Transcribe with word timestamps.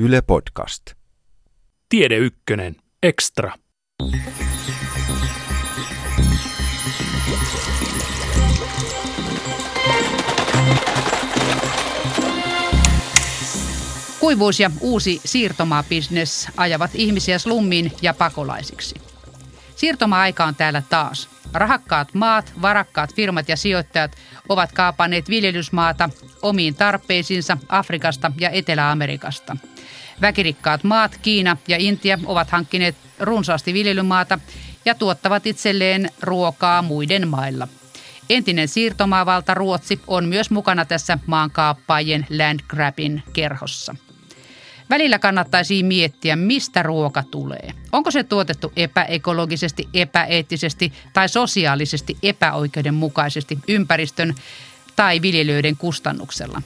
Yle 0.00 0.22
Podcast. 0.22 0.82
Tiede 1.88 2.16
Ykkönen, 2.16 2.76
Extra. 3.02 3.52
Kuivuus 14.20 14.60
ja 14.60 14.70
uusi 14.80 15.20
siirtomaabisnes 15.24 16.48
ajavat 16.56 16.90
ihmisiä 16.94 17.38
slummiin 17.38 17.92
ja 18.02 18.14
pakolaisiksi. 18.14 18.94
Siirtoma-aika 19.76 20.44
on 20.44 20.54
täällä 20.54 20.82
taas. 20.90 21.28
Rahakkaat 21.54 22.14
maat, 22.14 22.52
varakkaat 22.62 23.14
firmat 23.14 23.48
ja 23.48 23.56
sijoittajat 23.56 24.12
ovat 24.48 24.72
kaapanneet 24.72 25.28
viljelysmaata 25.28 26.10
omiin 26.42 26.74
tarpeisiinsa 26.74 27.58
Afrikasta 27.68 28.32
ja 28.40 28.50
Etelä-Amerikasta. 28.50 29.56
Väkirikkaat 30.20 30.84
maat, 30.84 31.18
Kiina 31.22 31.56
ja 31.68 31.76
Intia, 31.76 32.18
ovat 32.26 32.50
hankkineet 32.50 32.96
runsaasti 33.20 33.74
viljelymaata 33.74 34.38
ja 34.84 34.94
tuottavat 34.94 35.46
itselleen 35.46 36.10
ruokaa 36.22 36.82
muiden 36.82 37.28
mailla. 37.28 37.68
Entinen 38.30 38.68
siirtomaavalta 38.68 39.54
Ruotsi 39.54 40.00
on 40.06 40.24
myös 40.24 40.50
mukana 40.50 40.84
tässä 40.84 41.18
maankaappaajien 41.26 42.26
landgrabin 42.38 43.22
kerhossa. 43.32 43.94
Välillä 44.90 45.18
kannattaisi 45.18 45.82
miettiä, 45.82 46.36
mistä 46.36 46.82
ruoka 46.82 47.22
tulee. 47.22 47.72
Onko 47.92 48.10
se 48.10 48.24
tuotettu 48.24 48.72
epäekologisesti, 48.76 49.88
epäeettisesti 49.94 50.92
tai 51.12 51.28
sosiaalisesti 51.28 52.16
epäoikeudenmukaisesti 52.22 53.58
ympäristön 53.68 54.34
tai 54.96 55.22
viljelijöiden 55.22 55.76
kustannuksella. 55.76 56.62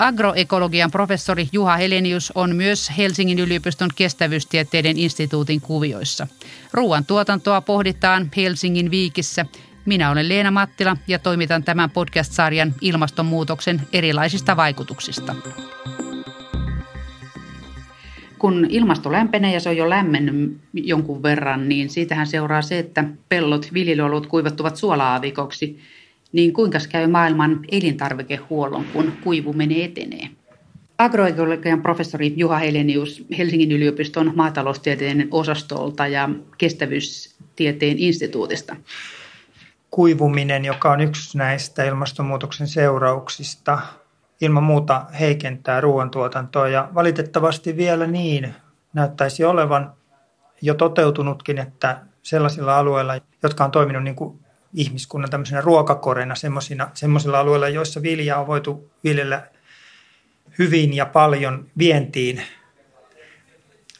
Agroekologian 0.00 0.90
professori 0.90 1.48
Juha 1.52 1.76
Helenius 1.76 2.32
on 2.34 2.56
myös 2.56 2.92
Helsingin 2.98 3.38
yliopiston 3.38 3.90
kestävyystieteiden 3.96 4.98
instituutin 4.98 5.60
kuvioissa. 5.60 6.26
Ruoan 6.72 7.04
tuotantoa 7.04 7.60
pohditaan 7.60 8.30
Helsingin 8.36 8.90
viikissä. 8.90 9.46
Minä 9.84 10.10
olen 10.10 10.28
Leena 10.28 10.50
Mattila 10.50 10.96
ja 11.08 11.18
toimitan 11.18 11.64
tämän 11.64 11.90
podcast-sarjan 11.90 12.74
ilmastonmuutoksen 12.80 13.80
erilaisista 13.92 14.56
vaikutuksista 14.56 15.34
kun 18.38 18.66
ilmasto 18.68 19.12
lämpenee 19.12 19.52
ja 19.54 19.60
se 19.60 19.68
on 19.68 19.76
jo 19.76 19.90
lämmennyt 19.90 20.58
jonkun 20.72 21.22
verran, 21.22 21.68
niin 21.68 21.90
siitähän 21.90 22.26
seuraa 22.26 22.62
se, 22.62 22.78
että 22.78 23.04
pellot, 23.28 23.74
viljelyalueet 23.74 24.26
kuivattuvat 24.26 24.76
suolaavikoksi. 24.76 25.78
Niin 26.32 26.52
kuinka 26.52 26.78
käy 26.92 27.06
maailman 27.06 27.60
elintarvikehuollon, 27.72 28.84
kun 28.92 29.12
kuivuminen 29.24 29.80
etenee? 29.80 30.28
Agroekologian 30.98 31.82
professori 31.82 32.34
Juha 32.36 32.58
Helenius 32.58 33.24
Helsingin 33.38 33.72
yliopiston 33.72 34.32
maataloustieteen 34.34 35.28
osastolta 35.30 36.06
ja 36.06 36.28
kestävyystieteen 36.58 37.98
instituutista. 37.98 38.76
Kuivuminen, 39.90 40.64
joka 40.64 40.92
on 40.92 41.00
yksi 41.00 41.38
näistä 41.38 41.84
ilmastonmuutoksen 41.84 42.68
seurauksista, 42.68 43.78
ilman 44.40 44.62
muuta 44.62 45.06
heikentää 45.20 45.80
ruoantuotantoa 45.80 46.68
ja 46.68 46.88
valitettavasti 46.94 47.76
vielä 47.76 48.06
niin 48.06 48.54
näyttäisi 48.92 49.44
olevan 49.44 49.92
jo 50.62 50.74
toteutunutkin, 50.74 51.58
että 51.58 52.00
sellaisilla 52.22 52.78
alueilla, 52.78 53.20
jotka 53.42 53.64
on 53.64 53.70
toiminut 53.70 54.02
niin 54.02 54.16
kuin 54.16 54.40
ihmiskunnan 54.74 55.30
tämmöisenä 55.30 55.60
ruokakorena, 55.60 56.34
semmoisilla 56.94 57.38
alueilla, 57.38 57.68
joissa 57.68 58.02
viljaa 58.02 58.40
on 58.40 58.46
voitu 58.46 58.90
viljellä 59.04 59.42
hyvin 60.58 60.94
ja 60.94 61.06
paljon 61.06 61.66
vientiin, 61.78 62.42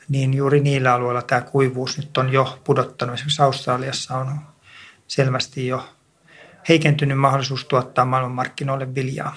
niin 0.09 0.35
juuri 0.35 0.61
niillä 0.61 0.95
alueilla 0.95 1.23
tämä 1.23 1.41
kuivuus 1.41 1.99
nyt 1.99 2.19
on 2.19 2.33
jo 2.33 2.59
pudottanut. 2.65 3.15
Esimerkiksi 3.15 3.43
Australiassa 3.43 4.17
on 4.17 4.39
selvästi 5.07 5.67
jo 5.67 5.89
heikentynyt 6.69 7.19
mahdollisuus 7.19 7.65
tuottaa 7.65 8.05
maailmanmarkkinoille 8.05 8.95
viljaa. 8.95 9.37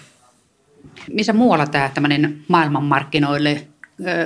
Missä 1.11 1.33
muualla 1.33 1.65
tämä 1.65 1.89
tämmöinen 1.93 2.43
maailmanmarkkinoille 2.47 3.67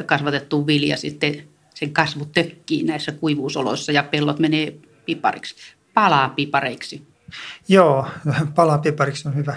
kasvatettu 0.06 0.68
vilja 0.68 0.98
sitten 0.98 1.44
sen 1.74 1.94
kasvu 1.94 2.26
tökkii 2.26 2.84
näissä 2.84 3.12
kuivuusoloissa 3.12 3.92
ja 3.92 4.04
pellot 4.04 4.40
menee 4.40 4.74
pipariksi, 5.06 5.56
palaa 5.98 6.30
pipareiksi? 6.30 7.08
Joo, 7.68 8.08
palaa 8.56 8.78
pipariksi 8.78 9.28
on 9.28 9.36
hyvä, 9.36 9.56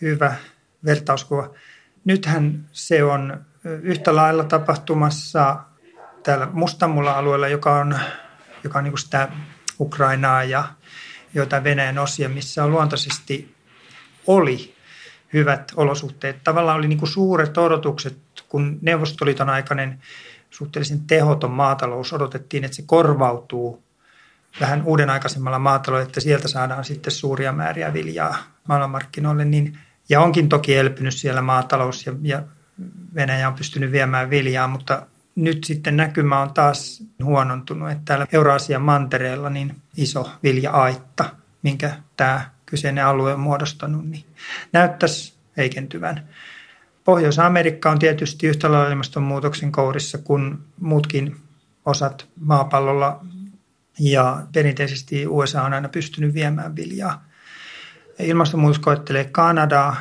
hyvä 0.00 0.34
vertauskuva. 0.84 1.50
Nythän 2.04 2.68
se 2.72 3.04
on 3.04 3.44
yhtä 3.64 4.16
lailla 4.16 4.44
tapahtumassa 4.44 5.56
täällä 6.22 6.48
Mustamulla 6.52 7.12
alueella, 7.12 7.48
joka 7.48 7.76
on, 7.76 7.98
joka 8.64 8.78
on 8.78 8.84
niin 8.84 8.98
sitä 8.98 9.28
Ukrainaa 9.80 10.44
ja 10.44 10.64
joita 11.34 11.64
Venäjän 11.64 11.98
osia, 11.98 12.28
missä 12.28 12.64
on 12.64 12.70
luontaisesti 12.70 13.54
oli 14.26 14.74
hyvät 15.32 15.72
olosuhteet. 15.76 16.44
Tavallaan 16.44 16.78
oli 16.78 16.88
niin 16.88 17.06
suuret 17.06 17.58
odotukset, 17.58 18.18
kun 18.48 18.78
Neuvostoliiton 18.82 19.50
aikainen 19.50 20.02
suhteellisen 20.50 21.00
tehoton 21.00 21.50
maatalous 21.50 22.12
odotettiin, 22.12 22.64
että 22.64 22.76
se 22.76 22.82
korvautuu 22.86 23.82
vähän 24.60 24.82
uuden 24.82 25.10
aikaisemmalla 25.10 25.58
maataloudella, 25.58 26.08
että 26.08 26.20
sieltä 26.20 26.48
saadaan 26.48 26.84
sitten 26.84 27.12
suuria 27.12 27.52
määriä 27.52 27.92
viljaa 27.92 28.36
maailmanmarkkinoille. 28.68 29.44
Niin, 29.44 29.78
ja 30.08 30.20
onkin 30.20 30.48
toki 30.48 30.76
elpynyt 30.76 31.14
siellä 31.14 31.42
maatalous 31.42 32.06
ja, 32.06 32.12
ja 32.22 32.42
Venäjä 33.14 33.48
on 33.48 33.54
pystynyt 33.54 33.92
viemään 33.92 34.30
viljaa, 34.30 34.68
mutta 34.68 35.06
nyt 35.34 35.64
sitten 35.64 35.96
näkymä 35.96 36.40
on 36.40 36.54
taas 36.54 37.02
huonontunut, 37.24 37.90
että 37.90 38.02
täällä 38.04 38.26
Euraasian 38.32 38.82
mantereella 38.82 39.50
niin 39.50 39.76
iso 39.96 40.30
vilja-aitta, 40.42 41.24
minkä 41.62 41.96
tämä 42.16 42.50
kyseinen 42.66 43.06
alue 43.06 43.34
on 43.34 43.40
muodostanut, 43.40 44.08
niin 44.08 44.24
näyttäisi 44.72 45.34
heikentyvän. 45.56 46.28
Pohjois-Amerikka 47.04 47.90
on 47.90 47.98
tietysti 47.98 48.46
yhtä 48.46 48.72
lailla 48.72 48.90
ilmastonmuutoksen 48.90 49.72
kourissa 49.72 50.18
kuin 50.18 50.58
muutkin 50.80 51.36
osat 51.84 52.28
maapallolla 52.40 53.24
ja 54.00 54.42
perinteisesti 54.52 55.26
USA 55.26 55.62
on 55.62 55.72
aina 55.72 55.88
pystynyt 55.88 56.34
viemään 56.34 56.76
viljaa. 56.76 57.24
Ilmastonmuutos 58.18 58.78
koettelee 58.78 59.24
Kanadaa, 59.24 59.96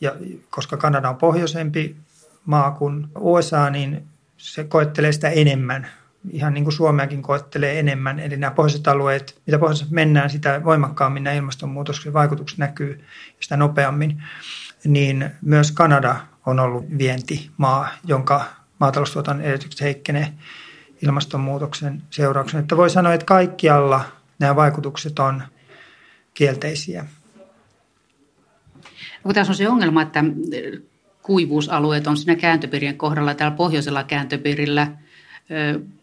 ja 0.00 0.12
koska 0.50 0.76
Kanada 0.76 1.08
on 1.08 1.16
pohjoisempi 1.16 1.96
maa 2.44 2.70
kuin 2.70 3.06
USA, 3.18 3.70
niin 3.70 4.04
se 4.36 4.64
koettelee 4.64 5.12
sitä 5.12 5.28
enemmän 5.28 5.86
ihan 6.30 6.54
niin 6.54 6.64
kuin 6.64 6.74
Suomeakin 6.74 7.22
koettelee 7.22 7.78
enemmän. 7.78 8.20
Eli 8.20 8.36
nämä 8.36 8.50
pohjoiset 8.50 8.88
alueet, 8.88 9.40
mitä 9.46 9.58
pohjoisessa 9.58 9.94
mennään, 9.94 10.30
sitä 10.30 10.64
voimakkaammin 10.64 11.24
nämä 11.24 11.36
ilmastonmuutoksen 11.36 12.12
vaikutukset 12.12 12.58
näkyy 12.58 12.98
ja 13.26 13.36
sitä 13.40 13.56
nopeammin. 13.56 14.22
Niin 14.84 15.30
myös 15.42 15.72
Kanada 15.72 16.16
on 16.46 16.60
ollut 16.60 16.84
vientimaa, 16.98 17.88
jonka 18.04 18.44
maataloustuotannon 18.80 19.44
edellytykset 19.44 19.80
heikkenee 19.80 20.32
ilmastonmuutoksen 21.04 22.02
seurauksena. 22.10 22.60
Että 22.60 22.76
voi 22.76 22.90
sanoa, 22.90 23.14
että 23.14 23.26
kaikkialla 23.26 24.04
nämä 24.38 24.56
vaikutukset 24.56 25.18
on 25.18 25.42
kielteisiä. 26.34 27.06
Kun 29.22 29.34
tässä 29.34 29.50
on 29.50 29.56
se 29.56 29.68
ongelma, 29.68 30.02
että 30.02 30.24
kuivuusalueet 31.22 32.06
on 32.06 32.16
siinä 32.16 32.36
kääntöpirien 32.36 32.96
kohdalla, 32.96 33.34
täällä 33.34 33.56
pohjoisella 33.56 34.04
kääntöpirillä– 34.04 34.86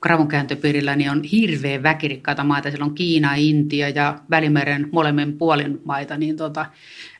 Kravun 0.01 0.27
kääntöpiirillä 0.27 0.95
niin 0.95 1.11
on 1.11 1.23
hirveän 1.23 1.83
väkirikkaita 1.83 2.43
maita. 2.43 2.69
Siellä 2.69 2.85
on 2.85 2.95
Kiina, 2.95 3.35
Intia 3.35 3.89
ja 3.89 4.19
Välimeren 4.29 4.89
molemmin 4.91 5.37
puolin 5.37 5.81
maita. 5.85 6.17
Niin 6.17 6.37
tota, 6.37 6.65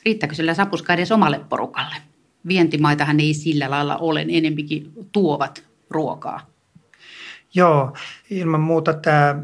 riittääkö 0.06 0.36
sillä 0.36 0.54
sapuska 0.54 0.94
edes 0.94 1.12
omalle 1.12 1.40
porukalle? 1.50 1.96
Vientimaitahan 2.48 3.20
ei 3.20 3.34
sillä 3.34 3.70
lailla 3.70 3.98
ole, 3.98 4.26
enempikin 4.30 4.92
tuovat 5.12 5.64
ruokaa. 5.90 6.51
Joo, 7.54 7.94
ilman 8.30 8.62
muuta 8.62 8.94
tämä 8.94 9.36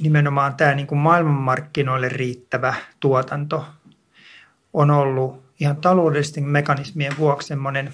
nimenomaan 0.00 0.54
tämä 0.54 0.74
niin 0.74 0.86
kuin 0.86 0.98
maailmanmarkkinoille 0.98 2.08
riittävä 2.08 2.74
tuotanto 3.00 3.66
on 4.72 4.90
ollut 4.90 5.44
ihan 5.60 5.76
taloudellisten 5.76 6.44
mekanismien 6.44 7.12
vuoksi 7.18 7.48
semmoinen 7.48 7.92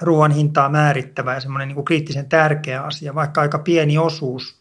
ruoan 0.00 0.30
hintaa 0.30 0.68
määrittävä 0.68 1.34
ja 1.34 1.40
semmoinen 1.40 1.68
niin 1.68 1.74
kuin 1.74 1.84
kriittisen 1.84 2.28
tärkeä 2.28 2.82
asia, 2.82 3.14
vaikka 3.14 3.40
aika 3.40 3.58
pieni 3.58 3.98
osuus, 3.98 4.60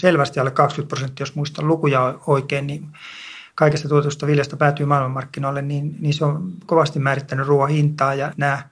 selvästi 0.00 0.40
alle 0.40 0.50
20 0.50 0.88
prosenttia, 0.88 1.22
jos 1.22 1.34
muistan 1.34 1.68
lukuja 1.68 2.18
oikein, 2.26 2.66
niin 2.66 2.88
kaikesta 3.54 3.88
tuotusta 3.88 4.26
viljasta 4.26 4.56
päätyy 4.56 4.86
maailmanmarkkinoille, 4.86 5.62
niin, 5.62 5.96
niin 6.00 6.14
se 6.14 6.24
on 6.24 6.52
kovasti 6.66 6.98
määrittänyt 6.98 7.46
ruoan 7.46 7.70
hintaa 7.70 8.14
ja 8.14 8.32
nämä 8.36 8.62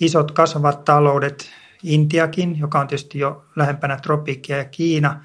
isot 0.00 0.30
kasvavat 0.30 0.84
taloudet, 0.84 1.50
Intiakin, 1.82 2.58
joka 2.58 2.80
on 2.80 2.86
tietysti 2.86 3.18
jo 3.18 3.44
lähempänä 3.56 3.96
tropiikkia 3.96 4.56
ja 4.56 4.64
Kiina, 4.64 5.24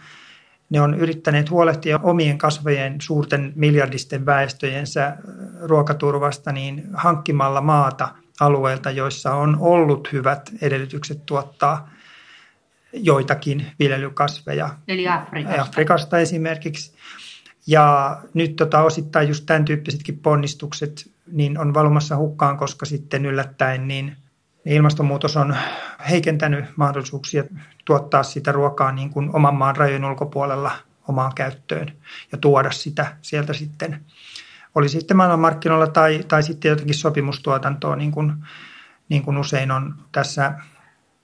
ne 0.69 0.81
on 0.81 0.94
yrittäneet 0.94 1.50
huolehtia 1.50 2.00
omien 2.03 2.38
kasvajien 2.38 3.01
suurten 3.01 3.53
miljardisten 3.55 4.25
väestöjensä 4.25 5.17
ruokaturvasta 5.61 6.51
niin 6.51 6.83
hankkimalla 6.94 7.61
maata– 7.61 8.09
alueilta, 8.39 8.91
joissa 8.91 9.35
on 9.35 9.57
ollut 9.59 10.11
hyvät 10.11 10.51
edellytykset 10.61 11.25
tuottaa 11.25 11.89
joitakin 12.94 13.65
viljelykasveja. 13.79 14.69
Eli 14.88 15.07
Afrikasta. 15.07 15.61
Afrikasta 15.61 16.19
esimerkiksi. 16.19 16.94
Ja 17.67 18.17
nyt 18.33 18.56
tota, 18.56 18.81
osittain 18.81 19.27
just 19.27 19.45
tämän 19.45 19.65
tyyppisetkin 19.65 20.19
ponnistukset 20.19 21.11
niin 21.31 21.57
on 21.59 21.73
valumassa 21.73 22.17
hukkaan, 22.17 22.57
koska 22.57 22.85
sitten 22.85 23.25
yllättäen 23.25 23.88
niin 23.88 24.17
ilmastonmuutos 24.65 25.38
on 25.38 25.56
heikentänyt 26.10 26.65
mahdollisuuksia 26.75 27.44
tuottaa 27.86 28.24
sitä 28.24 28.51
ruokaa 28.51 28.92
niin 28.92 29.10
kuin 29.10 29.36
oman 29.36 29.56
maan 29.56 29.75
rajojen 29.75 30.06
ulkopuolella 30.06 30.71
omaan 31.07 31.31
käyttöön 31.36 31.92
ja 32.31 32.38
tuoda 32.38 32.71
sitä 32.71 33.18
sieltä 33.21 33.54
sitten, 33.54 34.06
oli 34.75 34.89
sitten 34.89 35.18
maailmanmarkkinoilla 35.18 35.88
tai, 35.88 36.24
tai 36.27 36.44
sitten 36.44 36.69
jotenkin 36.69 36.95
sopimustuotantoa, 36.95 37.95
niin 37.95 38.12
kuin, 38.12 38.33
niin 39.10 39.24
kuin 39.24 39.38
usein 39.38 39.71
on 39.71 39.95
tässä 40.12 40.54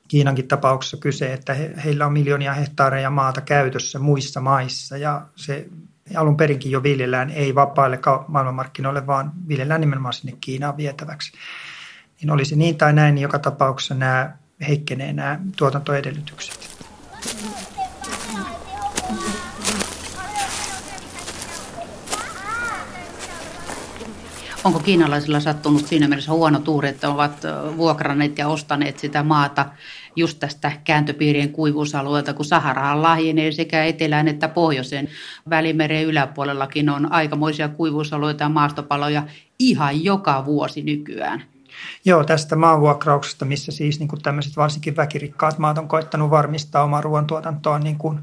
Kiinankin 0.07 0.47
tapauksessa 0.47 0.97
kyse, 0.97 1.33
että 1.33 1.53
he, 1.53 1.73
heillä 1.85 2.05
on 2.05 2.13
miljoonia 2.13 2.53
hehtaareja 2.53 3.09
maata 3.09 3.41
käytössä 3.41 3.99
muissa 3.99 4.41
maissa 4.41 4.97
ja 4.97 5.21
se 5.35 5.65
alun 6.15 6.37
perinkin 6.37 6.71
jo 6.71 6.83
viljellään 6.83 7.29
ei 7.29 7.55
vapaille 7.55 7.99
maailmanmarkkinoille, 8.27 9.07
vaan 9.07 9.31
viljellään 9.47 9.81
nimenomaan 9.81 10.13
sinne 10.13 10.37
Kiinaan 10.41 10.77
vietäväksi. 10.77 11.31
Niin 12.21 12.31
olisi 12.31 12.55
niin 12.55 12.77
tai 12.77 12.93
näin, 12.93 13.15
niin 13.15 13.23
joka 13.23 13.39
tapauksessa 13.39 13.95
nämä 13.95 14.31
heikkenee 14.67 15.13
nämä 15.13 15.39
tuotantoedellytykset. 15.57 16.69
Onko 24.63 24.79
kiinalaisilla 24.79 25.39
sattunut 25.39 25.87
siinä 25.87 26.07
mielessä 26.07 26.31
huono 26.31 26.59
tuuri, 26.59 26.89
että 26.89 27.09
ovat 27.09 27.43
vuokranneet 27.77 28.37
ja 28.37 28.47
ostaneet 28.47 28.99
sitä 28.99 29.23
maata 29.23 29.65
just 30.15 30.39
tästä 30.39 30.71
kääntöpiirien 30.83 31.49
kuivuusalueelta, 31.49 32.33
kun 32.33 32.45
Saharahan 32.45 33.01
lahjenee 33.01 33.51
sekä 33.51 33.85
etelään 33.85 34.27
että 34.27 34.47
pohjoiseen. 34.47 35.09
Välimeren 35.49 36.05
yläpuolellakin 36.05 36.89
on 36.89 37.11
aikamoisia 37.11 37.67
kuivuusalueita 37.69 38.43
ja 38.43 38.49
maastopaloja 38.49 39.23
ihan 39.59 40.03
joka 40.03 40.45
vuosi 40.45 40.81
nykyään. 40.81 41.43
Joo, 42.05 42.23
tästä 42.23 42.55
maanvuokrauksesta, 42.55 43.45
missä 43.45 43.71
siis 43.71 43.99
niin 43.99 44.07
kuin 44.07 44.21
tämmöiset 44.21 44.57
varsinkin 44.57 44.95
väkirikkaat 44.95 45.57
maat 45.57 45.77
on 45.77 45.87
koittanut 45.87 46.29
varmistaa 46.29 46.83
omaa 46.83 47.01
ruoantuotantoa 47.01 47.79
niin 47.79 47.97
kuin 47.97 48.19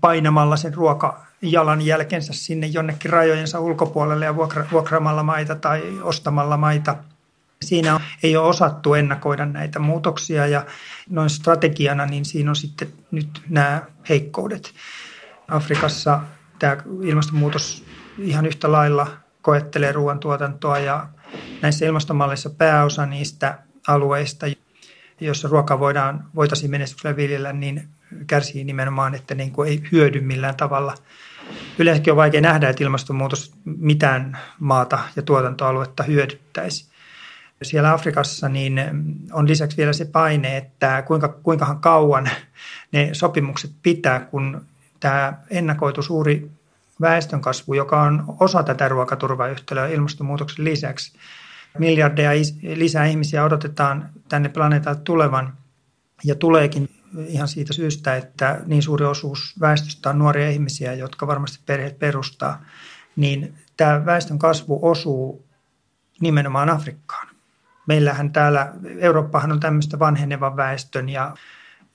painamalla 0.00 0.56
sen 0.56 0.74
ruokajalan 0.74 1.82
jälkensä 1.82 2.32
sinne 2.32 2.66
jonnekin 2.66 3.10
rajojensa 3.10 3.60
ulkopuolelle 3.60 4.24
ja 4.24 4.36
vuokra, 4.36 4.66
vuokraamalla 4.72 5.22
maita 5.22 5.54
tai 5.54 5.82
ostamalla 6.02 6.56
maita. 6.56 6.96
Siinä 7.62 8.00
ei 8.22 8.36
ole 8.36 8.48
osattu 8.48 8.94
ennakoida 8.94 9.46
näitä 9.46 9.78
muutoksia 9.78 10.46
ja 10.46 10.66
noin 11.08 11.30
strategiana 11.30 12.06
niin 12.06 12.24
siinä 12.24 12.50
on 12.50 12.56
sitten 12.56 12.88
nyt 13.10 13.42
nämä 13.48 13.82
heikkoudet. 14.08 14.72
Afrikassa 15.48 16.20
tämä 16.58 16.76
ilmastonmuutos 17.02 17.84
ihan 18.18 18.46
yhtä 18.46 18.72
lailla 18.72 19.06
koettelee 19.42 19.92
ruoantuotantoa 19.92 20.78
ja 20.78 21.06
näissä 21.62 21.86
ilmastomalleissa 21.86 22.50
pääosa 22.50 23.06
niistä 23.06 23.58
alueista, 23.88 24.46
joissa 25.20 25.48
ruokaa 25.48 25.80
voidaan, 25.80 26.24
voitaisiin 26.34 26.70
menestyksellä 26.70 27.16
viljellä, 27.16 27.52
niin 27.52 27.88
kärsii 28.26 28.64
nimenomaan, 28.64 29.14
että 29.14 29.34
niin 29.34 29.52
kuin 29.52 29.68
ei 29.68 29.82
hyödy 29.92 30.20
millään 30.20 30.56
tavalla. 30.56 30.94
Yleensäkin 31.78 32.12
on 32.12 32.16
vaikea 32.16 32.40
nähdä, 32.40 32.68
että 32.68 32.84
ilmastonmuutos 32.84 33.52
mitään 33.64 34.38
maata 34.58 34.98
ja 35.16 35.22
tuotantoaluetta 35.22 36.02
hyödyttäisi. 36.02 36.90
Siellä 37.62 37.92
Afrikassa 37.92 38.48
niin 38.48 38.80
on 39.32 39.48
lisäksi 39.48 39.76
vielä 39.76 39.92
se 39.92 40.04
paine, 40.04 40.56
että 40.56 41.02
kuinka, 41.02 41.28
kuinkahan 41.28 41.80
kauan 41.80 42.30
ne 42.92 43.10
sopimukset 43.12 43.70
pitää, 43.82 44.20
kun 44.20 44.66
tämä 45.00 45.32
ennakoitu 45.50 46.02
suuri 46.02 46.50
väestönkasvu, 47.00 47.74
joka 47.74 48.02
on 48.02 48.24
osa 48.40 48.62
tätä 48.62 48.88
ruokaturvayhtälöä 48.88 49.88
ilmastonmuutoksen 49.88 50.64
lisäksi. 50.64 51.18
Miljardeja 51.78 52.30
lisää 52.62 53.06
ihmisiä 53.06 53.44
odotetaan 53.44 54.08
tänne 54.28 54.48
planeetalle 54.48 55.00
tulevan 55.04 55.56
ja 56.24 56.34
tuleekin 56.34 56.88
ihan 57.26 57.48
siitä 57.48 57.72
syystä, 57.72 58.16
että 58.16 58.60
niin 58.66 58.82
suuri 58.82 59.04
osuus 59.04 59.54
väestöstä 59.60 60.10
on 60.10 60.18
nuoria 60.18 60.50
ihmisiä, 60.50 60.94
jotka 60.94 61.26
varmasti 61.26 61.58
perheet 61.66 61.98
perustaa, 61.98 62.64
niin 63.16 63.54
tämä 63.76 64.06
väestön 64.06 64.38
kasvu 64.38 64.78
osuu 64.82 65.46
nimenomaan 66.20 66.70
Afrikkaan. 66.70 67.28
Meillähän 67.86 68.32
täällä, 68.32 68.72
Eurooppahan 68.98 69.52
on 69.52 69.60
tämmöistä 69.60 69.98
vanhenevan 69.98 70.56
väestön 70.56 71.08
ja 71.08 71.34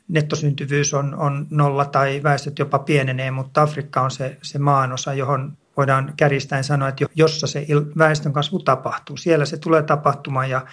nettosyntyvyys 0.08 0.94
on, 0.94 1.16
on 1.16 1.48
nolla 1.50 1.86
tai 1.86 2.24
väestöt 2.24 2.60
jopa 2.60 2.80
pienenee, 2.80 3.32
mutta 3.32 3.62
Afrikka 3.62 4.02
on 4.02 4.12
se, 4.12 4.38
se 4.42 4.60
maanosa, 4.60 5.14
johon 5.14 5.58
voidaan 5.78 6.14
kärjistäen 6.18 6.64
sanoa, 6.64 6.90
että 6.90 7.06
jossa 7.16 7.48
se 7.48 7.68
väestön 7.98 8.34
kasvu 8.34 8.60
tapahtuu. 8.60 9.18
Siellä 9.18 9.46
se 9.46 9.58
tulee 9.58 9.84
tapahtumaan 9.84 10.50
ja, 10.50 10.66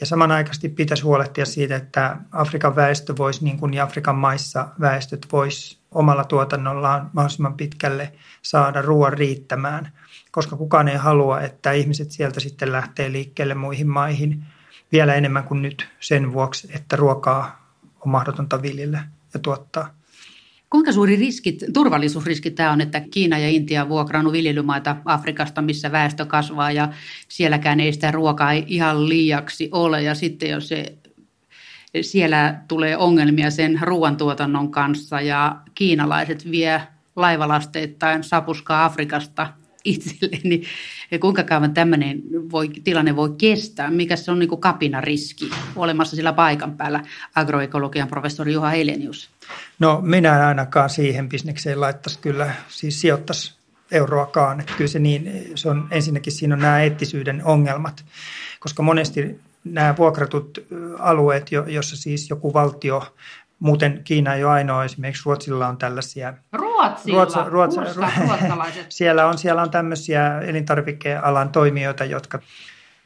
ja 0.00 0.06
samanaikaisesti 0.06 0.68
pitäisi 0.68 1.02
huolehtia 1.02 1.46
siitä, 1.46 1.76
että 1.76 2.16
Afrikan 2.32 2.76
väestö 2.76 3.14
voisi, 3.18 3.44
niin 3.44 3.58
kuin 3.58 3.82
Afrikan 3.82 4.16
maissa 4.16 4.68
väestöt 4.80 5.26
voisi 5.32 5.78
omalla 5.90 6.24
tuotannollaan 6.24 7.10
mahdollisimman 7.12 7.54
pitkälle 7.54 8.12
saada 8.42 8.82
ruoan 8.82 9.12
riittämään, 9.12 9.92
koska 10.30 10.56
kukaan 10.56 10.88
ei 10.88 10.96
halua, 10.96 11.40
että 11.40 11.72
ihmiset 11.72 12.10
sieltä 12.10 12.40
sitten 12.40 12.72
lähtee 12.72 13.12
liikkeelle 13.12 13.54
muihin 13.54 13.88
maihin 13.88 14.44
vielä 14.92 15.14
enemmän 15.14 15.44
kuin 15.44 15.62
nyt 15.62 15.88
sen 16.00 16.32
vuoksi, 16.32 16.70
että 16.74 16.96
ruokaa 16.96 17.65
on 18.00 18.10
mahdotonta 18.10 18.62
viljellä 18.62 19.04
ja 19.34 19.40
tuottaa. 19.40 19.94
Kuinka 20.70 20.92
suuri 20.92 21.16
riski, 21.16 21.58
turvallisuusriski 21.72 22.50
tämä 22.50 22.72
on, 22.72 22.80
että 22.80 23.00
Kiina 23.00 23.38
ja 23.38 23.48
Intia 23.48 23.82
on 23.82 23.88
vuokrannut 23.88 24.32
viljelymaita 24.32 24.96
Afrikasta, 25.04 25.62
missä 25.62 25.92
väestö 25.92 26.26
kasvaa 26.26 26.72
ja 26.72 26.88
sielläkään 27.28 27.80
ei 27.80 27.92
sitä 27.92 28.10
ruokaa 28.10 28.52
ihan 28.52 29.08
liiaksi 29.08 29.68
ole. 29.72 30.02
Ja 30.02 30.14
sitten 30.14 30.50
jos 30.50 30.68
se, 30.68 30.94
siellä 32.00 32.60
tulee 32.68 32.96
ongelmia 32.96 33.50
sen 33.50 33.78
ruoantuotannon 33.82 34.70
kanssa 34.70 35.20
ja 35.20 35.56
kiinalaiset 35.74 36.50
vie 36.50 36.82
laivalasteittain 37.16 38.24
sapuskaa 38.24 38.84
Afrikasta 38.84 39.52
itselle, 39.86 40.38
niin 40.44 40.62
kuinka 41.20 41.42
kauan 41.42 41.74
tämmöinen 41.74 42.22
voi, 42.52 42.68
tilanne 42.68 43.16
voi 43.16 43.30
kestää? 43.38 43.90
Mikä 43.90 44.16
se 44.16 44.30
on 44.30 44.38
niin 44.38 44.60
kapinariski 44.60 45.50
olemassa 45.76 46.16
sillä 46.16 46.32
paikan 46.32 46.76
päällä, 46.76 47.02
agroekologian 47.34 48.08
professori 48.08 48.52
Juha 48.52 48.70
Helenius? 48.70 49.30
No 49.78 50.00
minä 50.02 50.36
en 50.36 50.44
ainakaan 50.44 50.90
siihen 50.90 51.28
bisnekseen 51.28 51.80
laittaisi 51.80 52.18
kyllä, 52.18 52.54
siis 52.68 53.00
sijoittaisi 53.00 53.54
euroakaan. 53.90 54.60
Että 54.60 54.72
kyllä 54.76 54.88
se, 54.88 54.98
niin, 54.98 55.52
se 55.54 55.68
on, 55.68 55.88
ensinnäkin 55.90 56.32
siinä 56.32 56.54
on 56.54 56.60
nämä 56.60 56.82
eettisyyden 56.82 57.44
ongelmat, 57.44 58.04
koska 58.60 58.82
monesti 58.82 59.40
nämä 59.64 59.94
vuokratut 59.98 60.58
alueet, 60.98 61.50
jossa 61.66 61.96
siis 61.96 62.30
joku 62.30 62.54
valtio 62.54 63.14
Muuten 63.58 64.00
Kiina 64.04 64.34
ei 64.34 64.44
ole 64.44 64.52
ainoa, 64.52 64.84
esimerkiksi 64.84 65.22
Ruotsilla 65.26 65.68
on 65.68 65.76
tällaisia. 65.78 66.34
Ruotsilla? 66.52 67.16
Ruotsa, 67.18 67.44
Ruotsa, 67.44 67.80
Ruotsa, 67.80 68.66
siellä, 68.88 69.26
on, 69.26 69.38
siellä 69.38 69.62
on 69.62 69.70
tämmöisiä 69.70 70.40
elintarvikealan 70.40 71.48
toimijoita, 71.48 72.04
jotka 72.04 72.38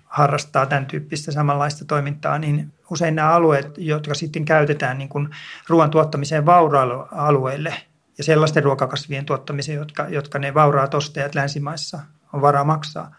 harrastaa 0.05 0.67
tämän 0.67 0.87
tyyppistä 0.87 1.33
samanlaista 1.33 1.85
toimintaa, 1.85 2.39
niin 2.39 2.73
usein 2.91 3.15
nämä 3.15 3.31
alueet, 3.31 3.79
jotka 3.79 4.15
sitten 4.15 4.45
käytetään 4.45 4.99
niin 4.99 5.09
kuin 5.09 5.29
ruoan 5.69 5.91
tuottamiseen 5.91 6.47
vauraille 6.47 6.95
alueille 7.13 7.75
ja 8.19 8.25
sellaisten 8.25 8.65
ruokakasvien 8.65 9.25
tuottamiseen, 9.25 9.79
jotka, 9.79 10.07
jotka 10.09 10.39
ne 10.39 10.55
vauraat 10.55 10.95
ostajat 10.95 11.35
länsimaissa 11.35 12.01
on 12.33 12.41
varaa 12.41 12.65
maksaa, 12.65 13.15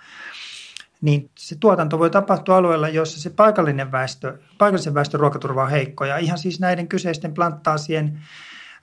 niin 1.02 1.30
se 1.38 1.56
tuotanto 1.60 2.00
voi 2.00 2.10
tapahtua 2.10 2.58
alueella, 2.58 2.90
jossa 2.90 3.22
se 3.22 3.30
paikallinen 3.30 3.92
väestö, 3.92 4.38
paikallisen 4.58 4.94
väestön 4.94 5.20
ruokaturva 5.20 5.64
on 5.64 5.70
heikko. 5.70 6.06
Ja 6.06 6.18
ihan 6.18 6.38
siis 6.38 6.60
näiden 6.60 6.88
kyseisten 6.88 7.34
planttaasien 7.34 8.20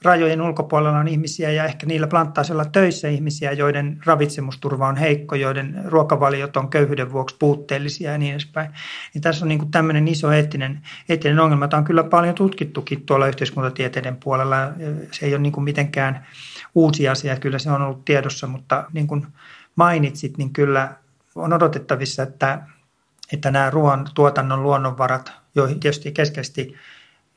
rajojen 0.02 0.42
ulkopuolella 0.42 0.98
on 0.98 1.08
ihmisiä 1.08 1.50
ja 1.50 1.64
ehkä 1.64 1.86
niillä 1.86 2.06
planttaasilla 2.06 2.64
töissä 2.64 3.08
ihmisiä, 3.08 3.52
joiden 3.52 3.98
ravitsemusturva 4.06 4.88
on 4.88 4.96
heikko, 4.96 5.34
joiden 5.34 5.82
ruokavaliot 5.84 6.56
on 6.56 6.70
köyhyyden 6.70 7.12
vuoksi 7.12 7.36
puutteellisia 7.38 8.12
ja 8.12 8.18
niin 8.18 8.32
edespäin. 8.32 8.70
Niin 9.14 9.22
tässä 9.22 9.44
on 9.44 9.48
niin 9.48 9.58
kuin 9.58 9.70
tämmöinen 9.70 10.08
iso 10.08 10.32
eettinen, 10.32 10.80
eettinen 11.08 11.40
ongelma, 11.40 11.64
jota 11.64 11.76
on 11.76 11.84
kyllä 11.84 12.04
paljon 12.04 12.34
tutkittukin 12.34 13.06
tuolla 13.06 13.26
yhteiskuntatieteiden 13.26 14.16
puolella. 14.16 14.56
Se 15.10 15.26
ei 15.26 15.34
ole 15.34 15.42
niin 15.42 15.52
kuin 15.52 15.64
mitenkään 15.64 16.26
uusi 16.74 17.08
asia, 17.08 17.36
kyllä 17.36 17.58
se 17.58 17.70
on 17.70 17.82
ollut 17.82 18.04
tiedossa, 18.04 18.46
mutta 18.46 18.84
niin 18.92 19.06
kuin 19.06 19.26
mainitsit, 19.76 20.38
niin 20.38 20.52
kyllä 20.52 20.92
on 21.38 21.52
odotettavissa, 21.52 22.22
että, 22.22 22.62
että 23.32 23.50
nämä 23.50 23.70
ruoan 23.70 24.08
tuotannon 24.14 24.62
luonnonvarat, 24.62 25.32
joihin 25.54 25.80
tietysti 25.80 26.12
keskeisesti 26.12 26.74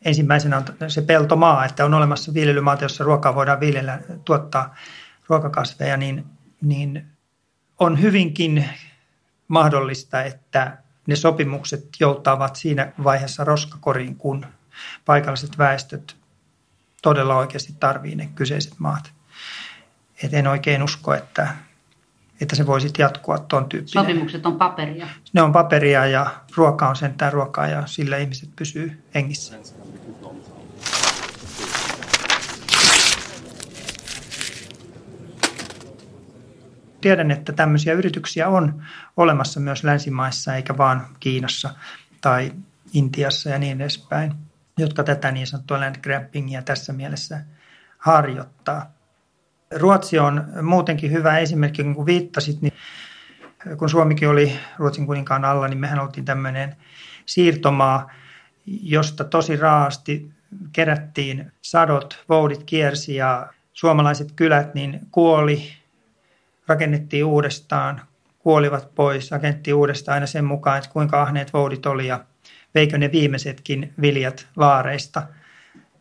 ensimmäisenä 0.05 0.57
on 0.57 0.91
se 0.91 1.01
peltomaa, 1.01 1.65
että 1.65 1.85
on 1.85 1.93
olemassa 1.93 2.33
viljelymaata, 2.33 2.85
jossa 2.85 3.03
ruokaa 3.03 3.35
voidaan 3.35 3.59
viljellä, 3.59 3.99
tuottaa 4.25 4.75
ruokakasveja, 5.27 5.97
niin, 5.97 6.25
niin 6.61 7.05
on 7.79 8.01
hyvinkin 8.01 8.69
mahdollista, 9.47 10.23
että 10.23 10.77
ne 11.07 11.15
sopimukset 11.15 11.87
joutavat 11.99 12.55
siinä 12.55 12.91
vaiheessa 13.03 13.43
roskakoriin, 13.43 14.15
kun 14.15 14.45
paikalliset 15.05 15.57
väestöt 15.57 16.17
todella 17.01 17.37
oikeasti 17.37 17.75
tarvii 17.79 18.15
ne 18.15 18.29
kyseiset 18.35 18.73
maat. 18.79 19.13
Et 20.23 20.33
en 20.33 20.47
oikein 20.47 20.83
usko, 20.83 21.13
että, 21.13 21.55
että 22.41 22.55
se 22.55 22.67
voisi 22.67 22.89
jatkua 22.97 23.37
tuon 23.37 23.69
tyyppinen. 23.69 24.05
Sopimukset 24.05 24.45
on 24.45 24.57
paperia. 24.57 25.07
Ne 25.33 25.41
on 25.41 25.51
paperia 25.51 26.05
ja 26.05 26.27
ruoka 26.55 26.89
on 26.89 26.95
sentään 26.95 27.33
ruokaa 27.33 27.67
ja 27.67 27.83
sillä 27.85 28.17
ihmiset 28.17 28.49
pysyy 28.55 29.03
hengissä. 29.15 29.55
Tiedän, 37.01 37.31
että 37.31 37.53
tämmöisiä 37.53 37.93
yrityksiä 37.93 38.49
on 38.49 38.83
olemassa 39.17 39.59
myös 39.59 39.83
länsimaissa 39.83 40.55
eikä 40.55 40.77
vaan 40.77 41.07
Kiinassa 41.19 41.75
tai 42.21 42.51
Intiassa 42.93 43.49
ja 43.49 43.59
niin 43.59 43.81
edespäin, 43.81 44.33
jotka 44.77 45.03
tätä 45.03 45.31
niin 45.31 45.47
sanottua 45.47 45.79
landgrabbingia 45.79 46.61
tässä 46.61 46.93
mielessä 46.93 47.41
harjoittaa. 47.97 49.00
Ruotsi 49.75 50.19
on 50.19 50.43
muutenkin 50.61 51.11
hyvä 51.11 51.37
esimerkki, 51.37 51.83
kun 51.83 52.05
viittasit, 52.05 52.61
niin 52.61 52.73
kun 53.77 53.89
Suomikin 53.89 54.29
oli 54.29 54.53
Ruotsin 54.77 55.05
kuninkaan 55.05 55.45
alla, 55.45 55.67
niin 55.67 55.79
mehän 55.79 55.99
oltiin 55.99 56.25
tämmöinen 56.25 56.75
siirtomaa, 57.25 58.11
josta 58.65 59.23
tosi 59.23 59.55
raasti 59.55 60.31
kerättiin 60.71 61.51
sadot, 61.61 62.23
voudit 62.29 62.63
kiersi 62.63 63.15
ja 63.15 63.47
suomalaiset 63.73 64.31
kylät 64.35 64.73
niin 64.73 64.99
kuoli, 65.11 65.63
rakennettiin 66.67 67.25
uudestaan, 67.25 68.01
kuolivat 68.39 68.95
pois, 68.95 69.31
rakennettiin 69.31 69.75
uudestaan 69.75 70.13
aina 70.13 70.27
sen 70.27 70.45
mukaan, 70.45 70.77
että 70.77 70.89
kuinka 70.89 71.21
ahneet 71.21 71.53
voudit 71.53 71.85
oli 71.85 72.07
ja 72.07 72.25
veikö 72.75 72.97
ne 72.97 73.11
viimeisetkin 73.11 73.93
viljat 74.01 74.47
laareista. 74.55 75.23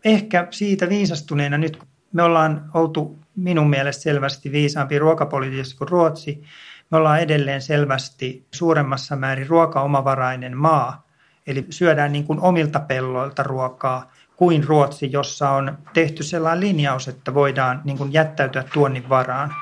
Ehkä 0.05 0.47
siitä 0.50 0.89
viisastuneena 0.89 1.59
nyt 1.59 1.79
me 2.12 2.23
ollaan 2.23 2.71
oltu 2.75 3.19
minun 3.42 3.70
mielestä 3.70 4.02
selvästi 4.02 4.52
viisaampi 4.52 4.99
ruokapolitiikassa 4.99 5.78
kuin 5.78 5.88
Ruotsi. 5.88 6.42
Me 6.90 6.97
ollaan 6.97 7.20
edelleen 7.20 7.62
selvästi 7.62 8.47
suuremmassa 8.54 9.16
määrin 9.16 9.49
ruokaomavarainen 9.49 10.56
maa, 10.56 11.06
eli 11.47 11.66
syödään 11.70 12.12
niin 12.12 12.25
kuin 12.25 12.40
omilta 12.40 12.80
pelloilta 12.80 13.42
ruokaa 13.42 14.11
kuin 14.37 14.64
Ruotsi, 14.64 15.12
jossa 15.12 15.50
on 15.50 15.78
tehty 15.92 16.23
sellainen 16.23 16.61
linjaus, 16.61 17.09
että 17.09 17.35
voidaan 17.35 17.80
niin 17.85 17.99
kuin 17.99 18.12
jättäytyä 18.12 18.64
tuonnin 18.75 19.09
varaan. 19.09 19.54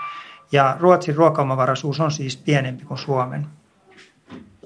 Ja 0.52 0.76
Ruotsin 0.80 1.16
ruokaomavaraisuus 1.16 2.00
on 2.00 2.10
siis 2.10 2.36
pienempi 2.36 2.84
kuin 2.84 2.98
Suomen. 2.98 3.46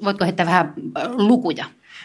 Voitko 0.05 0.25
heittää 0.25 0.47
vähän 0.47 0.73
lukuja? 1.11 1.65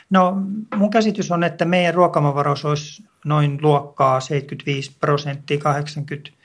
No 0.09 0.33
mun 0.75 0.89
käsitys 0.89 1.31
on, 1.31 1.43
että 1.43 1.65
meidän 1.65 1.93
ruokaomavaraisuus 1.93 2.65
olisi 2.65 3.03
noin 3.25 3.59
luokkaa 3.61 4.19
75 4.19 4.97
prosenttia, 4.99 5.57
80 5.57 6.37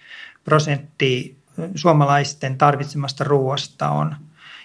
prosenttia 0.45 1.35
suomalaisten 1.75 2.59
tarvitsemasta 2.59 3.25
ruoasta 3.25 3.89
on 3.89 4.17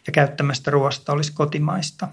ja 0.08 0.14
käyttämästä 0.14 0.72
ruoasta 0.72 1.14
olisi 1.14 1.34
kotimaista. 1.34 2.08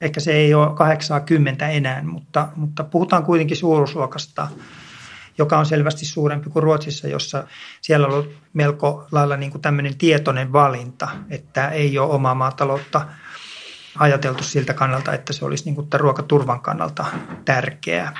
Ehkä 0.00 0.20
se 0.20 0.32
ei 0.32 0.54
ole 0.54 0.74
80 0.74 1.68
enää, 1.68 2.02
mutta, 2.02 2.48
mutta 2.56 2.84
puhutaan 2.84 3.24
kuitenkin 3.24 3.56
suuruusluokasta, 3.56 4.48
joka 5.38 5.58
on 5.58 5.66
selvästi 5.66 6.04
suurempi 6.04 6.50
kuin 6.50 6.62
Ruotsissa, 6.62 7.08
jossa 7.08 7.46
siellä 7.80 8.06
on 8.06 8.12
ollut 8.12 8.32
melko 8.52 9.06
lailla 9.12 9.36
niin 9.36 9.50
kuin 9.50 9.62
tämmöinen 9.62 9.98
tietoinen 9.98 10.52
valinta, 10.52 11.08
että 11.30 11.68
ei 11.68 11.98
ole 11.98 12.12
omaa 12.12 12.34
maataloutta 12.34 13.06
ajateltu 13.98 14.44
siltä 14.44 14.74
kannalta, 14.74 15.12
että 15.12 15.32
se 15.32 15.44
olisi 15.44 15.64
niin 15.64 15.74
kuin 15.74 15.88
ruokaturvan 15.94 16.60
kannalta 16.60 17.06
tärkeää. 17.44 18.12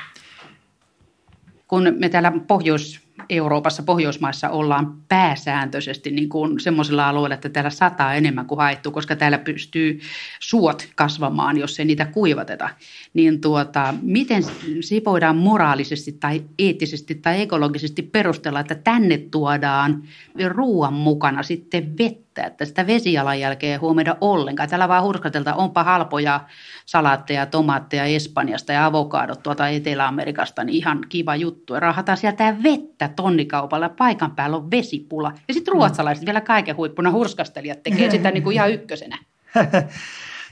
Kun 1.66 1.82
me 1.98 2.08
täällä 2.08 2.32
Pohjois- 2.46 3.01
Euroopassa, 3.28 3.82
Pohjoismaissa 3.82 4.50
ollaan 4.50 4.94
pääsääntöisesti 5.08 6.10
niin 6.10 6.28
kuin 6.28 6.60
semmoisilla 6.60 7.08
alueilla, 7.08 7.34
että 7.34 7.48
täällä 7.48 7.70
sataa 7.70 8.14
enemmän 8.14 8.46
kuin 8.46 8.58
haettu, 8.58 8.90
koska 8.90 9.16
täällä 9.16 9.38
pystyy 9.38 10.00
suot 10.40 10.88
kasvamaan, 10.94 11.58
jos 11.58 11.80
ei 11.80 11.84
niitä 11.84 12.06
kuivateta. 12.06 12.70
Niin 13.14 13.40
tuota, 13.40 13.94
miten 14.02 14.42
se 14.80 15.02
voidaan 15.04 15.36
moraalisesti 15.36 16.12
tai 16.12 16.42
eettisesti 16.58 17.14
tai 17.14 17.40
ekologisesti 17.40 18.02
perustella, 18.02 18.60
että 18.60 18.74
tänne 18.74 19.18
tuodaan 19.18 20.02
ruoan 20.48 20.94
mukana 20.94 21.42
sitten 21.42 21.98
vettä? 21.98 22.31
Vettä, 22.36 22.46
että 22.46 22.64
sitä 22.64 22.86
vesijalanjälkeä 22.86 23.70
ei 23.70 23.76
huomioida 23.76 24.16
ollenkaan. 24.20 24.68
Täällä 24.68 24.88
vaan 24.88 25.02
hurskatelta, 25.02 25.54
onpa 25.54 25.82
halpoja 25.82 26.40
salaatteja, 26.86 27.46
tomaatteja 27.46 28.04
Espanjasta 28.04 28.72
ja 28.72 28.86
avokadot 28.86 29.42
tuolta 29.42 29.68
Etelä-Amerikasta, 29.68 30.64
niin 30.64 30.76
ihan 30.76 31.00
kiva 31.08 31.36
juttu. 31.36 31.74
Ja 31.74 31.80
rahataan 31.80 32.18
sieltä 32.18 32.56
vettä 32.62 33.08
tonnikaupalla, 33.08 33.88
paikan 33.88 34.30
päällä 34.30 34.56
on 34.56 34.70
vesipula. 34.70 35.32
Ja 35.48 35.54
sitten 35.54 35.72
ruotsalaiset 35.72 36.26
vielä 36.26 36.40
kaiken 36.40 36.76
huippuna 36.76 37.10
hurskastelijat 37.10 37.82
tekee 37.82 38.10
sitä 38.10 38.30
niin 38.30 38.42
kuin 38.42 38.54
ihan 38.54 38.72
ykkösenä. 38.76 39.18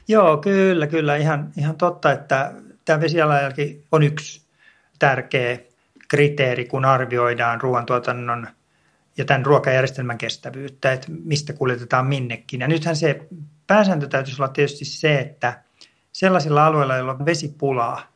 Joo, 0.08 0.36
kyllä, 0.36 0.86
kyllä. 0.86 1.16
Ihan, 1.16 1.52
ihan 1.56 1.76
totta, 1.76 2.12
että 2.12 2.52
tämä 2.84 3.00
vesijalanjälki 3.00 3.84
on 3.92 4.02
yksi 4.02 4.42
tärkeä 4.98 5.58
kriteeri, 6.08 6.64
kun 6.64 6.84
arvioidaan 6.84 7.60
ruoantuotannon– 7.60 8.46
ja 9.20 9.24
tämän 9.24 9.46
ruokajärjestelmän 9.46 10.18
kestävyyttä, 10.18 10.92
että 10.92 11.06
mistä 11.24 11.52
kuljetetaan 11.52 12.06
minnekin. 12.06 12.60
Ja 12.60 12.68
nythän 12.68 12.96
se 12.96 13.28
pääsääntö 13.66 14.06
täytyisi 14.06 14.42
olla 14.42 14.52
tietysti 14.52 14.84
se, 14.84 15.18
että 15.18 15.62
sellaisilla 16.12 16.66
alueilla, 16.66 16.96
joilla 16.96 17.12
on 17.12 17.26
vesipulaa, 17.26 18.12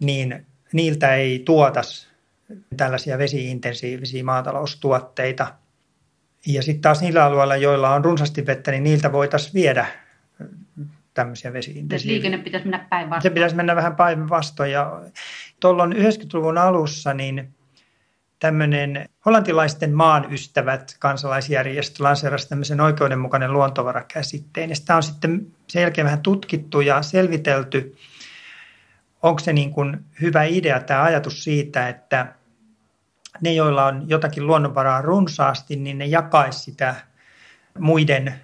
niin 0.00 0.46
niiltä 0.72 1.14
ei 1.14 1.38
tuotas 1.38 2.08
tällaisia 2.76 3.18
vesiintensiivisiä 3.18 4.24
maataloustuotteita. 4.24 5.54
Ja 6.46 6.62
sitten 6.62 6.82
taas 6.82 7.00
niillä 7.00 7.24
alueilla, 7.24 7.56
joilla 7.56 7.94
on 7.94 8.04
runsaasti 8.04 8.46
vettä, 8.46 8.70
niin 8.70 8.84
niiltä 8.84 9.12
voitaisiin 9.12 9.54
viedä 9.54 9.86
tämmöisiä 11.14 11.52
vesiintensiivisiä. 11.52 12.12
Liikenne 12.12 12.38
pitäisi 12.38 12.66
mennä 12.66 12.86
päinvastoin. 12.90 13.22
Se 13.22 13.34
pitäisi 13.34 13.56
mennä 13.56 13.76
vähän 13.76 13.96
päinvastoin. 13.96 14.72
Ja 14.72 15.02
tuolloin 15.60 15.92
90-luvun 15.92 16.58
alussa 16.58 17.14
niin 17.14 17.53
tämmöinen 18.38 19.08
hollantilaisten 19.26 19.94
maan 19.94 20.32
ystävät 20.32 20.96
kansalaisjärjestö 20.98 22.04
lanseerasi 22.04 22.48
tämmöisen 22.48 22.80
oikeudenmukainen 22.80 23.52
luontovarakäsitteen. 23.52 24.70
Ja 24.70 24.76
sitä 24.76 24.96
on 24.96 25.02
sitten 25.02 25.46
sen 25.68 25.82
jälkeen 25.82 26.04
vähän 26.04 26.22
tutkittu 26.22 26.80
ja 26.80 27.02
selvitelty, 27.02 27.96
onko 29.22 29.38
se 29.38 29.52
niin 29.52 29.70
kuin 29.70 30.04
hyvä 30.20 30.44
idea 30.44 30.80
tämä 30.80 31.02
ajatus 31.02 31.44
siitä, 31.44 31.88
että 31.88 32.34
ne, 33.40 33.52
joilla 33.52 33.84
on 33.84 34.08
jotakin 34.08 34.46
luonnonvaraa 34.46 35.02
runsaasti, 35.02 35.76
niin 35.76 35.98
ne 35.98 36.06
jakaisi 36.06 36.58
sitä 36.58 36.94
muiden 37.78 38.34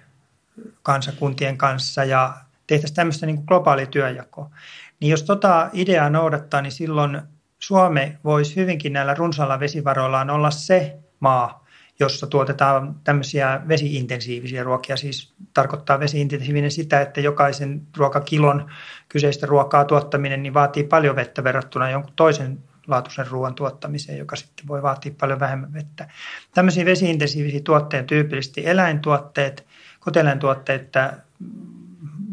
kansakuntien 0.83 1.57
kanssa 1.57 2.03
ja 2.03 2.33
tehtäisiin 2.67 2.95
tämmöistä 2.95 3.25
niin 3.25 3.35
kuin 3.35 3.45
globaali 3.47 3.87
työjako. 3.87 4.51
Niin 4.99 5.09
jos 5.09 5.23
tota 5.23 5.69
ideaa 5.73 6.09
noudattaa, 6.09 6.61
niin 6.61 6.71
silloin 6.71 7.21
Suome 7.63 8.17
voisi 8.23 8.55
hyvinkin 8.55 8.93
näillä 8.93 9.13
runsailla 9.13 9.59
vesivaroillaan 9.59 10.29
olla 10.29 10.51
se 10.51 10.97
maa, 11.19 11.65
jossa 11.99 12.27
tuotetaan 12.27 12.95
tämmöisiä 13.03 13.61
vesiintensiivisiä 13.67 14.63
ruokia. 14.63 14.97
Siis 14.97 15.33
tarkoittaa 15.53 15.99
vesiintensiivinen 15.99 16.71
sitä, 16.71 17.01
että 17.01 17.21
jokaisen 17.21 17.81
ruokakilon 17.97 18.71
kyseistä 19.09 19.45
ruokaa 19.45 19.85
tuottaminen 19.85 20.43
niin 20.43 20.53
vaatii 20.53 20.83
paljon 20.83 21.15
vettä 21.15 21.43
verrattuna 21.43 21.89
jonkun 21.89 22.13
toisen 22.15 22.59
laatuisen 22.87 23.27
ruoan 23.27 23.55
tuottamiseen, 23.55 24.17
joka 24.17 24.35
sitten 24.35 24.67
voi 24.67 24.81
vaatia 24.81 25.11
paljon 25.19 25.39
vähemmän 25.39 25.73
vettä. 25.73 26.09
Tämmöisiä 26.53 26.85
vesiintensiivisiä 26.85 27.61
tuotteita 27.63 28.07
tyypillisesti 28.07 28.67
eläintuotteet, 28.67 29.67
kotieläintuotteet, 29.99 30.93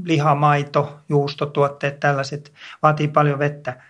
liha, 0.05 0.35
maito, 0.35 1.01
juustotuotteet, 1.09 2.01
tällaiset 2.01 2.53
vaatii 2.83 3.09
paljon 3.09 3.39
vettä. 3.39 3.83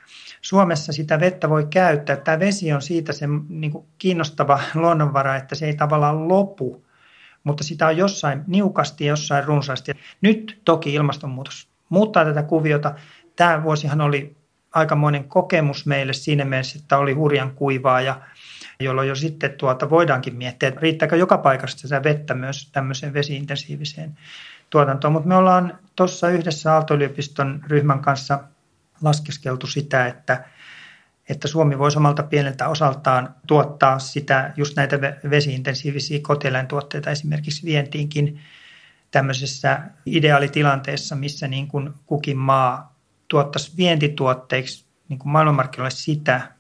Suomessa 0.43 0.93
sitä 0.93 1.21
vettä 1.21 1.49
voi 1.49 1.67
käyttää. 1.71 2.17
Tämä 2.17 2.39
vesi 2.39 2.73
on 2.73 2.83
siitä 2.83 3.13
se 3.13 3.27
niin 3.49 3.73
kuin 3.73 3.87
kiinnostava 3.99 4.61
luonnonvara, 4.75 5.37
että 5.37 5.55
se 5.55 5.67
ei 5.67 5.77
tavallaan 5.77 6.29
lopu, 6.29 6.85
mutta 7.45 7.65
sitä 7.65 7.87
on 7.87 7.97
jossain 7.97 8.45
niukasti 8.47 9.05
ja 9.05 9.13
jossain 9.13 9.45
runsaasti. 9.45 9.93
Nyt 10.21 10.61
toki 10.65 10.95
ilmastonmuutos 10.95 11.69
muuttaa 11.89 12.25
tätä 12.25 12.43
kuviota. 12.43 12.95
Tämä 13.37 13.63
vuosihan 13.63 14.01
oli 14.01 14.37
aikamoinen 14.75 15.25
kokemus 15.25 15.87
meille 15.87 16.13
siinä 16.13 16.45
mielessä, 16.45 16.79
että 16.83 16.99
oli 16.99 17.13
hurjan 17.13 17.51
kuivaa 17.51 18.01
ja 18.01 18.21
jolloin 18.81 19.09
jo 19.09 19.15
sitten 19.15 19.53
tuota 19.53 19.91
voidaankin 19.91 20.37
miettiä, 20.37 20.69
että 20.69 20.81
riittääkö 20.81 21.17
joka 21.17 21.39
paikasta 21.39 21.81
sitä 21.81 22.03
vettä 22.03 22.35
myös 22.35 22.71
tämmöiseen 22.73 23.15
vesiintensiiviseen 23.15 24.19
tuotantoon. 24.71 25.13
Mutta 25.13 25.29
me 25.29 25.37
ollaan 25.37 25.79
tuossa 25.97 26.29
yhdessä 26.29 26.73
Aalto-yliopiston 26.73 27.61
ryhmän 27.67 28.01
kanssa 28.01 28.41
laskeskeltu 29.03 29.67
sitä, 29.67 30.07
että, 30.07 30.45
että 31.29 31.49
Suomi 31.49 31.79
voisi 31.79 31.99
omalta 31.99 32.23
pieneltä 32.23 32.69
osaltaan 32.69 33.35
tuottaa 33.47 33.99
sitä, 33.99 34.53
just 34.57 34.77
näitä 34.77 35.01
vesiintensiivisiä 35.31 36.19
kotieläintuotteita 36.23 37.11
esimerkiksi 37.11 37.67
vientiinkin 37.67 38.41
tämmöisessä 39.11 39.81
ideaalitilanteessa, 40.07 41.17
missä 41.17 41.49
niin 41.49 41.69
kuin 41.69 41.91
kukin 42.07 42.37
maa 42.37 42.99
tuottaisi 43.29 43.73
vientituotteiksi 43.77 44.85
niin 45.09 45.19
kuin 45.19 45.33
maailmanmarkkinoille 45.33 45.91
sitä, 45.91 46.53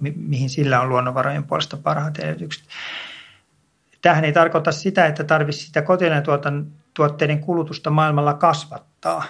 mi- 0.00 0.14
mihin 0.16 0.50
sillä 0.50 0.80
on 0.80 0.88
luonnonvarojen 0.88 1.44
puolesta 1.44 1.76
parhaat 1.76 2.18
edellytykset. 2.18 2.64
Tähän 4.02 4.24
ei 4.24 4.32
tarkoita 4.32 4.72
sitä, 4.72 5.06
että 5.06 5.24
tarvitsisi 5.24 5.66
sitä 5.66 5.82
kotieläintuotteiden 5.82 7.40
kulutusta 7.40 7.90
maailmalla 7.90 8.34
kasvattaa, 8.34 9.24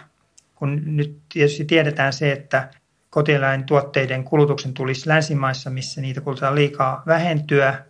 kun 0.56 0.82
nyt 0.96 1.18
tietysti 1.32 1.64
tiedetään 1.64 2.12
se, 2.12 2.32
että 2.32 2.68
kotieläintuotteiden 3.10 4.25
kulutuksen 4.25 4.75
tulisi 4.75 5.08
länsimaissa, 5.08 5.70
missä 5.70 6.00
niitä 6.00 6.20
kulutetaan 6.20 6.54
liikaa 6.54 7.02
vähentyä. 7.06 7.84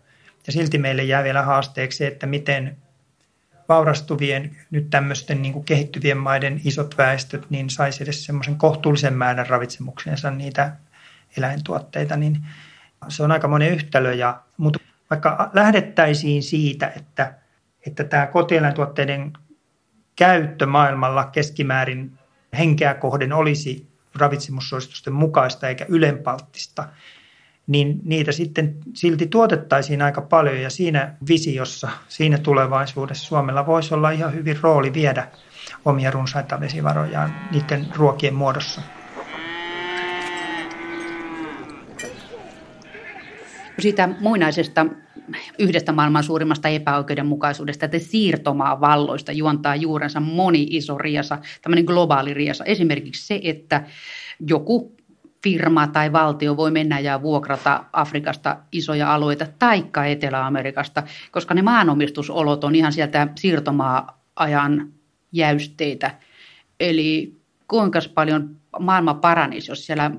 Ja 0.46 0.52
silti 0.52 0.78
meille 0.78 1.02
jää 1.02 1.25
vielä 1.25 1.42
haasteeksi 1.42 1.99
se, 1.99 2.06
että 2.06 2.26
miten 2.26 2.76
vaurastuvien, 3.68 4.56
nyt 4.70 4.90
tämmöisten 4.90 5.42
niin 5.42 5.52
kuin 5.52 5.64
kehittyvien 5.64 6.16
maiden 6.16 6.61
isot 6.64 6.99
väestöt, 6.99 7.50
niin 7.50 7.70
saisi 7.70 8.02
edes 8.02 8.25
semmoisen 8.25 8.56
kohtuullisen 8.56 9.14
määrän 9.14 9.46
ravitsemukseensa 9.46 10.30
niitä 10.30 10.73
eläintuotteita, 11.37 12.16
niin 12.16 12.46
se 13.08 13.23
on 13.23 13.32
aika 13.32 13.49
monen 13.49 13.73
yhtälö. 13.73 14.14
Ja, 14.14 14.40
mutta 14.56 14.78
vaikka 15.11 15.50
lähdettäisiin 15.52 16.42
siitä, 16.42 16.92
että, 16.96 17.35
että 17.87 18.04
tämä 18.04 18.26
kotieläintuotteiden 18.26 19.32
käyttö 20.16 20.66
maailmalla 20.66 21.25
keskimäärin 21.25 22.18
henkeä 22.58 22.94
kohden 22.94 23.32
olisi 23.32 23.86
ravitsemussuositusten 24.14 25.12
mukaista 25.12 25.68
eikä 25.68 25.86
ylenpalttista, 25.88 26.88
niin 27.66 28.00
niitä 28.04 28.32
sitten 28.32 28.76
silti 28.94 29.26
tuotettaisiin 29.26 30.02
aika 30.02 30.20
paljon 30.20 30.60
ja 30.60 30.70
siinä 30.70 31.14
visiossa, 31.28 31.88
siinä 32.08 32.38
tulevaisuudessa 32.38 33.26
Suomella 33.26 33.66
voisi 33.66 33.94
olla 33.94 34.10
ihan 34.10 34.34
hyvin 34.34 34.58
rooli 34.62 34.94
viedä 34.94 35.28
omia 35.84 36.10
runsaita 36.10 36.60
vesivarojaan 36.60 37.34
niiden 37.50 37.86
ruokien 37.96 38.34
muodossa. 38.34 38.82
Siitä 43.78 44.09
muinaisesta 44.21 44.87
yhdestä 45.59 45.92
maailman 45.92 46.25
suurimmasta 46.25 46.68
epäoikeudenmukaisuudesta, 46.68 47.85
että 47.85 47.99
siirtomaa 47.99 48.80
valloista 48.80 49.33
juontaa 49.33 49.76
juurensa 49.76 50.21
moni 50.21 50.66
iso 50.71 50.99
riesa, 50.99 51.38
tämmöinen 51.62 51.85
globaali 51.85 52.35
riesa. 52.35 52.64
Esimerkiksi 52.64 53.26
se, 53.26 53.40
että 53.42 53.85
joku 54.49 54.97
firma 55.42 55.87
tai 55.87 56.12
valtio 56.12 56.56
voi 56.56 56.71
mennä 56.71 57.00
ja 57.00 57.23
vuokrata 57.23 57.85
Afrikasta 57.92 58.56
isoja 58.73 59.14
alueita 59.14 59.47
taikka 59.59 60.04
Etelä-Amerikasta, 60.04 61.02
koska 61.30 61.54
ne 61.54 61.62
maanomistusolot 61.62 62.64
on 62.64 62.75
ihan 62.75 62.92
sieltä 62.92 63.28
siirtomaa-ajan 63.35 64.92
jäysteitä. 65.33 66.11
Eli 66.80 67.37
kuinka 67.68 67.99
paljon 68.14 68.56
maailma 68.80 69.14
paranisi, 69.14 69.71
jos 69.71 69.87
siellä 69.87 70.11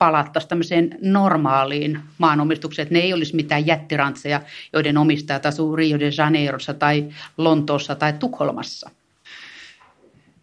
palattaisiin 0.00 0.48
tämmöiseen 0.48 0.98
normaaliin 1.02 2.00
maanomistukseen, 2.18 2.82
että 2.82 2.94
ne 2.94 3.00
ei 3.00 3.14
olisi 3.14 3.36
mitään 3.36 3.66
jättirantseja, 3.66 4.40
joiden 4.72 4.98
omistajat 4.98 5.46
asuu 5.46 5.76
Rio 5.76 5.98
de 5.98 6.10
Janeirossa 6.18 6.74
tai 6.74 7.08
Lontoossa 7.36 7.94
tai 7.94 8.12
Tukholmassa. 8.12 8.90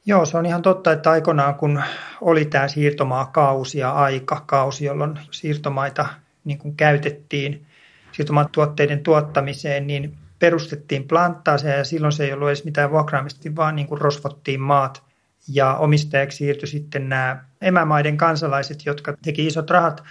Joo, 0.06 0.26
se 0.26 0.38
on 0.38 0.46
ihan 0.46 0.62
totta, 0.62 0.92
että 0.92 1.12
aikoinaan 1.12 1.56
kun 1.56 1.84
oli 2.22 2.46
tämä 2.46 2.68
siirtomaakausi 2.68 3.80
ja 3.80 3.92
aikakausi, 3.92 4.86
jolloin 4.86 5.20
siirtomaita 5.32 6.08
niin 6.46 6.58
kuin 6.58 6.76
käytettiin 6.76 7.66
siirtomaatuotteiden 8.12 9.04
tuottamiseen, 9.04 9.88
niin 9.88 10.14
perustettiin 10.40 11.08
planttaaseja 11.08 11.78
ja 11.78 11.84
silloin 11.84 12.14
se 12.14 12.26
ei 12.26 12.34
ollut 12.34 12.48
edes 12.48 12.66
mitään 12.66 12.92
vuokraamista, 12.92 13.50
vaan 13.56 13.76
niin 13.76 13.88
kuin 13.88 14.02
rosvottiin 14.02 14.62
maat 14.62 15.07
ja 15.48 15.75
omistajaksi 15.75 16.38
siirtyi 16.38 16.68
sitten 16.68 17.10
nämä 17.10 17.44
emämaiden 17.62 18.18
kansalaiset, 18.18 18.86
jotka 18.86 19.18
teki 19.24 19.48
isot 19.48 19.70
rahat. 19.70 20.04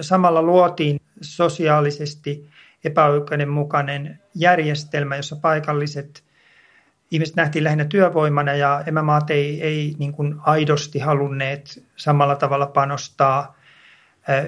Samalla 0.00 0.42
luotiin 0.42 1.00
sosiaalisesti 1.20 2.48
epäoikeudenmukainen 2.84 4.20
järjestelmä, 4.34 5.16
jossa 5.16 5.36
paikalliset 5.36 6.24
ihmiset 7.10 7.36
nähtiin 7.36 7.64
lähinnä 7.64 7.84
työvoimana 7.84 8.54
ja 8.54 8.82
emämaat 8.86 9.30
ei, 9.30 9.62
ei 9.62 9.94
niin 9.98 10.12
kuin 10.12 10.34
aidosti 10.38 10.98
halunneet 10.98 11.84
samalla 11.96 12.36
tavalla 12.36 12.66
panostaa 12.66 13.57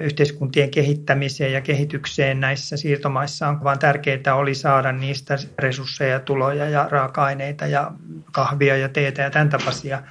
yhteiskuntien 0.01 0.71
kehittämiseen 0.71 1.53
ja 1.53 1.61
kehitykseen 1.61 2.39
näissä 2.39 2.77
siirtomaissa 2.77 3.47
on 3.47 3.63
vaan 3.63 3.79
tärkeää 3.79 4.35
oli 4.35 4.55
saada 4.55 4.91
niistä 4.91 5.37
resursseja, 5.59 6.19
tuloja 6.19 6.69
ja 6.69 6.87
raaka-aineita 6.91 7.67
ja 7.67 7.91
kahvia 8.31 8.77
ja 8.77 8.89
teetä 8.89 9.21
ja 9.21 9.29
tämän 9.29 9.49
tapaisia. 9.49 10.03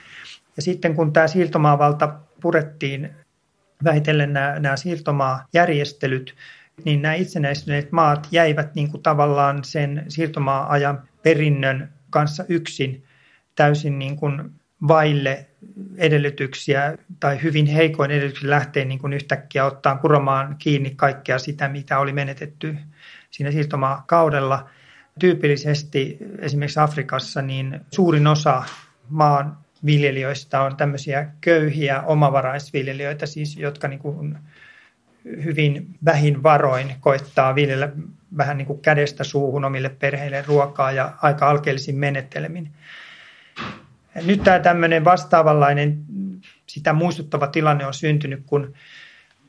Ja 0.57 0.63
sitten 0.63 0.95
kun 0.95 1.13
tämä 1.13 1.29
siirtomaavalta 1.29 2.15
purettiin 2.41 3.11
vähitellen 3.85 4.33
nämä, 4.33 4.59
nämä 4.59 4.77
siirtomaajärjestelyt, 4.77 6.35
niin 6.85 7.03
nämä 7.03 7.15
itsenäistyneet 7.15 7.93
maat 7.93 8.29
jäivät 8.31 8.75
niin 8.75 8.91
kuin 8.91 9.03
tavallaan 9.03 9.65
sen 9.65 10.05
siirtomaa-ajan 10.09 11.03
perinnön 11.23 11.93
kanssa 12.11 12.45
yksin 12.49 13.05
täysin 13.55 13.99
niin 13.99 14.17
kuin 14.17 14.60
vaille 14.89 15.47
edellytyksiä 15.97 16.99
tai 17.21 17.43
hyvin 17.43 17.67
heikoin 17.67 18.11
edellytyksiä 18.11 18.51
lähteä 18.51 18.85
niin 18.85 18.99
kuin 18.99 19.13
yhtäkkiä 19.13 19.65
ottaa 19.65 19.97
kuromaan 19.97 20.57
kiinni 20.59 20.91
kaikkea 20.97 21.39
sitä, 21.39 21.69
mitä 21.69 21.99
oli 21.99 22.13
menetetty 22.13 22.77
siinä 23.31 23.51
siirtomaakaudella. 23.51 24.69
Tyypillisesti 25.19 26.19
esimerkiksi 26.39 26.81
Afrikassa 26.81 27.43
niin 27.43 27.81
suurin 27.91 28.27
osa 28.27 28.63
maan 29.09 29.59
viljelijöistä 29.85 30.61
on 30.61 30.77
tämmöisiä 30.77 31.31
köyhiä 31.41 32.03
omavaraisviljelijöitä, 32.03 33.27
siis, 33.27 33.57
jotka 33.57 33.89
niin 33.89 33.99
kuin 33.99 34.39
hyvin 35.25 35.95
vähin 36.05 36.43
varoin 36.43 36.95
koittaa 37.01 37.55
viljellä 37.55 37.89
vähän 38.37 38.59
niin 38.59 38.67
kuin 38.67 38.81
kädestä 38.81 39.25
suuhun 39.25 39.65
omille 39.65 39.89
perheille 39.89 40.45
ruokaa 40.47 40.93
ja 40.93 41.13
aika 41.23 41.51
alkeellisin 41.51 41.97
menetelmin. 41.97 42.71
Nyt 44.25 44.45
tämä 44.45 44.59
tämmöinen 44.59 45.05
vastaavanlainen, 45.05 45.99
sitä 46.67 46.93
muistuttava 46.93 47.47
tilanne 47.47 47.87
on 47.87 47.95
syntynyt, 47.95 48.43
kun 48.47 48.75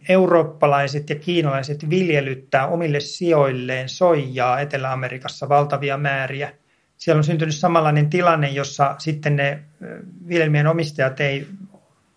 eurooppalaiset 0.09 1.09
ja 1.09 1.15
kiinalaiset 1.15 1.89
viljelyttää 1.89 2.67
omille 2.67 2.99
sijoilleen 2.99 3.89
soijaa 3.89 4.59
Etelä-Amerikassa 4.59 5.49
valtavia 5.49 5.97
määriä. 5.97 6.53
Siellä 6.97 7.19
on 7.19 7.23
syntynyt 7.23 7.55
samanlainen 7.55 8.09
tilanne, 8.09 8.49
jossa 8.49 8.95
sitten 8.97 9.35
ne 9.35 9.63
viljelmien 10.27 10.67
omistajat 10.67 11.19
ei 11.19 11.47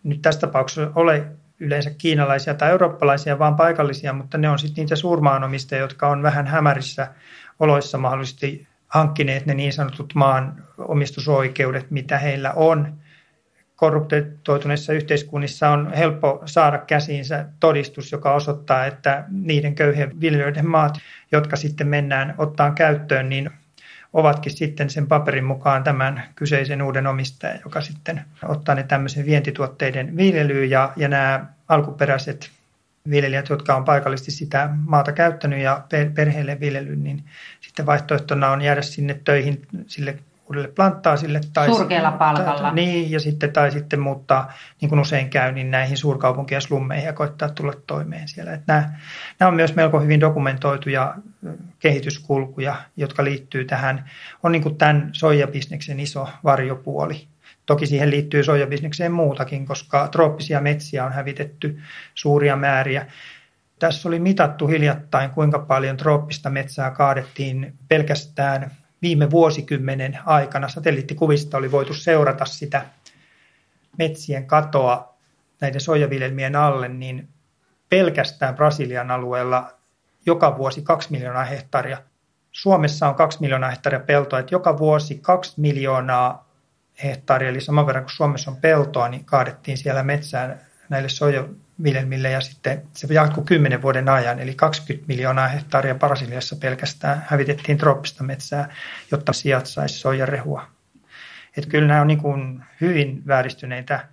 nyt 0.03 0.23
tässä 0.23 0.41
tapauksessa 0.41 0.91
ole 0.95 1.27
yleensä 1.61 1.91
kiinalaisia 1.99 2.55
tai 2.55 2.71
eurooppalaisia, 2.71 3.39
vaan 3.39 3.57
paikallisia, 3.57 4.13
mutta 4.13 4.39
ne 4.39 4.49
on 4.51 4.59
sitten 4.59 4.83
niitä 4.83 4.97
suurmaanomistajia, 4.97 5.83
jotka 5.83 6.09
on 6.09 6.23
vähän 6.23 6.47
hämärissä 6.47 7.09
oloissa 7.61 7.99
mahdollisesti 7.99 8.67
hankkineet 8.89 9.47
ne 9.47 9.55
niin 9.55 9.73
sanotut 9.73 10.15
maan 10.15 10.65
omistusoikeudet, 10.79 11.91
mitä 11.91 12.19
heillä 12.19 12.53
on. 12.53 12.95
Korruptoituneissa 13.77 14.93
yhteiskunnissa 14.93 15.71
on 15.71 15.93
helppo 15.93 16.43
saada 16.47 16.79
käsiinsä 16.79 17.47
todistus, 17.61 18.13
joka 18.13 18.35
osoittaa, 18.35 18.87
että 18.87 19.25
niiden 19.31 19.75
köyhien 19.75 20.21
viljelijöiden 20.21 20.69
maat, 20.69 20.99
jotka 21.33 21.57
sitten 21.57 21.89
mennään 21.89 22.35
ottaa 22.39 22.71
käyttöön, 22.71 23.29
niin 23.29 23.51
ovatkin 24.13 24.53
sitten 24.53 24.91
sen 24.91 25.07
paperin 25.07 25.45
mukaan 25.45 25.85
tämän 25.85 26.23
kyseisen 26.35 26.83
uuden 26.83 27.07
omistajan, 27.07 27.61
joka 27.65 27.81
sitten 27.81 28.25
ottaa 28.45 28.75
ne 28.75 28.83
tämmöisen 28.83 29.27
vientituotteiden 29.27 30.17
viljelyyn 30.17 30.71
ja, 30.71 30.93
ja 30.97 31.09
nämä 31.09 31.47
alkuperäiset 31.69 32.51
viljelijät, 33.11 33.49
jotka 33.49 33.77
on 33.77 33.85
paikallisesti 33.85 34.31
sitä 34.31 34.71
maata 34.87 35.13
käyttänyt 35.13 35.59
ja 35.59 35.87
perheelle 36.15 36.61
viljely, 36.61 36.97
niin 36.97 37.25
sitten 37.61 37.87
vaihtoehtona 37.87 38.51
on 38.51 38.63
jäädä 38.63 38.83
sinne 38.83 39.21
töihin 39.25 39.67
sille 39.87 40.19
uudelle 40.49 40.69
planttaasille. 40.69 41.41
Tai 41.53 41.67
Surkealla 41.67 42.13
palkalla. 42.13 42.63
Tai, 42.63 42.75
niin, 42.75 43.11
ja 43.11 43.21
sitten, 43.21 43.53
tai 43.53 43.71
sitten 43.71 44.01
muuttaa, 44.01 44.53
niin 44.81 44.89
kuin 44.89 45.01
usein 45.01 45.31
käy, 45.31 45.53
niin 45.53 45.71
näihin 45.71 45.97
suurkaupunkien 45.97 46.63
slummeihin 46.63 47.07
ja 47.07 47.13
koittaa 47.13 47.49
tulla 47.49 47.73
toimeen 47.87 48.29
siellä. 48.29 48.53
Että 48.53 48.73
nämä, 48.73 48.99
nämä 49.41 49.49
on 49.49 49.57
myös 49.57 49.75
melko 49.75 50.01
hyvin 50.01 50.21
dokumentoituja 50.21 51.15
kehityskulkuja, 51.79 52.77
jotka 52.97 53.25
liittyy 53.25 53.65
tähän. 53.65 54.11
On 54.43 54.53
niin 54.53 54.63
kuin 54.63 54.77
tämän 54.77 55.11
soijabisneksen 55.13 56.01
iso 56.01 56.29
varjopuoli. 56.45 57.34
Toki 57.67 57.87
siihen 57.87 58.11
liittyy 58.11 58.43
soijabisnekseen 58.43 59.13
muutakin, 59.13 59.67
koska 59.67 60.09
trooppisia 60.09 60.61
metsiä 60.61 61.05
on 61.05 61.13
hävitetty 61.13 61.79
suuria 62.15 62.57
määriä. 62.57 63.07
Tässä 63.79 64.09
oli 64.09 64.19
mitattu 64.19 64.67
hiljattain, 64.67 65.31
kuinka 65.31 65.59
paljon 65.59 65.97
trooppista 65.97 66.51
metsää 66.51 66.91
kaadettiin 66.91 67.75
pelkästään 67.89 68.71
viime 69.03 69.31
vuosikymmenen 69.31 70.19
aikana. 70.27 70.69
Satelliittikuvista 70.69 71.57
oli 71.57 71.71
voitu 71.71 71.95
seurata 71.95 72.45
sitä 72.45 72.87
metsien 73.99 74.47
katoa 74.47 75.15
näiden 75.61 75.81
soijaviljelmien 75.81 76.57
alle, 76.57 76.89
niin 76.89 77.29
pelkästään 77.89 78.55
Brasilian 78.55 79.11
alueella 79.11 79.71
joka 80.27 80.59
vuosi 80.59 80.83
2 80.83 81.13
miljoonaa 81.13 81.45
hehtaaria. 81.45 81.99
Suomessa 82.53 83.09
on 83.09 83.15
2 83.15 83.41
miljoonaa 83.41 83.71
hehtaaria 83.71 84.01
peltoa, 84.01 84.39
että 84.39 84.55
joka 84.55 84.79
vuosi 84.79 85.19
2 85.23 85.61
miljoonaa 85.61 86.44
hehtaaria, 87.03 87.49
eli 87.49 87.61
saman 87.61 87.87
verran 87.87 88.05
kuin 88.05 88.13
Suomessa 88.13 88.51
on 88.51 88.57
peltoa, 88.57 89.09
niin 89.09 89.25
kaadettiin 89.25 89.79
siellä 89.79 90.03
metsään 90.03 90.61
näille 90.89 91.09
soijaviljelmille 91.09 92.31
ja 92.31 92.41
sitten 92.41 92.83
se 92.93 93.15
jatkuu 93.15 93.45
10 93.45 93.83
vuoden 93.83 94.09
ajan, 94.09 94.39
eli 94.39 94.55
20 94.55 95.09
miljoonaa 95.09 95.49
hehtaaria 95.49 95.95
Brasiliassa 95.95 96.57
pelkästään 96.57 97.25
hävitettiin 97.29 97.79
trooppista 97.79 98.25
metsää, 98.25 98.75
jotta 99.11 99.33
sijat 99.33 99.67
saisi 99.67 99.99
soijarehua. 99.99 100.67
Että 101.57 101.71
kyllä 101.71 101.89
nämä 101.89 102.01
on 102.01 102.07
niin 102.07 102.21
kuin 102.21 102.65
hyvin 102.81 103.23
vääristyneitä 103.27 104.09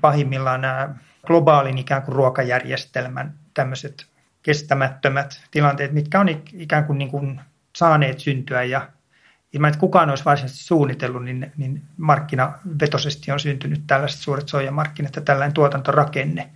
pahimmillaan 0.00 0.60
nämä 0.60 0.94
globaalin 1.26 1.78
ikään 1.78 2.02
kuin 2.02 2.14
ruokajärjestelmän 2.16 3.34
tämmöiset 3.54 4.06
kestämättömät 4.42 5.40
tilanteet, 5.50 5.92
mitkä 5.92 6.20
on 6.20 6.28
ikään 6.52 6.84
kuin, 6.84 6.98
niin 6.98 7.10
kuin 7.10 7.40
saaneet 7.76 8.20
syntyä 8.20 8.62
ja 8.62 8.88
ilman, 9.56 9.68
että 9.68 9.80
kukaan 9.80 10.10
olisi 10.10 10.24
varsinaisesti 10.24 10.64
suunnitellut, 10.64 11.24
niin, 11.24 11.52
niin 11.56 11.82
markkinavetoisesti 11.96 13.32
on 13.32 13.40
syntynyt 13.40 13.82
tällaiset 13.86 14.20
suuret 14.20 14.48
soijamarkkinat 14.48 15.16
ja 15.16 15.22
tällainen 15.22 15.54
tuotantorakenne. 15.54 16.50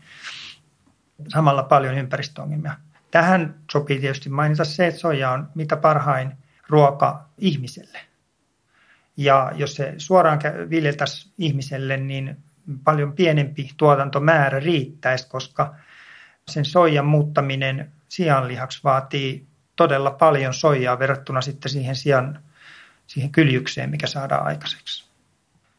Samalla 1.29 1.63
paljon 1.63 1.95
ympäristöongelmia. 1.95 2.77
Tähän 3.11 3.55
sopii 3.73 4.01
tietysti 4.01 4.29
mainita 4.29 4.65
se, 4.65 4.87
että 4.87 5.01
soja 5.01 5.31
on 5.31 5.49
mitä 5.55 5.77
parhain 5.77 6.33
ruoka 6.69 7.29
ihmiselle. 7.39 7.99
Ja 9.17 9.53
jos 9.55 9.75
se 9.75 9.95
suoraan 9.99 10.39
viljeltäisiin 10.71 11.35
ihmiselle, 11.39 11.97
niin 11.97 12.37
paljon 12.85 13.13
pienempi 13.13 13.71
tuotantomäärä 13.77 14.61
riittäisi, 14.61 15.29
koska 15.29 15.75
sen 16.49 16.65
soijan 16.65 17.07
muuttaminen 17.07 17.93
sianlihaksi 18.09 18.81
vaatii 18.85 19.47
todella 19.77 20.11
paljon 20.11 20.55
soijaa 20.55 20.99
verrattuna 20.99 21.41
sitten 21.41 21.73
siihen 21.73 21.97
sian 21.97 22.39
siihen 23.11 23.33
kyljykseen, 23.33 23.91
mikä 23.91 24.07
saadaan 24.07 24.47
aikaiseksi. 24.47 25.05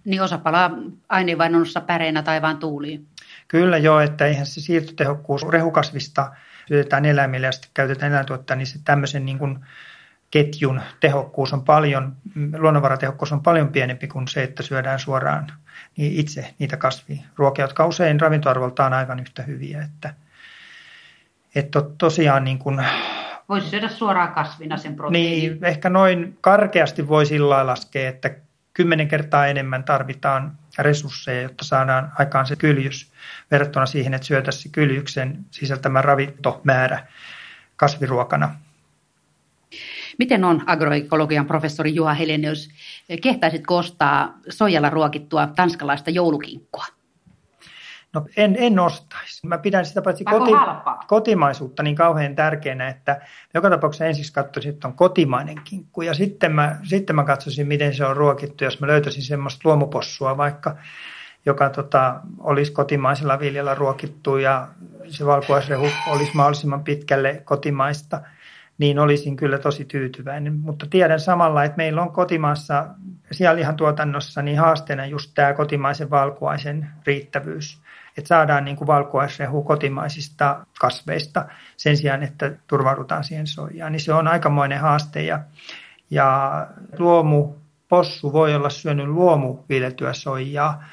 Niin 0.06 0.22
osa 0.22 0.38
palaa 0.38 0.72
aineenvainonnossa 1.10 1.82
päreinä 1.82 2.24
taivaan 2.24 2.58
tuuliin. 2.58 3.08
Kyllä 3.48 3.78
joo, 3.78 4.00
että 4.00 4.26
eihän 4.26 4.46
se 4.46 4.62
siirtotehokkuus 4.62 5.48
rehukasvista 5.50 6.32
syötetään 6.68 7.06
eläimille 7.06 7.46
ja 7.46 7.52
sitten 7.52 7.72
käytetään 7.74 8.12
eläintuottaa, 8.12 8.58
niin 8.58 8.68
se 8.68 8.80
tämmöisen 8.84 9.26
niin 9.26 9.40
kuin 9.40 9.60
ketjun 10.32 10.82
tehokkuus 11.00 11.54
on 11.54 11.64
paljon, 11.64 12.16
luonnonvaratehokkuus 12.58 13.32
on 13.32 13.44
paljon 13.44 13.70
pienempi 13.70 14.08
kuin 14.08 14.28
se, 14.28 14.44
että 14.44 14.64
syödään 14.64 15.00
suoraan 15.00 15.54
niin 15.98 16.20
itse 16.20 16.54
niitä 16.60 16.78
kasviruokia, 16.78 17.64
jotka 17.64 17.86
usein 17.86 18.20
ravintoarvoltaan 18.20 18.94
aivan 18.94 19.20
yhtä 19.20 19.44
hyviä. 19.44 19.82
Että, 19.82 20.14
että 21.56 21.82
tosiaan 21.98 22.44
niin 22.44 22.60
kuin 22.60 22.86
Voisi 23.50 23.70
syödä 23.70 23.90
suoraan 23.90 24.34
kasvina 24.34 24.78
sen 24.78 24.96
proteiinin. 24.96 25.52
Niin, 25.52 25.66
ehkä 25.66 25.90
noin 25.90 26.38
karkeasti 26.42 27.08
voi 27.08 27.26
sillä 27.26 27.68
laskea, 27.68 28.10
että 28.10 28.30
kymmenen 28.74 29.08
kertaa 29.08 29.48
enemmän 29.48 29.84
tarvitaan 29.84 30.58
resursseja, 30.80 31.42
jotta 31.42 31.66
saadaan 31.66 32.12
aikaan 32.20 32.46
se 32.46 32.56
kyljys 32.56 33.12
verrattuna 33.52 33.86
siihen, 33.86 34.14
että 34.14 34.28
syötäisiin 34.28 34.72
kyljyksen 34.72 35.46
sisältämä 35.52 36.02
ravintomäärä 36.02 37.08
kasviruokana. 37.76 38.56
Miten 40.18 40.44
on 40.44 40.64
agroekologian 40.66 41.46
professori 41.46 41.96
Juha 41.96 42.14
Helenius? 42.14 42.70
Kehtaisit 43.22 43.64
ostaa 43.70 44.38
soijalla 44.50 44.90
ruokittua 44.90 45.48
tanskalaista 45.48 46.10
joulukinkkua? 46.10 46.86
No 48.14 48.26
en, 48.38 48.56
en 48.60 48.80
ostaisi. 48.80 49.48
Mä 49.48 49.58
pidän 49.58 49.86
sitä 49.86 50.02
paitsi 50.02 50.24
koti, 50.24 50.52
kotimaisuutta 51.08 51.84
niin 51.84 51.96
kauhean 51.96 52.36
tärkeänä, 52.36 52.88
että 52.88 53.22
joka 53.54 53.70
tapauksessa 53.70 54.06
ensiksi 54.06 54.34
katsoisin, 54.34 54.74
että 54.74 54.88
on 54.88 54.94
kotimainen 54.94 55.62
kinkku. 55.64 56.02
Ja 56.02 56.14
sitten 56.14 56.52
mä, 56.52 56.78
sitten 56.84 57.16
mä 57.16 57.24
katsoisin, 57.24 57.68
miten 57.68 57.94
se 57.94 58.06
on 58.06 58.18
ruokittu, 58.18 58.64
jos 58.64 58.80
mä 58.80 58.88
löytäisin 58.88 59.24
semmoista 59.24 59.62
luomupossua 59.64 60.38
vaikka, 60.38 60.76
joka 61.46 61.70
tota, 61.70 62.20
olisi 62.40 62.72
kotimaisella 62.72 63.40
viljellä 63.40 63.76
ruokittu 63.76 64.38
ja 64.38 64.68
se 65.08 65.26
valkuaisrehu 65.26 65.88
olisi 66.08 66.32
mahdollisimman 66.36 66.84
pitkälle 66.84 67.42
kotimaista, 67.46 68.22
niin 68.78 69.00
olisin 69.00 69.36
kyllä 69.36 69.58
tosi 69.58 69.86
tyytyväinen. 69.86 70.54
Mutta 70.54 70.86
tiedän 70.90 71.20
samalla, 71.20 71.64
että 71.64 71.78
meillä 71.78 72.02
on 72.02 72.12
kotimaassa 72.12 72.88
sianlihan 73.32 73.76
tuotannossa 73.76 74.42
niin 74.42 74.60
haasteena 74.60 75.06
just 75.06 75.32
tämä 75.36 75.54
kotimaisen 75.54 76.10
valkuaisen 76.10 76.88
riittävyys 77.06 77.82
että 78.18 78.28
saadaan 78.28 78.66
niin 78.66 78.76
kuin 78.76 78.88
valkuaisrehu 78.88 79.64
kotimaisista 79.64 80.66
kasveista 80.80 81.46
sen 81.78 81.98
sijaan, 81.98 82.24
että 82.24 82.52
turvaudutaan 82.68 83.24
siihen 83.24 83.48
soijaan, 83.48 83.92
niin 83.92 84.00
se 84.00 84.14
on 84.14 84.28
aikamoinen 84.28 84.80
haaste 84.80 85.24
ja, 85.24 85.40
ja 86.10 86.68
luomu 87.00 87.54
possu 87.90 88.34
voi 88.34 88.56
olla 88.56 88.70
syönyt 88.70 89.08
luomuviljeltyä 89.08 90.14
soijaa, 90.14 90.84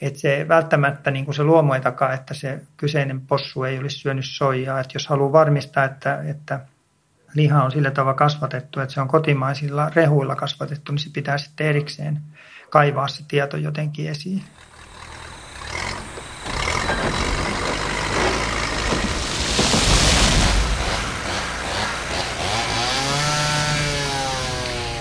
että 0.00 0.20
se 0.20 0.46
välttämättä 0.48 1.10
niin 1.10 1.24
kuin 1.24 1.34
se 1.34 1.44
luomu 1.44 1.72
ei 1.72 1.80
takaa, 1.80 2.12
että 2.12 2.34
se 2.34 2.60
kyseinen 2.76 3.20
possu 3.20 3.64
ei 3.64 3.78
olisi 3.78 3.98
syönyt 3.98 4.24
soijaa. 4.28 4.80
Että 4.80 4.94
jos 4.94 5.08
haluaa 5.08 5.32
varmistaa, 5.32 5.84
että, 5.84 6.22
että 6.26 6.60
liha 7.34 7.64
on 7.64 7.70
sillä 7.70 7.90
tavalla 7.90 8.14
kasvatettu, 8.14 8.80
että 8.80 8.94
se 8.94 9.00
on 9.00 9.08
kotimaisilla 9.08 9.90
rehuilla 9.94 10.36
kasvatettu, 10.36 10.92
niin 10.92 10.98
se 10.98 11.10
pitää 11.12 11.38
sitten 11.38 11.66
erikseen 11.66 12.20
kaivaa 12.70 13.08
se 13.08 13.24
tieto 13.28 13.56
jotenkin 13.56 14.10
esiin. 14.10 14.42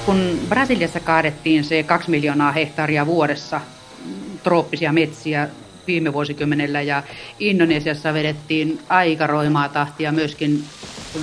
Kun 0.05 0.39
Brasiliassa 0.49 0.99
kaadettiin 0.99 1.63
se 1.63 1.83
kaksi 1.83 2.09
miljoonaa 2.09 2.51
hehtaaria 2.51 3.05
vuodessa 3.05 3.61
trooppisia 4.43 4.93
metsiä 4.93 5.49
viime 5.87 6.13
vuosikymmenellä 6.13 6.81
ja 6.81 7.03
Indonesiassa 7.39 8.13
vedettiin 8.13 8.79
aika 8.89 9.27
roimaa 9.27 9.69
tahtia 9.69 10.11
myöskin 10.11 10.63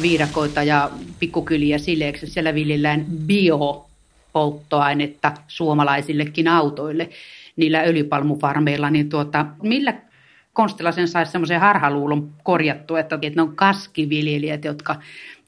viidakoita 0.02 0.62
ja 0.62 0.90
pikkukyliä 1.18 1.78
sileeksi. 1.78 2.26
Siellä 2.26 2.54
viljellään 2.54 3.06
biopolttoainetta 3.26 5.32
suomalaisillekin 5.48 6.48
autoille 6.48 7.10
niillä 7.56 7.80
öljypalmufarmeilla, 7.80 8.90
niin 8.90 9.08
tuota, 9.08 9.46
millä 9.62 9.94
konstilla 10.52 10.92
sen 10.92 11.08
saisi 11.08 11.32
semmoisen 11.32 11.60
harhaluulon 11.60 12.30
korjattua, 12.42 13.00
että, 13.00 13.18
että 13.22 13.36
ne 13.36 13.42
on 13.42 13.56
kaskiviljelijät, 13.56 14.64
jotka 14.64 14.96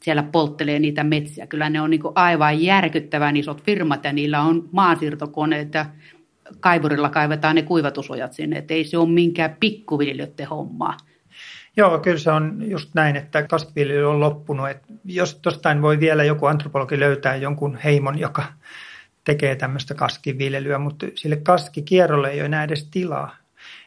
siellä 0.03 0.23
polttelee 0.23 0.79
niitä 0.79 1.05
metsiä. 1.05 1.47
Kyllä 1.47 1.71
ne 1.71 1.81
on 1.81 1.91
niin 1.91 2.03
aivan 2.15 2.63
järkyttävän 2.63 3.37
isot 3.37 3.63
firmat 3.63 4.05
ja 4.05 4.13
niillä 4.13 4.41
on 4.41 4.69
maansiirtokoneet 4.73 5.75
ja 5.75 5.87
kaivurilla 6.61 7.09
kaivetaan 7.09 7.55
ne 7.57 7.63
kuivatusojat 7.63 8.33
sinne, 8.33 8.59
että 8.59 8.75
ei 8.75 8.85
se 8.85 8.99
ole 8.99 9.09
minkään 9.09 9.57
pikkuviljelijöiden 9.61 10.49
hommaa. 10.49 10.97
Joo, 11.77 11.99
kyllä 11.99 12.19
se 12.19 12.31
on 12.31 12.63
just 12.67 12.95
näin, 12.95 13.17
että 13.17 13.43
kasviviljely 13.43 14.11
on 14.11 14.21
loppunut. 14.21 14.69
Et 14.71 14.83
jos 15.05 15.41
jostain 15.45 15.83
voi 15.83 16.01
vielä 16.01 16.25
joku 16.25 16.47
antropologi 16.47 17.01
löytää 17.01 17.37
jonkun 17.37 17.79
heimon, 17.85 18.19
joka 18.19 18.45
tekee 19.25 19.57
tämmöistä 19.57 19.95
kaskiviljelyä, 19.95 20.79
mutta 20.79 21.07
sille 21.15 21.37
kaskikierrolle 21.37 22.31
ei 22.31 22.39
ole 22.39 22.47
enää 22.47 22.65
edes 22.65 22.89
tilaa. 22.91 23.37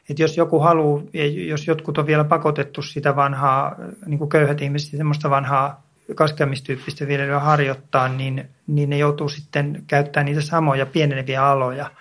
Et 0.09 0.19
jos 0.19 0.37
joku 0.37 0.59
haluaa, 0.59 1.03
jos 1.47 1.67
jotkut 1.67 1.97
on 1.97 2.07
vielä 2.07 2.23
pakotettu 2.23 2.81
sitä 2.81 3.15
vanhaa, 3.15 3.75
niin 4.05 4.17
kuin 4.17 4.29
köyhät 4.29 4.61
ihmiset, 4.61 4.97
semmoista 4.97 5.29
vanhaa 5.29 5.84
kaskeamistyyppistä 6.15 7.07
viljelyä 7.07 7.39
harjoittaa, 7.39 8.07
niin, 8.07 8.49
niin 8.67 8.89
ne 8.89 8.97
joutuu 8.97 9.29
sitten 9.29 9.83
käyttämään 9.87 10.25
niitä 10.25 10.41
samoja 10.41 10.85
pieneneviä 10.85 11.45
aloja. 11.45 11.91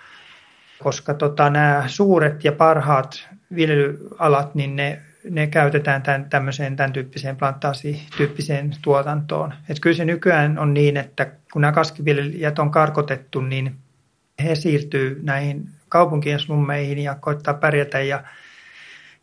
Koska 0.83 1.13
tota, 1.13 1.49
nämä 1.49 1.83
suuret 1.87 2.43
ja 2.43 2.51
parhaat 2.51 3.27
viljelyalat, 3.55 4.55
niin 4.55 4.75
ne, 4.75 5.01
ne 5.29 5.47
käytetään 5.47 6.01
tämän, 6.01 6.29
tämmöiseen 6.29 6.75
tämän 6.75 6.93
tyyppiseen 6.93 7.35
plantaasityyppiseen 7.35 8.71
tuotantoon. 8.81 9.53
Et 9.69 9.79
kyllä 9.79 9.95
se 9.95 10.05
nykyään 10.05 10.59
on 10.59 10.73
niin, 10.73 10.97
että 10.97 11.31
kun 11.53 11.61
nämä 11.61 11.71
kaskiviljelijät 11.71 12.59
on 12.59 12.71
karkotettu, 12.71 13.41
niin 13.41 13.75
he 14.43 14.55
siirtyy 14.55 15.19
näihin 15.23 15.69
kaupunkien 15.89 16.39
slummeihin 16.39 16.99
ja 16.99 17.15
koittaa 17.15 17.53
pärjätä 17.53 18.01
ja 18.01 18.23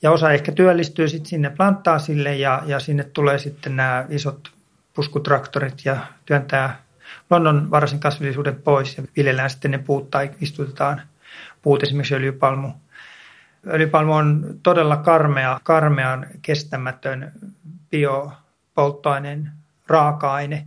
ja 0.03 0.11
osa 0.11 0.33
ehkä 0.33 0.53
työllistyy 0.53 1.09
sitten 1.09 1.29
sinne 1.29 1.51
plantaasille 1.51 2.37
ja, 2.37 2.63
ja 2.67 2.81
sinne 2.81 3.05
tulee 3.05 3.39
sitten 3.39 3.77
nämä 3.77 4.07
isot 4.09 4.53
puskutraktorit 4.95 5.85
ja 5.85 5.97
työntää 6.25 6.83
luonnonvaraisen 7.31 8.01
kasvillisuuden 8.01 8.63
pois 8.63 8.97
ja 8.97 9.03
viljellään 9.17 9.51
sitten 9.51 9.71
ne 9.71 9.79
puut 9.79 10.11
tai 10.11 10.31
istutetaan 10.41 11.03
puut, 11.63 11.83
esimerkiksi 11.83 12.15
öljypalmu. 12.15 12.73
Öljypalmu 13.67 14.13
on 14.13 14.45
todella 14.63 14.97
karmea, 14.97 15.61
karmean 15.63 16.27
kestämätön 16.43 17.33
biopolttoaineen 17.91 19.51
raaka-aine. 19.87 20.67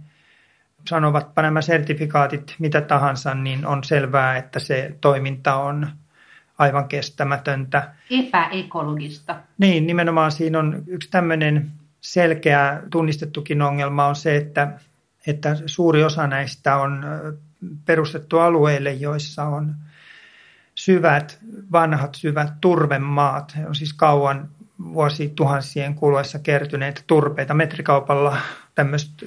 Sanovatpa 0.90 1.42
nämä 1.42 1.62
sertifikaatit 1.62 2.56
mitä 2.60 2.82
tahansa, 2.82 3.36
niin 3.36 3.66
on 3.66 3.84
selvää, 3.84 4.38
että 4.38 4.60
se 4.60 4.96
toiminta 5.02 5.56
on 5.56 5.88
aivan 6.58 6.88
kestämätöntä. 6.88 7.94
Epäekologista. 8.10 9.36
Niin, 9.58 9.88
nimenomaan 9.88 10.32
siinä 10.32 10.60
on 10.60 10.84
yksi 10.88 11.10
tämmöinen 11.12 11.72
selkeä 12.06 12.82
tunnistettukin 12.90 13.62
ongelma 13.62 14.06
on 14.06 14.16
se, 14.16 14.36
että, 14.36 14.80
että 15.28 15.58
suuri 15.66 16.04
osa 16.04 16.28
näistä 16.28 16.76
on 16.76 17.06
perustettu 17.86 18.40
alueille, 18.40 18.94
joissa 18.94 19.44
on 19.44 19.76
syvät, 20.76 21.40
vanhat 21.72 22.16
syvät 22.16 22.54
turvemaat. 22.62 23.58
He 23.58 23.68
on 23.68 23.76
siis 23.76 23.94
kauan 23.94 24.50
vuosituhansien 24.94 25.96
kuluessa 25.96 26.40
kertyneitä 26.40 27.02
turpeita 27.08 27.54
metrikaupalla, 27.54 28.38
tämmöistä 28.76 29.26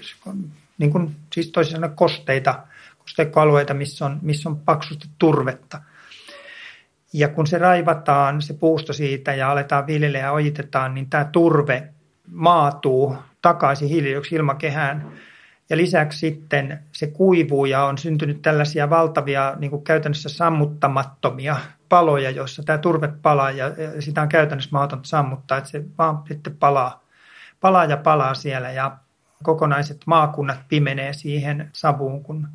niin 0.78 0.90
kuin, 0.90 1.16
siis 1.32 1.50
toisin 1.50 1.72
sanoen 1.72 1.96
kosteita, 1.96 2.62
kosteikkoalueita, 2.98 3.74
missä 3.74 4.06
on, 4.06 4.18
missä 4.22 4.48
on 4.48 4.58
paksusti 4.58 5.08
turvetta. 5.18 5.82
Ja 7.12 7.28
kun 7.28 7.46
se 7.46 7.58
raivataan, 7.58 8.42
se 8.42 8.54
puusto 8.54 8.92
siitä 8.92 9.34
ja 9.34 9.50
aletaan 9.50 9.86
viljellä 9.86 10.18
ja 10.18 10.32
ojitetaan, 10.32 10.94
niin 10.94 11.10
tämä 11.10 11.24
turve 11.24 11.88
maatuu 12.30 13.16
takaisin 13.42 13.88
hiilidioksi 13.88 14.34
ilmakehään. 14.34 15.12
Ja 15.70 15.76
lisäksi 15.76 16.18
sitten 16.18 16.78
se 16.92 17.06
kuivuu 17.06 17.66
ja 17.66 17.84
on 17.84 17.98
syntynyt 17.98 18.42
tällaisia 18.42 18.90
valtavia 18.90 19.54
niin 19.58 19.70
kuin 19.70 19.84
käytännössä 19.84 20.28
sammuttamattomia 20.28 21.56
paloja, 21.88 22.30
joissa 22.30 22.62
tämä 22.62 22.78
turve 22.78 23.08
palaa 23.22 23.50
ja 23.50 23.66
sitä 24.00 24.22
on 24.22 24.28
käytännössä 24.28 24.70
mahdotonta 24.72 25.08
sammuttaa, 25.08 25.58
että 25.58 25.70
se 25.70 25.84
vaan 25.98 26.22
sitten 26.28 26.56
palaa, 26.56 27.04
palaa 27.60 27.84
ja 27.84 27.96
palaa 27.96 28.34
siellä 28.34 28.70
ja 28.70 28.96
kokonaiset 29.42 30.00
maakunnat 30.06 30.58
pimenee 30.68 31.12
siihen 31.12 31.70
savuun, 31.72 32.22
kun, 32.22 32.48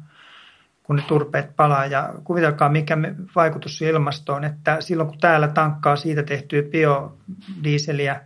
kun 0.84 0.96
ne 0.96 1.04
turpeet 1.08 1.56
palaa. 1.56 1.86
Ja 1.86 2.14
kuvitelkaa, 2.24 2.70
mikä 2.70 2.98
vaikutus 3.36 3.82
ilmastoon, 3.82 4.44
että 4.44 4.82
silloin 4.82 5.10
kun 5.10 5.20
täällä 5.20 5.48
tankkaa 5.48 5.96
siitä 5.96 6.24
tehtyä 6.24 6.64
biodieseliä 6.64 8.22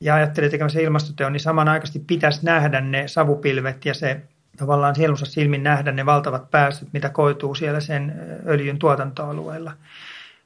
ja 0.00 0.14
ajattelee 0.14 0.50
tekemässä 0.50 0.80
ilmastoteon, 0.80 1.32
niin 1.32 1.40
samanaikaisesti 1.40 1.98
pitäisi 1.98 2.44
nähdä 2.44 2.80
ne 2.80 3.08
savupilvet 3.08 3.84
ja 3.84 3.94
se 3.94 4.22
tavallaan 4.56 4.94
sielunsa 4.94 5.26
silmin 5.26 5.62
nähdä 5.62 5.92
ne 5.92 6.06
valtavat 6.06 6.50
päästöt, 6.50 6.88
mitä 6.92 7.08
koituu 7.08 7.54
siellä 7.54 7.80
sen 7.80 8.14
öljyn 8.46 8.78
tuotantoalueella. 8.78 9.72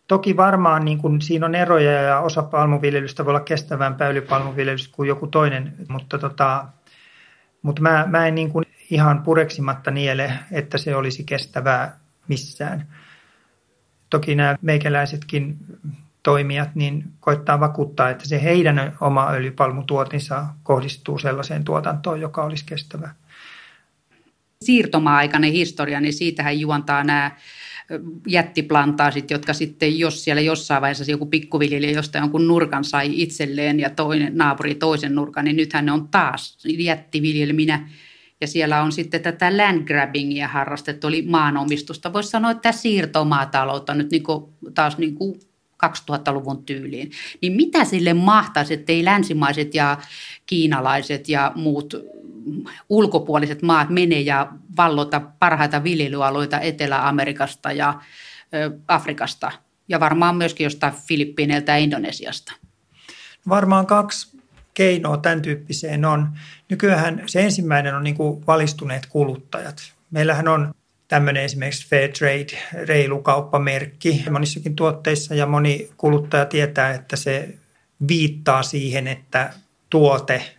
Toki 0.08 0.36
varmaan 0.36 0.84
niin 0.84 0.98
kuin 0.98 1.22
siinä 1.22 1.46
on 1.46 1.54
eroja 1.54 1.92
ja 1.92 2.20
osa 2.20 2.42
palmuviljelystä 2.42 3.24
voi 3.24 3.30
olla 3.30 3.40
kestävämpää 3.40 4.08
öljypalmuviljelystä 4.08 4.96
kuin 4.96 5.08
joku 5.08 5.26
toinen, 5.26 5.74
mutta, 5.88 6.18
tota, 6.18 6.64
mutta 7.62 7.82
mä, 7.82 8.04
mä 8.10 8.26
en 8.26 8.34
niin 8.34 8.50
kuin 8.50 8.64
ihan 8.90 9.22
pureksimatta 9.22 9.90
niele, 9.90 10.32
että 10.52 10.78
se 10.78 10.96
olisi 10.96 11.24
kestävää 11.24 11.98
missään. 12.28 12.86
Toki 14.10 14.34
nämä 14.34 14.56
meikäläisetkin 14.62 15.56
toimijat 16.24 16.74
niin 16.74 17.04
koittaa 17.20 17.60
vakuuttaa, 17.60 18.10
että 18.10 18.28
se 18.28 18.42
heidän 18.42 18.96
oma 19.00 19.30
öljypalmutuotinsa 19.30 20.46
kohdistuu 20.62 21.18
sellaiseen 21.18 21.64
tuotantoon, 21.64 22.20
joka 22.20 22.44
olisi 22.44 22.64
kestävää 22.66 23.14
siirtomaa-aikainen 24.64 25.52
historia, 25.52 26.00
niin 26.00 26.12
siitähän 26.12 26.60
juontaa 26.60 27.04
nämä 27.04 27.30
jättiplantaasit, 28.26 29.30
jotka 29.30 29.52
sitten, 29.52 29.98
jos 29.98 30.24
siellä 30.24 30.40
jossain 30.40 30.82
vaiheessa 30.82 31.10
joku 31.10 31.26
pikkuviljelijä 31.26 31.92
jostain 31.92 32.22
jonkun 32.22 32.48
nurkan 32.48 32.84
sai 32.84 33.22
itselleen 33.22 33.80
ja 33.80 33.90
toinen 33.90 34.36
naapuri 34.36 34.74
toisen 34.74 35.14
nurkan, 35.14 35.44
niin 35.44 35.56
nythän 35.56 35.86
ne 35.86 35.92
on 35.92 36.08
taas 36.08 36.58
jättiviljelminä. 36.64 37.88
Ja 38.40 38.46
siellä 38.46 38.82
on 38.82 38.92
sitten 38.92 39.20
tätä 39.20 39.56
landgrabbingia 39.56 40.48
harrastettu, 40.48 41.06
eli 41.06 41.22
maanomistusta. 41.22 42.12
Voisi 42.12 42.30
sanoa, 42.30 42.50
että 42.50 42.72
siirtomaataloutta 42.72 43.94
nyt 43.94 44.10
niin 44.10 44.22
kuin, 44.22 44.44
taas 44.74 44.98
niin 44.98 45.14
kuin 45.14 45.40
2000-luvun 45.88 46.64
tyyliin. 46.64 47.10
Niin 47.42 47.52
mitä 47.52 47.84
sille 47.84 48.14
mahtaisi, 48.14 48.74
että 48.74 48.92
ei 48.92 49.04
länsimaiset 49.04 49.74
ja 49.74 49.98
kiinalaiset 50.46 51.28
ja 51.28 51.52
muut 51.54 51.94
ulkopuoliset 52.88 53.62
maat 53.62 53.90
menee 53.90 54.20
ja 54.20 54.48
vallota 54.76 55.20
parhaita 55.38 55.84
viljelyalueita 55.84 56.60
Etelä-Amerikasta 56.60 57.72
ja 57.72 58.00
Afrikasta 58.88 59.52
ja 59.88 60.00
varmaan 60.00 60.36
myöskin 60.36 60.64
jostain 60.64 60.92
Filippiineiltä 61.08 61.72
ja 61.72 61.78
Indonesiasta? 61.78 62.52
Varmaan 63.48 63.86
kaksi 63.86 64.38
keinoa 64.74 65.16
tämän 65.16 65.42
tyyppiseen 65.42 66.04
on. 66.04 66.28
Nykyään 66.70 67.22
se 67.26 67.42
ensimmäinen 67.42 67.94
on 67.94 68.04
niin 68.04 68.16
kuin 68.16 68.46
valistuneet 68.46 69.06
kuluttajat. 69.06 69.92
Meillähän 70.10 70.48
on 70.48 70.74
tämmöinen 71.08 71.42
esimerkiksi 71.42 71.88
Fair 71.88 72.10
Trade, 72.12 72.86
reilu 72.86 73.22
kauppamerkki 73.22 74.24
monissakin 74.30 74.76
tuotteissa 74.76 75.34
ja 75.34 75.46
moni 75.46 75.90
kuluttaja 75.96 76.44
tietää, 76.44 76.90
että 76.90 77.16
se 77.16 77.54
viittaa 78.08 78.62
siihen, 78.62 79.06
että 79.06 79.52
tuote 79.90 80.54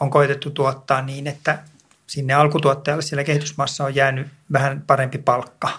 on 0.00 0.10
koitettu 0.10 0.50
tuottaa 0.50 1.02
niin, 1.02 1.26
että 1.26 1.58
sinne 2.06 2.34
alkutuottajalle 2.34 3.02
siellä 3.02 3.24
kehitysmaassa 3.24 3.84
on 3.84 3.94
jäänyt 3.94 4.26
vähän 4.52 4.82
parempi 4.86 5.18
palkka. 5.18 5.70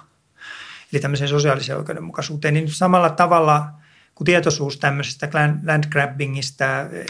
Eli 0.94 1.02
tämmöiseen 1.02 1.28
sosiaaliseen 1.28 1.78
oikeudenmukaisuuteen. 1.78 2.54
Niin 2.54 2.72
samalla 2.72 3.10
tavalla 3.10 3.68
kuin 4.16 4.26
tietoisuus 4.26 4.78
tämmöisestä 4.78 5.30
land 5.66 5.84
grabbingista, 5.92 6.66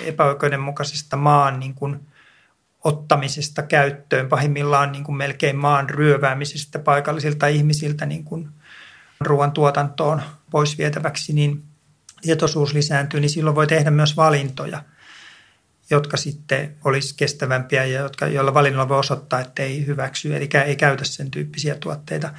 epäoikeudenmukaisesta 0.05 1.17
maan 1.17 1.59
niin 1.59 1.73
kuin 1.73 1.99
ottamisesta 2.83 3.61
käyttöön, 3.63 4.29
pahimmillaan 4.29 4.91
niin 4.91 5.03
kuin 5.03 5.15
melkein 5.15 5.55
maan 5.55 5.89
ryöväämisestä 5.89 6.79
paikallisilta 6.79 7.47
ihmisiltä 7.47 8.05
niin 8.05 8.23
kuin 8.23 8.49
ruoantuotantoon 9.19 10.21
pois 10.51 10.77
vietäväksi, 10.77 11.33
niin 11.33 11.63
tietoisuus 12.21 12.73
lisääntyy, 12.73 13.19
niin 13.19 13.29
silloin 13.29 13.55
voi 13.55 13.67
tehdä 13.67 13.91
myös 13.91 14.17
valintoja– 14.17 14.83
jotka 15.91 16.17
sitten 16.17 16.75
olisi 16.83 17.15
kestävämpiä 17.17 17.85
ja 17.85 17.99
jotka, 17.99 18.27
joilla 18.27 18.53
valinnalla 18.53 18.89
voi 18.89 18.99
osoittaa, 18.99 19.39
että 19.39 19.63
ei 19.63 19.85
hyväksy, 19.85 20.35
eli 20.35 20.49
ei 20.65 20.75
käytä 20.75 21.05
sen 21.05 21.31
tyyppisiä 21.31 21.75
tuotteita. 21.75 22.33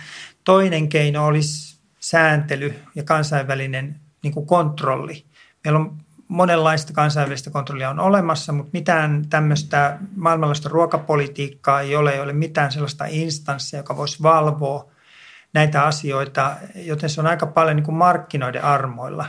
Toinen 0.45 0.89
keino 0.89 1.27
olisi 1.27 1.79
sääntely 2.01 2.75
ja 2.95 3.03
kansainvälinen 3.03 4.01
niin 4.23 4.33
kuin 4.33 4.47
kontrolli. 4.47 5.25
Meillä 5.65 5.81
on 5.81 5.99
monenlaista 6.33 6.93
kansainvälistä 6.93 7.51
kontrollia 7.51 7.91
on 7.91 8.01
olemassa, 8.01 8.53
mutta 8.53 8.71
mitään 8.73 9.27
tämmöistä 9.31 9.99
maailmanlaista 10.17 10.69
ruokapolitiikkaa 10.69 11.81
ei 11.81 11.97
ole, 11.97 12.11
ei 12.11 12.21
ole 12.21 12.33
mitään 12.33 12.73
sellaista 12.73 13.05
instanssia, 13.09 13.79
joka 13.79 13.97
voisi 13.97 14.23
valvoa 14.23 14.91
näitä 15.55 15.83
asioita, 15.83 16.57
joten 16.75 17.11
se 17.11 17.21
on 17.21 17.27
aika 17.27 17.47
paljon 17.47 17.77
niin 17.77 17.85
kuin 17.85 17.95
markkinoiden 17.95 18.65
armoilla. 18.65 19.27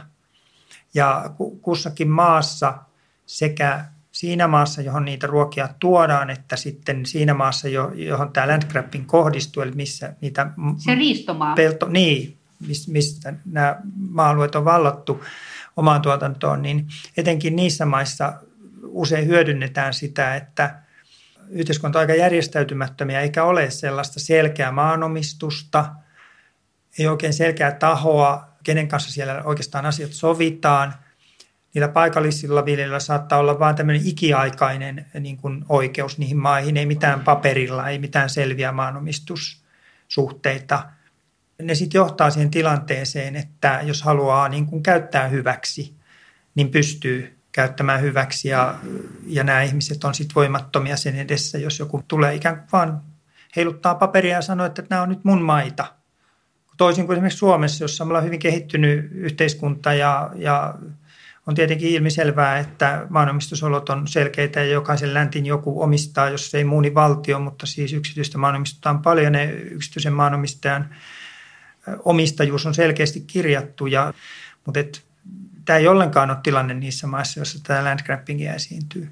Ja 0.94 1.30
kussakin 1.62 2.10
maassa 2.10 2.78
sekä 3.26 3.86
siinä 4.12 4.48
maassa, 4.48 4.82
johon 4.82 5.06
niitä 5.06 5.28
ruokia 5.28 5.70
tuodaan, 5.80 6.30
että 6.30 6.56
sitten 6.56 7.06
siinä 7.06 7.34
maassa, 7.34 7.68
johon 7.96 8.34
tämä 8.34 8.48
landgrabbing 8.48 9.08
kohdistuu, 9.08 9.64
eli 9.64 9.72
missä 9.72 10.14
niitä... 10.22 10.50
Se 10.78 10.96
riistomaa. 10.96 11.56
Pelto, 11.56 11.88
niin, 11.90 12.38
mistä 12.88 13.34
nämä 13.46 13.76
maa-alueet 13.96 14.56
on 14.56 14.66
vallattu 14.66 15.24
omaan 15.76 16.02
tuotantoon, 16.02 16.62
niin 16.62 16.88
etenkin 17.18 17.56
niissä 17.56 17.86
maissa 17.86 18.34
usein 18.84 19.28
hyödynnetään 19.28 19.94
sitä, 19.94 20.36
että 20.36 20.76
yhteiskunta 21.50 22.00
on 22.00 22.02
aika 22.02 22.16
järjestäytymättömiä, 22.16 23.22
eikä 23.22 23.44
ole 23.44 23.70
sellaista 23.70 24.20
selkeää 24.20 24.72
maanomistusta, 24.72 25.86
ei 27.00 27.08
oikein 27.08 27.34
selkeää 27.34 27.72
tahoa, 27.72 28.48
kenen 28.64 28.88
kanssa 28.88 29.12
siellä 29.12 29.44
oikeastaan 29.44 29.86
asiat 29.86 30.12
sovitaan– 30.12 30.94
niillä 31.74 31.88
paikallisilla 31.88 32.66
viljelijöillä 32.66 33.00
saattaa 33.00 33.40
olla 33.40 33.60
vain 33.60 33.76
tämmöinen 33.76 34.08
ikiaikainen 34.08 35.06
niin 35.20 35.38
kuin 35.38 35.66
oikeus 35.70 36.18
niihin 36.18 36.38
maihin, 36.38 36.78
ei 36.78 36.86
mitään 36.86 37.20
paperilla, 37.20 37.90
ei 37.90 38.00
mitään 38.00 38.30
selviä 38.30 38.72
maanomistussuhteita. 38.72 40.90
Ne 41.62 41.76
sitten 41.76 42.00
johtaa 42.00 42.30
siihen 42.30 42.52
tilanteeseen, 42.52 43.36
että 43.36 43.80
jos 43.84 44.02
haluaa 44.02 44.50
niin 44.50 44.66
kuin 44.66 44.84
käyttää 44.84 45.28
hyväksi, 45.28 45.96
niin 46.56 46.70
pystyy 46.70 47.38
käyttämään 47.52 48.02
hyväksi 48.02 48.50
ja, 48.50 48.76
ja 49.28 49.44
nämä 49.44 49.62
ihmiset 49.62 50.04
on 50.04 50.16
sitten 50.16 50.36
voimattomia 50.36 50.98
sen 50.98 51.16
edessä, 51.16 51.58
jos 51.58 51.80
joku 51.80 52.04
tulee 52.08 52.36
ikään 52.36 52.58
kuin 52.58 52.68
vaan 52.72 53.02
heiluttaa 53.56 53.96
paperia 53.96 54.36
ja 54.36 54.42
sanoo, 54.42 54.66
että 54.66 54.84
nämä 54.90 55.02
on 55.02 55.10
nyt 55.10 55.24
mun 55.24 55.42
maita. 55.42 55.86
Toisin 56.78 57.06
kuin 57.06 57.16
esimerkiksi 57.16 57.38
Suomessa, 57.38 57.84
jossa 57.84 58.04
on 58.04 58.24
hyvin 58.24 58.40
kehittynyt 58.40 59.10
yhteiskunta 59.12 59.94
ja, 59.94 60.32
ja 60.36 60.74
on 61.48 61.56
tietenkin 61.56 61.90
ilmiselvää, 61.90 62.60
että 62.60 63.08
maanomistusolot 63.10 63.90
on 63.90 64.08
selkeitä 64.08 64.60
ja 64.60 64.72
jokaisen 64.72 65.14
läntin 65.14 65.46
joku 65.46 65.82
omistaa, 65.82 66.30
jos 66.30 66.56
ei 66.56 66.64
muuni 66.64 66.94
valtio, 66.94 67.40
mutta 67.40 67.66
siis 67.66 67.94
yksityistä 67.94 68.38
maanomistusta 68.38 68.90
on 68.90 69.02
paljon. 69.02 69.32
Ne 69.32 69.52
yksityisen 69.52 70.14
maanomistajan 70.14 70.96
omistajuus 72.06 72.66
on 72.66 72.74
selkeästi 72.74 73.22
kirjattu, 73.22 73.86
ja, 73.86 74.14
mutta 74.66 74.80
et, 74.80 75.04
tämä 75.66 75.80
ei 75.80 75.88
ollenkaan 75.88 76.30
ole 76.30 76.38
tilanne 76.44 76.74
niissä 76.74 77.08
maissa, 77.08 77.40
joissa 77.40 77.60
tämä 77.64 77.84
landgrabbingia 77.84 78.54
esiintyy. 78.54 79.10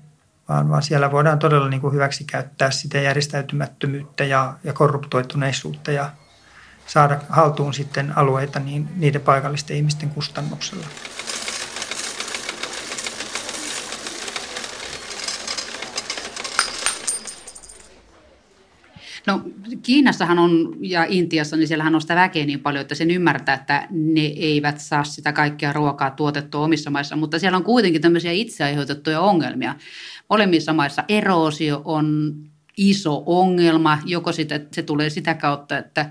Vaan, 0.49 0.69
vaan 0.69 0.83
siellä 0.83 1.11
voidaan 1.11 1.39
todella 1.39 1.69
niin 1.69 1.81
kuin 1.81 1.93
hyväksi 1.93 2.23
käyttää 2.23 2.71
sitä 2.71 2.97
järjestäytymättömyyttä 2.97 4.23
ja, 4.23 4.53
ja 4.63 4.73
korruptoituneisuutta 4.73 5.91
ja 5.91 6.11
saada 6.87 7.19
haltuun 7.29 7.73
sitten 7.73 8.17
alueita 8.17 8.59
niin, 8.59 8.89
niiden 8.95 9.21
paikallisten 9.21 9.77
ihmisten 9.77 10.09
kustannuksella. 10.09 10.85
No 19.27 19.41
Kiinassahan 19.83 20.39
on 20.39 20.75
ja 20.81 21.05
Intiassa, 21.09 21.57
niin 21.57 21.67
siellähän 21.67 21.95
on 21.95 22.01
sitä 22.01 22.15
väkeä 22.15 22.45
niin 22.45 22.59
paljon, 22.59 22.81
että 22.81 22.95
sen 22.95 23.11
ymmärtää, 23.11 23.55
että 23.55 23.87
ne 23.89 24.21
eivät 24.21 24.79
saa 24.79 25.03
sitä 25.03 25.33
kaikkea 25.33 25.73
ruokaa 25.73 26.11
tuotettua 26.11 26.61
omissa 26.61 26.89
maissa, 26.89 27.15
mutta 27.15 27.39
siellä 27.39 27.57
on 27.57 27.63
kuitenkin 27.63 28.01
tämmöisiä 28.01 28.31
itseaiheutettuja 28.31 29.21
ongelmia. 29.21 29.75
Molemmissa 30.29 30.73
maissa 30.73 31.03
eroosio 31.09 31.81
on 31.85 32.33
iso 32.77 33.23
ongelma, 33.25 33.97
joko 34.05 34.31
sitä, 34.31 34.59
se 34.71 34.81
tulee 34.81 35.09
sitä 35.09 35.33
kautta, 35.33 35.77
että 35.77 36.09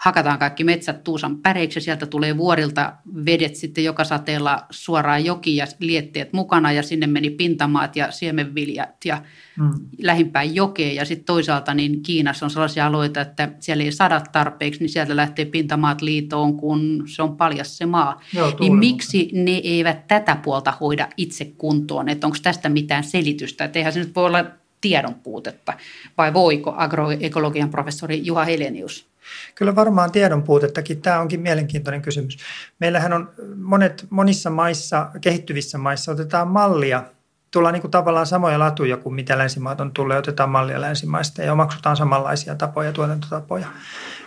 hakataan 0.00 0.38
kaikki 0.38 0.64
metsät 0.64 1.04
tuusan 1.04 1.38
päreiksi 1.38 1.76
ja 1.76 1.80
sieltä 1.82 2.06
tulee 2.06 2.36
vuorilta 2.36 2.92
vedet 3.26 3.56
sitten 3.56 3.84
joka 3.84 4.04
sateella 4.04 4.66
suoraan 4.70 5.24
joki 5.24 5.56
ja 5.56 5.66
lietteet 5.78 6.32
mukana 6.32 6.72
ja 6.72 6.82
sinne 6.82 7.06
meni 7.06 7.30
pintamaat 7.30 7.96
ja 7.96 8.10
siemenviljat 8.10 9.04
ja 9.04 9.22
mm. 9.58 9.70
lähimpään 10.02 10.54
jokeen 10.54 10.94
ja 10.94 11.04
sitten 11.04 11.24
toisaalta 11.24 11.74
niin 11.74 12.02
Kiinassa 12.02 12.46
on 12.46 12.50
sellaisia 12.50 12.86
alueita, 12.86 13.20
että 13.20 13.48
siellä 13.58 13.84
ei 13.84 13.92
sadat 13.92 14.32
tarpeeksi, 14.32 14.80
niin 14.80 14.88
sieltä 14.88 15.16
lähtee 15.16 15.44
pintamaat 15.44 16.02
liitoon, 16.02 16.56
kun 16.56 17.02
se 17.06 17.22
on 17.22 17.36
paljas 17.36 17.78
se 17.78 17.86
maa. 17.86 18.20
Joo, 18.34 18.56
niin 18.60 18.76
miksi 18.76 19.30
ne 19.32 19.60
eivät 19.64 20.06
tätä 20.06 20.36
puolta 20.36 20.72
hoida 20.80 21.08
itse 21.16 21.52
kuntoon, 21.58 22.08
että 22.08 22.26
onko 22.26 22.36
tästä 22.42 22.68
mitään 22.68 23.04
selitystä, 23.04 23.64
että 23.64 23.78
eihän 23.78 23.92
se 23.92 24.00
nyt 24.00 24.14
voi 24.14 24.26
olla 24.26 24.44
tiedon 24.80 25.14
puutetta, 25.14 25.72
vai 26.18 26.34
voiko 26.34 26.74
agroekologian 26.76 27.70
professori 27.70 28.20
Juha 28.24 28.44
Helenius? 28.44 29.09
Kyllä 29.54 29.74
varmaan 29.74 30.12
tiedon 30.12 30.42
puutettakin. 30.42 31.02
Tämä 31.02 31.20
onkin 31.20 31.40
mielenkiintoinen 31.40 32.02
kysymys. 32.02 32.38
Meillähän 32.78 33.12
on 33.12 33.30
monet, 33.56 34.06
monissa 34.10 34.50
maissa, 34.50 35.10
kehittyvissä 35.20 35.78
maissa 35.78 36.12
otetaan 36.12 36.48
mallia. 36.48 37.04
Tullaan 37.50 37.72
niin 37.72 37.80
kuin 37.80 37.90
tavallaan 37.90 38.26
samoja 38.26 38.58
latuja 38.58 38.96
kuin 38.96 39.14
mitä 39.14 39.38
länsimaat 39.38 39.80
on 39.80 39.92
tullut. 39.92 40.16
Otetaan 40.16 40.50
mallia 40.50 40.80
länsimaista 40.80 41.42
ja 41.42 41.52
omaksutaan 41.52 41.96
samanlaisia 41.96 42.54
tapoja, 42.54 42.92
tuotantotapoja 42.92 43.66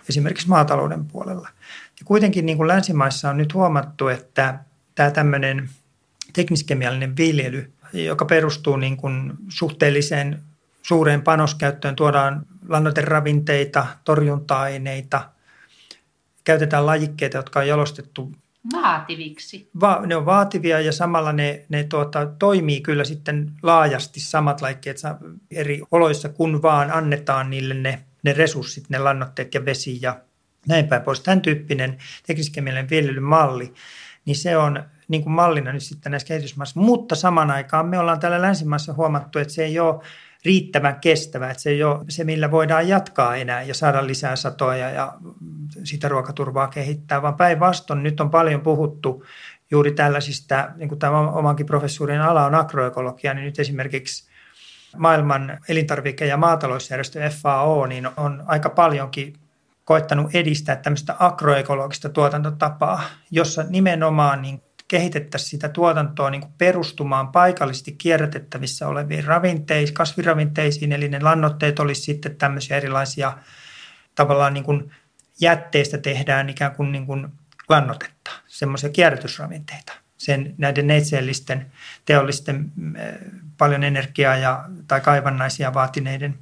esimerkiksi 0.10 0.50
maatalouden 0.50 1.06
puolella. 1.06 1.50
Ja 2.00 2.06
kuitenkin 2.06 2.46
niin 2.46 2.58
kuin 2.58 2.68
länsimaissa 2.68 3.30
on 3.30 3.38
nyt 3.38 3.54
huomattu, 3.54 4.08
että 4.08 4.60
tämä 4.96 5.12
tämmöinen 5.12 5.70
tekniskemiallinen 6.34 7.18
viljely, 7.18 7.72
joka 7.94 8.26
perustuu 8.26 8.76
niin 8.76 8.98
kuin 8.98 9.34
suhteelliseen 9.50 10.40
suureen 10.86 11.22
panoskäyttöön, 11.22 11.96
tuodaan 11.96 12.46
lannoiteravinteita, 12.70 13.88
torjunta-aineita, 14.04 15.30
käytetään 16.44 16.86
lajikkeita, 16.86 17.38
jotka 17.38 17.60
on 17.60 17.68
jalostettu 17.68 18.32
vaativiksi. 18.74 19.70
Va, 19.80 20.02
ne 20.06 20.16
on 20.16 20.26
vaativia 20.26 20.80
ja 20.80 20.92
samalla 20.92 21.34
ne, 21.34 21.66
ne 21.70 21.84
tuota, 21.84 22.26
toimii 22.26 22.82
kyllä 22.82 23.04
sitten 23.04 23.52
laajasti 23.64 24.20
samat 24.20 24.62
lajikkeet 24.62 24.98
eri 25.52 25.82
oloissa, 25.92 26.30
kun 26.30 26.62
vaan 26.62 26.92
annetaan 26.92 27.50
niille 27.50 27.74
ne, 27.74 28.04
ne 28.24 28.34
resurssit, 28.34 28.90
ne 28.90 29.00
lannoitteet 29.00 29.54
ja 29.54 29.66
vesi 29.66 30.00
ja 30.02 30.20
näin 30.68 30.88
päin 30.88 31.02
pois. 31.02 31.20
Tämän 31.20 31.42
tyyppinen 31.42 31.98
tekniskemiallinen 32.28 32.90
viljelymalli, 32.90 33.74
niin 34.26 34.36
se 34.36 34.58
on 34.58 34.84
niin 35.08 35.24
kuin 35.24 35.34
mallina 35.34 35.74
nyt 35.74 35.84
sitten 35.84 36.12
näissä 36.12 36.28
kehitysmaissa. 36.28 36.80
Mutta 36.80 37.16
saman 37.16 37.52
aikaan 37.52 37.86
me 37.86 38.00
ollaan 38.00 38.20
täällä 38.20 38.42
länsimaissa 38.42 38.94
huomattu, 38.94 39.40
että 39.40 39.54
se 39.54 39.66
ei 39.66 39.80
ole 39.80 40.04
riittävän 40.46 41.00
kestävä, 41.00 41.50
että 41.50 41.64
se 41.64 41.70
ei 41.70 41.84
ole 41.84 42.06
se, 42.10 42.24
millä 42.24 42.52
voidaan 42.52 42.88
jatkaa 42.88 43.36
enää 43.36 43.64
ja 43.64 43.74
saada 43.74 44.08
lisää 44.08 44.36
satoja 44.36 44.90
ja 44.90 45.14
sitä 45.84 46.08
ruokaturvaa 46.08 46.68
kehittää, 46.68 47.22
vaan 47.22 47.36
päinvastoin 47.36 48.04
nyt 48.04 48.20
on 48.20 48.30
paljon 48.30 48.62
puhuttu 48.62 49.26
juuri 49.72 49.92
tällaisista, 49.92 50.70
niin 50.76 50.90
kuin 50.90 51.00
tämä 51.00 51.20
omankin 51.20 51.66
professuurin 51.66 52.22
ala 52.22 52.46
on 52.46 52.56
agroekologia, 52.56 53.34
niin 53.34 53.46
nyt 53.46 53.60
esimerkiksi 53.60 54.30
maailman 54.98 55.60
elintarvike- 55.70 56.26
ja 56.26 56.38
maatalousjärjestö 56.38 57.30
FAO 57.30 57.86
niin 57.86 58.10
on 58.18 58.44
aika 58.46 58.70
paljonkin 58.70 59.34
koettanut 59.86 60.36
edistää 60.36 60.76
tämmöistä 60.76 61.16
agroekologista 61.20 62.10
tuotantotapaa, 62.10 63.04
jossa 63.32 63.64
nimenomaan 63.70 64.42
niin 64.42 64.62
kehitettäisiin 64.88 65.50
sitä 65.50 65.70
tuotantoa 65.70 66.30
niin 66.30 66.42
kuin 66.42 66.54
perustumaan 66.58 67.28
paikallisesti 67.28 67.92
kierrätettävissä 67.92 68.88
oleviin 68.88 69.24
ravinteisiin, 69.24 69.96
kasviravinteisiin, 69.96 70.92
eli 70.92 71.10
ne 71.10 71.20
lannoitteet 71.20 71.80
olisi 71.80 72.02
sitten 72.02 72.36
tämmöisiä 72.36 72.78
erilaisia 72.78 73.38
tavallaan 74.16 74.54
niin 74.54 74.64
kuin 74.64 74.92
jätteistä 75.42 75.98
tehdään 75.98 76.50
ikään 76.50 76.76
kuin, 76.76 76.92
niin 76.92 77.06
kuin 77.06 77.28
lannotetta, 77.70 78.32
semmoisia 78.48 78.90
kierrätysravinteita 78.90 80.04
sen 80.24 80.56
näiden 80.58 80.88
neitseellisten 80.88 81.72
teollisten 82.06 82.72
eh, 82.96 83.16
paljon 83.58 83.84
energiaa 83.84 84.38
ja, 84.38 84.66
tai 84.88 85.02
kaivannaisia 85.02 85.74
vaatineiden 85.74 86.40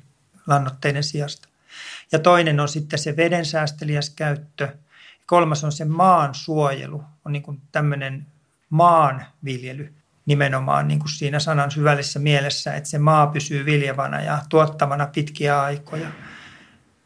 lannoitteiden 0.48 1.04
sijasta. 1.04 1.50
Ja 2.12 2.20
toinen 2.20 2.60
on 2.60 2.70
sitten 2.70 3.00
se 3.00 3.18
veden 3.18 3.46
säästeliäs 3.46 4.10
käyttö. 4.10 4.78
Kolmas 5.26 5.64
on 5.64 5.72
se 5.72 5.86
maan 5.86 6.36
suojelu, 6.36 7.04
on 7.26 7.32
niin 7.32 7.62
tämmöinen 7.72 8.28
maanviljely 8.70 9.94
nimenomaan 10.26 10.88
niin 10.88 11.00
kuin 11.00 11.10
siinä 11.10 11.40
sanan 11.40 11.72
syvällisessä 11.72 12.20
mielessä, 12.20 12.76
että 12.76 12.90
se 12.90 13.00
maa 13.00 13.28
pysyy 13.28 13.66
viljavana 13.66 14.22
ja 14.22 14.40
tuottavana 14.50 15.08
pitkiä 15.08 15.62
aikoja. 15.62 16.08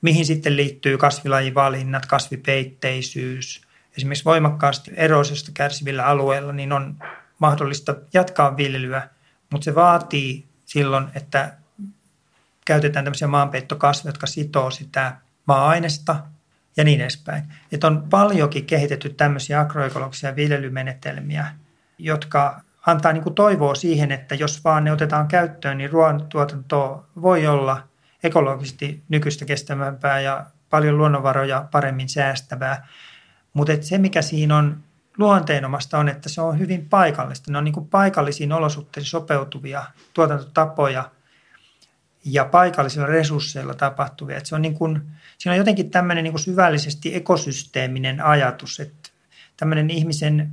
Mihin 0.02 0.26
sitten 0.26 0.56
liittyy 0.56 0.98
kasvilajivalinnat, 0.98 2.06
kasvipeitteisyys. 2.06 3.62
Esimerkiksi 3.98 4.26
voimakkaasti 4.26 4.92
erosiosta 4.96 5.52
kärsivillä 5.54 6.06
alueilla 6.06 6.54
niin 6.54 6.72
on 6.72 6.98
mahdollista 7.40 7.96
jatkaa 8.14 8.58
viljelyä, 8.58 9.10
mutta 9.52 9.66
se 9.66 9.76
vaatii 9.76 10.46
silloin, 10.66 11.08
että 11.16 11.54
käytetään 12.66 13.06
tämmöisiä 13.06 13.28
maanpeittokasveja, 13.28 14.10
jotka 14.10 14.28
sitoo 14.28 14.72
sitä 14.72 15.18
maa-ainesta 15.46 16.24
ja 16.78 16.84
niin 16.84 17.02
edespäin. 17.02 17.44
Että 17.72 17.88
on 17.88 18.04
paljonkin 18.10 18.66
kehitetty 18.66 19.10
tämmöisiä 19.10 19.60
agroekologisia 19.60 20.36
viljelymenetelmiä, 20.36 21.48
jotka 21.98 22.62
antaa 22.86 23.14
niin 23.14 23.24
kuin 23.24 23.36
toivoa 23.36 23.76
siihen, 23.76 24.12
että 24.12 24.36
jos 24.36 24.64
vaan 24.64 24.84
ne 24.84 24.92
otetaan 24.92 25.28
käyttöön, 25.28 25.78
niin 25.78 25.90
ruoantuotanto 25.90 27.06
voi 27.22 27.48
olla 27.48 27.88
ekologisesti 28.24 29.04
nykyistä 29.10 29.46
kestävämpää 29.46 30.20
ja 30.20 30.46
paljon 30.70 30.98
luonnonvaroja 30.98 31.66
paremmin 31.72 32.10
säästävää. 32.10 32.88
Mutta 33.54 33.74
se, 33.82 33.98
mikä 33.98 34.22
siinä 34.22 34.58
on 34.58 34.84
luonteenomasta 35.18 35.98
on, 35.98 36.10
että 36.10 36.30
se 36.30 36.42
on 36.42 36.60
hyvin 36.60 36.90
paikallista. 36.90 37.52
Ne 37.52 37.58
on 37.58 37.64
niin 37.64 37.74
kuin 37.74 37.88
paikallisiin 37.88 38.52
olosuhteisiin 38.52 39.10
sopeutuvia 39.10 39.84
tuotantotapoja 40.14 41.12
ja 42.26 42.46
paikallisilla 42.46 43.08
resursseilla 43.08 43.74
tapahtuvia. 43.74 44.38
Että 44.38 44.50
se 44.50 44.56
on 44.56 44.62
niin 44.62 44.74
kuin, 44.74 45.02
siinä 45.38 45.54
on 45.54 45.58
jotenkin 45.58 45.92
tämmöinen 45.92 46.24
niin 46.24 46.34
kuin 46.34 46.42
syvällisesti 46.42 47.16
ekosysteeminen 47.16 48.22
ajatus, 48.26 48.80
että 48.80 49.10
tämmöinen 49.58 49.90
ihmisen 49.90 50.52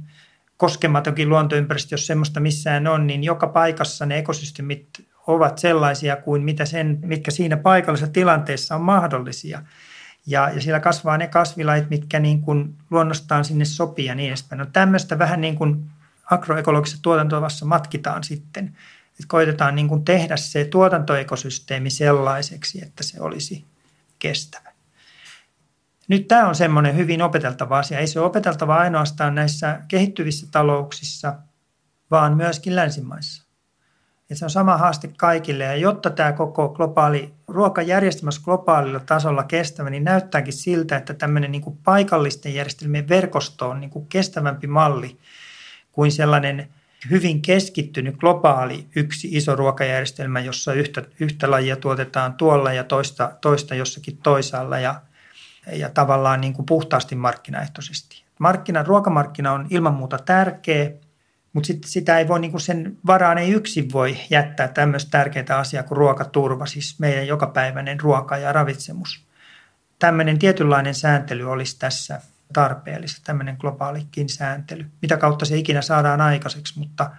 koskematonkin 0.57 1.29
luontoympäristö, 1.29 1.95
jos 1.95 2.07
semmoista 2.07 2.41
missään 2.41 2.87
on, 2.87 3.07
niin 3.07 3.25
joka 3.25 3.47
paikassa 3.47 4.07
ne 4.07 4.19
ekosysteemit 4.19 4.89
ovat 5.27 5.59
sellaisia 5.59 6.17
kuin 6.17 6.43
mitä 6.43 6.65
sen, 6.65 6.99
mitkä 7.03 7.31
siinä 7.31 7.57
paikallisessa 7.57 8.13
tilanteessa 8.13 8.75
on 8.75 8.81
mahdollisia. 8.81 9.63
Ja, 10.27 10.51
ja 10.55 10.61
siellä 10.61 10.81
kasvaa 10.81 11.19
ne 11.19 11.27
kasvilait, 11.27 11.91
mitkä 11.91 12.21
niin 12.21 12.41
kuin 12.41 12.75
luonnostaan 12.91 13.45
sinne 13.45 13.65
sopii 13.65 14.07
ja 14.07 14.15
niin 14.15 14.29
edespäin. 14.29 14.59
No 14.59 14.67
tämmöistä 14.67 15.19
vähän 15.19 15.41
niin 15.41 15.57
kuin 15.57 15.85
agroekologisessa 16.31 17.03
tuotantovassa 17.03 17.67
matkitaan 17.67 18.25
sitten. 18.25 18.77
Koitetaan 19.27 19.75
niin 19.75 19.89
kuin 19.89 20.05
tehdä 20.05 20.37
se 20.37 20.65
tuotantoekosysteemi 20.65 21.91
sellaiseksi, 21.91 22.83
että 22.83 23.03
se 23.03 23.21
olisi 23.21 23.65
kestävä. 24.19 24.73
Nyt 26.09 26.29
tämä 26.29 26.49
on 26.49 26.55
semmoinen 26.55 26.97
hyvin 26.97 27.23
opeteltava 27.23 27.79
asia. 27.79 27.99
Ei 27.99 28.07
se 28.07 28.21
ole 28.21 28.27
opeteltava 28.27 28.77
ainoastaan 28.77 29.35
näissä 29.35 29.81
kehittyvissä 29.89 30.47
talouksissa, 30.51 31.35
vaan 32.11 32.37
myöskin 32.37 32.77
länsimaissa. 32.77 33.43
Ja 34.31 34.37
se 34.37 34.45
on 34.45 34.51
sama 34.51 34.77
haaste 34.77 35.11
kaikille. 35.17 35.65
Ja 35.65 35.77
jotta 35.77 36.11
tämä 36.11 36.33
koko 36.33 36.69
globaali 36.69 37.35
ruokajärjestelmä 37.49 38.31
globaalilla 38.45 39.01
tasolla 39.01 39.43
kestävä, 39.45 39.91
niin 39.91 40.05
näyttääkin 40.05 40.53
siltä, 40.53 40.97
että 40.97 41.15
tämmöinen 41.15 41.53
niin 41.53 41.63
kuin 41.63 41.79
paikallisten 41.85 42.55
järjestelmien 42.55 43.09
verkosto 43.09 43.69
on 43.69 43.81
niin 43.81 43.91
kuin 43.91 44.07
kestävämpi 44.07 44.67
malli 44.67 45.19
kuin 45.93 46.13
sellainen 46.13 46.69
hyvin 47.11 47.43
keskittynyt 47.43 48.17
globaali 48.17 48.87
yksi 48.97 49.29
iso 49.31 49.57
ruokajärjestelmä, 49.57 50.41
jossa 50.41 50.73
yhtä, 50.73 51.03
yhtä 51.21 51.51
lajia 51.51 51.77
tuotetaan 51.77 52.35
tuolla 52.35 52.73
ja 52.73 52.85
toista, 52.85 53.33
toista 53.41 53.75
jossakin 53.75 54.17
toisaalla 54.17 54.79
ja, 54.79 55.01
ja 55.73 55.91
tavallaan 55.91 56.41
niin 56.41 56.53
kuin 56.53 56.67
puhtaasti 56.67 57.15
markkinaehtoisesti. 57.15 58.23
Markkina, 58.39 58.83
ruokamarkkina 58.83 59.53
on 59.53 59.67
ilman 59.71 59.95
muuta 59.95 60.19
tärkeä, 60.19 60.91
mutta 61.53 61.67
sit 61.67 61.85
sitä 61.85 62.19
ei 62.19 62.29
voi, 62.29 62.41
niin 62.41 62.51
kuin 62.51 62.61
sen 62.61 62.97
varaan 63.07 63.39
ei 63.39 63.51
yksin 63.51 63.93
voi 63.93 64.17
jättää 64.31 64.69
tämmöistä 64.69 65.11
tärkeää 65.11 65.59
asiaa 65.59 65.83
kuin 65.83 65.99
ruokaturva, 65.99 66.67
siis 66.67 66.99
meidän 66.99 67.27
jokapäiväinen 67.27 68.01
ruoka 68.01 68.37
ja 68.37 68.53
ravitsemus. 68.53 69.25
Tämmöinen 69.99 70.39
tietynlainen 70.39 70.95
sääntely 70.95 71.51
olisi 71.51 71.79
tässä 71.79 72.21
tarpeellista, 72.53 73.21
tämmöinen 73.25 73.57
globaalikin 73.61 74.29
sääntely. 74.29 74.87
Mitä 75.03 75.17
kautta 75.17 75.45
se 75.45 75.57
ikinä 75.57 75.83
saadaan 75.83 76.21
aikaiseksi, 76.21 76.79
mutta 76.79 77.11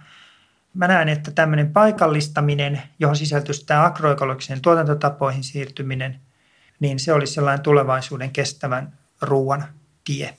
mä 0.74 0.88
näen, 0.88 1.08
että 1.08 1.30
tämmöinen 1.30 1.72
paikallistaminen, 1.72 2.82
johon 2.98 3.16
sisältyy 3.16 3.54
tämä 3.66 3.84
agroekologiseen 3.84 4.62
tuotantotapoihin 4.62 5.44
siirtyminen, 5.44 6.20
niin 6.80 6.98
se 6.98 7.12
olisi 7.12 7.32
sellainen 7.32 7.62
tulevaisuuden 7.62 8.30
kestävän 8.30 8.98
ruoan 9.20 9.64
tie. 10.04 10.36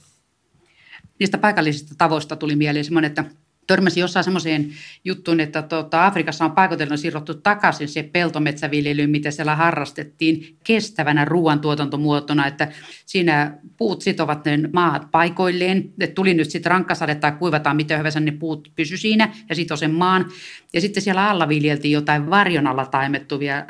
Niistä 1.20 1.38
paikallisista 1.38 1.96
tavoista 1.98 2.36
tuli 2.36 2.56
mieleen 2.56 2.86
semmoinen, 2.86 3.10
että 3.10 3.24
törmäsin 3.68 4.02
jossain 4.02 4.24
semmoiseen 4.24 4.70
juttuun, 5.06 5.40
että 5.40 5.62
tuota, 5.62 6.06
Afrikassa 6.06 6.46
on 6.46 6.52
paikotellen 6.52 6.98
siirrottu 6.98 7.34
takaisin 7.34 7.88
se 7.88 8.04
peltometsäviljely, 8.04 9.08
mitä 9.08 9.32
siellä 9.32 9.56
harrastettiin 9.56 10.58
kestävänä 10.64 11.26
ruoantuotantomuotona, 11.26 12.48
että 12.48 12.72
siinä 13.06 13.58
puut 13.78 14.02
sitovat 14.02 14.46
ne 14.46 14.60
maat 14.74 15.12
paikoilleen, 15.12 15.94
että 16.00 16.16
tuli 16.16 16.34
nyt 16.34 16.50
sitten 16.50 16.70
rankkasade 16.70 17.16
tai 17.16 17.32
kuivataan 17.32 17.76
mitä 17.76 17.98
hyvänsä, 17.98 18.20
ne 18.20 18.32
puut 18.32 18.72
pysy 18.76 18.98
siinä 18.98 19.34
ja 19.50 19.56
sitoi 19.56 19.78
sen 19.78 19.92
maan. 19.92 20.26
Ja 20.74 20.82
sitten 20.82 21.04
siellä 21.04 21.30
alla 21.30 21.48
viljeltiin 21.48 21.92
jotain 21.92 22.30
varjon 22.30 22.68
alla 22.68 22.86
taimettuvia 22.86 23.58
äh, 23.58 23.66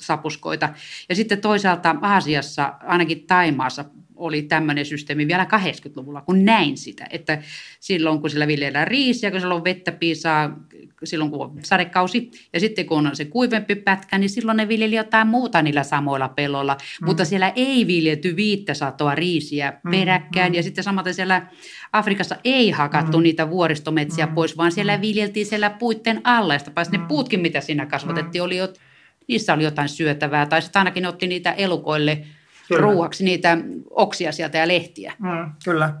sapuskoita. 0.00 0.68
Ja 1.08 1.14
sitten 1.14 1.40
toisaalta 1.40 1.96
Aasiassa, 2.02 2.74
ainakin 2.86 3.26
Taimaassa, 3.26 3.84
oli 4.16 4.42
tämmöinen 4.42 4.86
systeemi 4.86 5.28
vielä 5.28 5.44
80-luvulla, 5.44 6.20
kun 6.20 6.44
näin 6.44 6.76
sitä, 6.76 7.06
että 7.10 7.42
silloin 7.80 8.20
kun 8.20 8.30
sillä 8.30 8.46
viljellään 8.46 8.86
riisiä, 8.88 9.30
kun 9.30 9.40
silloin 9.40 9.58
on 9.58 9.64
vettä 9.64 9.92
piisaa, 9.92 10.60
silloin 11.04 11.30
kun 11.30 11.40
on 11.40 11.58
sadekausi, 11.62 12.30
ja 12.52 12.60
sitten 12.60 12.86
kun 12.86 13.06
on 13.06 13.16
se 13.16 13.24
kuivempi 13.24 13.74
pätkä, 13.74 14.18
niin 14.18 14.30
silloin 14.30 14.56
ne 14.56 14.68
viljeli 14.68 14.96
jotain 14.96 15.26
muuta 15.28 15.62
niillä 15.62 15.82
samoilla 15.82 16.28
pelolla, 16.28 16.74
mm. 16.74 17.06
mutta 17.06 17.24
siellä 17.24 17.52
ei 17.56 17.86
viljelty 17.86 18.36
viittä 18.36 18.74
satoa 18.74 19.14
riisiä 19.14 19.72
mm, 19.84 19.90
peräkkäin, 19.90 20.52
mm. 20.52 20.56
ja 20.56 20.62
sitten 20.62 20.84
samaten 20.84 21.14
siellä 21.14 21.46
Afrikassa 21.92 22.36
ei 22.44 22.70
hakattu 22.70 23.16
mm. 23.16 23.22
niitä 23.22 23.50
vuoristometsiä 23.50 24.26
mm. 24.26 24.34
pois, 24.34 24.56
vaan 24.56 24.72
siellä 24.72 24.96
mm. 24.96 25.02
viljeltiin 25.02 25.46
siellä 25.46 25.70
puitten 25.70 26.20
alla, 26.24 26.54
ja 26.54 26.60
mm. 26.66 27.00
ne 27.00 27.06
puutkin, 27.08 27.40
mitä 27.40 27.60
siinä 27.60 27.86
kasvatettiin, 27.86 28.42
mm. 28.42 28.44
oli 28.44 28.56
jo, 28.56 28.68
niissä 29.28 29.54
oli 29.54 29.64
jotain 29.64 29.88
syötävää, 29.88 30.46
tai 30.46 30.62
sitten 30.62 30.80
ainakin 30.80 31.06
otti 31.06 31.26
niitä 31.26 31.52
elukoille– 31.52 32.18
kyllä. 32.68 32.82
ruuaksi 32.82 33.24
niitä 33.24 33.58
oksia 33.90 34.32
sieltä 34.32 34.58
ja 34.58 34.68
lehtiä. 34.68 35.12
Mm, 35.18 35.52
kyllä. 35.64 35.94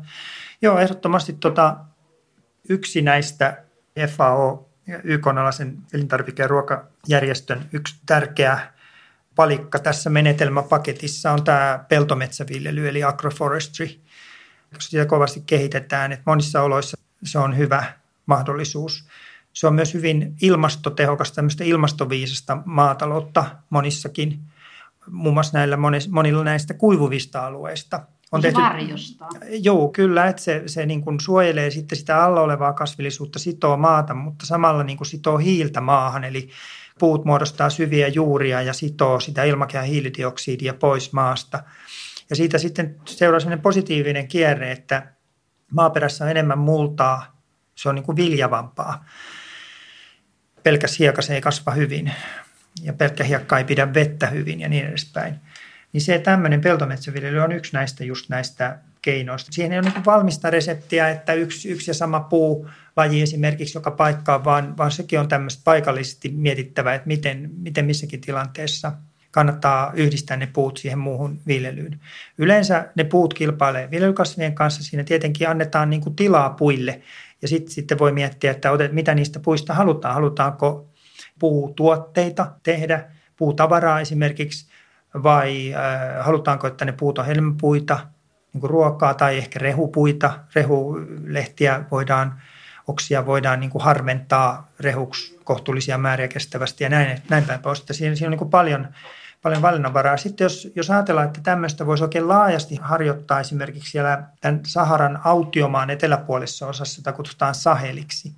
Joo, 0.62 0.78
ehdottomasti 0.78 1.32
tota, 1.32 1.76
yksi 2.68 3.02
näistä 3.02 3.62
FAO, 4.08 4.68
YK-alaisen 5.04 5.76
elintarvike- 5.94 6.42
ja 6.42 6.48
ruokajärjestön 6.48 7.68
yksi 7.72 7.96
tärkeä 8.06 8.72
palikka 9.34 9.78
tässä 9.78 10.10
menetelmäpaketissa 10.10 11.32
on 11.32 11.44
tämä 11.44 11.84
peltometsäviljely 11.88 12.88
eli 12.88 13.04
agroforestry. 13.04 13.88
Sitä 14.78 15.06
kovasti 15.06 15.42
kehitetään, 15.46 16.12
että 16.12 16.22
monissa 16.26 16.62
oloissa 16.62 16.96
se 17.22 17.38
on 17.38 17.56
hyvä 17.56 17.84
mahdollisuus. 18.26 19.08
Se 19.52 19.66
on 19.66 19.74
myös 19.74 19.94
hyvin 19.94 20.36
ilmastotehokasta, 20.42 21.34
tämmöistä 21.34 21.64
ilmastoviisasta 21.64 22.58
maataloutta 22.64 23.44
monissakin– 23.70 24.38
muun 25.10 25.34
muassa 25.34 25.58
näillä 25.58 25.76
monilla 26.10 26.44
näistä 26.44 26.74
kuivuvista 26.74 27.46
alueista. 27.46 28.02
On 28.32 28.40
tehty, 28.40 28.60
varjosta. 28.60 29.26
Joo, 29.48 29.88
kyllä, 29.88 30.26
että 30.26 30.42
se, 30.42 30.62
se 30.66 30.86
niin 30.86 31.02
kuin 31.02 31.20
suojelee 31.20 31.70
sitten 31.70 31.98
sitä 31.98 32.24
alla 32.24 32.40
olevaa 32.40 32.72
kasvillisuutta, 32.72 33.38
sitoo 33.38 33.76
maata, 33.76 34.14
mutta 34.14 34.46
samalla 34.46 34.82
niin 34.82 34.96
kuin 34.96 35.06
sitoo 35.06 35.38
hiiltä 35.38 35.80
maahan, 35.80 36.24
eli 36.24 36.50
puut 36.98 37.24
muodostaa 37.24 37.70
syviä 37.70 38.08
juuria 38.08 38.62
ja 38.62 38.72
sitoo 38.72 39.20
sitä 39.20 39.44
ilmakehän 39.44 39.86
hiilidioksidia 39.86 40.74
pois 40.74 41.12
maasta. 41.12 41.62
Ja 42.30 42.36
siitä 42.36 42.58
sitten 42.58 42.96
seuraa 43.04 43.40
sellainen 43.40 43.62
positiivinen 43.62 44.28
kierre, 44.28 44.72
että 44.72 45.12
maaperässä 45.70 46.24
on 46.24 46.30
enemmän 46.30 46.58
multaa, 46.58 47.40
se 47.74 47.88
on 47.88 47.94
niin 47.94 48.04
kuin 48.04 48.16
viljavampaa. 48.16 49.04
Pelkäs 50.62 50.98
hiekas 50.98 51.30
ei 51.30 51.40
kasva 51.40 51.72
hyvin 51.72 52.12
ja 52.82 52.92
pelkkä 52.92 53.24
hiekka 53.24 53.58
ei 53.58 53.64
pidä 53.64 53.94
vettä 53.94 54.26
hyvin 54.26 54.60
ja 54.60 54.68
niin 54.68 54.86
edespäin. 54.86 55.34
Niin 55.92 56.00
se 56.00 56.18
tämmöinen 56.18 56.60
peltometsäviljely 56.60 57.38
on 57.38 57.52
yksi 57.52 57.72
näistä 57.72 58.04
just 58.04 58.28
näistä 58.28 58.78
keinoista. 59.02 59.52
Siihen 59.52 59.72
ei 59.72 59.78
ole 59.78 59.90
niin 59.90 60.04
valmista 60.04 60.50
reseptiä, 60.50 61.10
että 61.10 61.32
yksi, 61.32 61.68
yksi 61.68 61.90
ja 61.90 61.94
sama 61.94 62.20
puulaji 62.20 63.22
esimerkiksi 63.22 63.78
joka 63.78 63.90
paikkaan, 63.90 64.44
vaan, 64.44 64.76
vaan 64.76 64.90
sekin 64.90 65.20
on 65.20 65.28
tämmöistä 65.28 65.62
paikallisesti 65.64 66.28
mietittävä, 66.28 66.94
että 66.94 67.06
miten, 67.06 67.50
miten 67.56 67.84
missäkin 67.84 68.20
tilanteessa 68.20 68.92
kannattaa 69.30 69.92
yhdistää 69.94 70.36
ne 70.36 70.46
puut 70.46 70.76
siihen 70.76 70.98
muuhun 70.98 71.40
viljelyyn. 71.46 72.00
Yleensä 72.38 72.88
ne 72.94 73.04
puut 73.04 73.34
kilpailee 73.34 73.90
viljelykasvien 73.90 74.54
kanssa, 74.54 74.82
siinä 74.82 75.04
tietenkin 75.04 75.48
annetaan 75.48 75.90
niin 75.90 76.00
kuin 76.00 76.16
tilaa 76.16 76.50
puille 76.50 77.02
ja 77.42 77.48
sitten, 77.48 77.70
sitten 77.70 77.98
voi 77.98 78.12
miettiä, 78.12 78.50
että 78.50 78.70
otet, 78.70 78.92
mitä 78.92 79.14
niistä 79.14 79.40
puista 79.40 79.74
halutaan. 79.74 80.14
Halutaanko 80.14 80.88
puutuotteita 81.38 82.52
tehdä, 82.62 83.04
puutavaraa 83.36 84.00
esimerkiksi, 84.00 84.66
vai 85.22 85.74
äh, 85.74 86.24
halutaanko, 86.24 86.66
että 86.66 86.84
ne 86.84 86.92
puut 86.92 87.18
on 87.18 87.26
helmipuita, 87.26 87.98
niin 88.52 88.60
kuin 88.60 88.70
ruokaa 88.70 89.14
tai 89.14 89.38
ehkä 89.38 89.58
rehupuita. 89.58 90.38
Rehulehtiä 90.54 91.84
voidaan, 91.90 92.40
oksia 92.86 93.26
voidaan 93.26 93.60
niin 93.60 93.70
kuin 93.70 93.84
rehuksi 94.80 95.38
kohtuullisia 95.44 95.98
määriä 95.98 96.28
kestävästi 96.28 96.84
ja 96.84 96.90
näin, 96.90 97.22
näin 97.28 97.44
päin 97.44 97.60
pois. 97.60 97.84
Siinä, 97.90 98.14
siinä 98.14 98.26
on 98.26 98.30
niin 98.30 98.38
kuin 98.38 98.50
paljon, 98.50 98.88
paljon 99.42 99.62
valinnanvaraa. 99.62 100.16
Sitten 100.16 100.44
jos, 100.44 100.68
jos 100.74 100.90
ajatellaan, 100.90 101.26
että 101.26 101.40
tämmöistä 101.42 101.86
voisi 101.86 102.04
oikein 102.04 102.28
laajasti 102.28 102.78
harjoittaa 102.82 103.40
esimerkiksi 103.40 103.90
siellä 103.90 104.22
tämän 104.40 104.60
Saharan 104.66 105.20
autiomaan 105.24 105.90
eteläpuolisessa 105.90 106.66
osassa, 106.66 107.00
jota 107.00 107.12
kutsutaan 107.12 107.54
Saheliksi, 107.54 108.34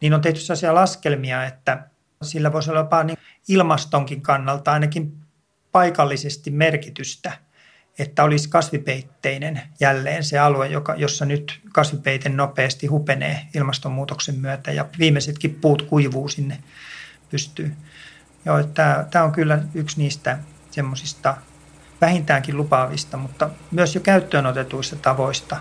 niin 0.00 0.14
on 0.14 0.20
tehty 0.20 0.40
sellaisia 0.40 0.74
laskelmia, 0.74 1.44
että 1.44 1.91
sillä 2.22 2.52
voisi 2.52 2.70
olla 2.70 2.80
jopa 2.80 3.04
niin 3.04 3.18
ilmastonkin 3.48 4.22
kannalta 4.22 4.72
ainakin 4.72 5.12
paikallisesti 5.72 6.50
merkitystä, 6.50 7.32
että 7.98 8.24
olisi 8.24 8.48
kasvipeitteinen 8.48 9.62
jälleen 9.80 10.24
se 10.24 10.38
alue, 10.38 10.68
joka, 10.68 10.94
jossa 10.94 11.24
nyt 11.24 11.60
kasvipeite 11.72 12.28
nopeasti 12.28 12.86
hupenee 12.86 13.46
ilmastonmuutoksen 13.54 14.34
myötä 14.34 14.72
ja 14.72 14.86
viimeisetkin 14.98 15.54
puut 15.54 15.82
kuivuu 15.82 16.28
sinne 16.28 16.58
pystyy. 17.30 17.72
Tämä, 18.74 19.06
tämä 19.10 19.24
on 19.24 19.32
kyllä 19.32 19.58
yksi 19.74 19.98
niistä 19.98 20.38
semmoisista 20.70 21.36
vähintäänkin 22.00 22.56
lupaavista, 22.56 23.16
mutta 23.16 23.50
myös 23.70 23.94
jo 23.94 24.00
käyttöön 24.00 24.46
otetuista 24.46 24.96
tavoista 24.96 25.56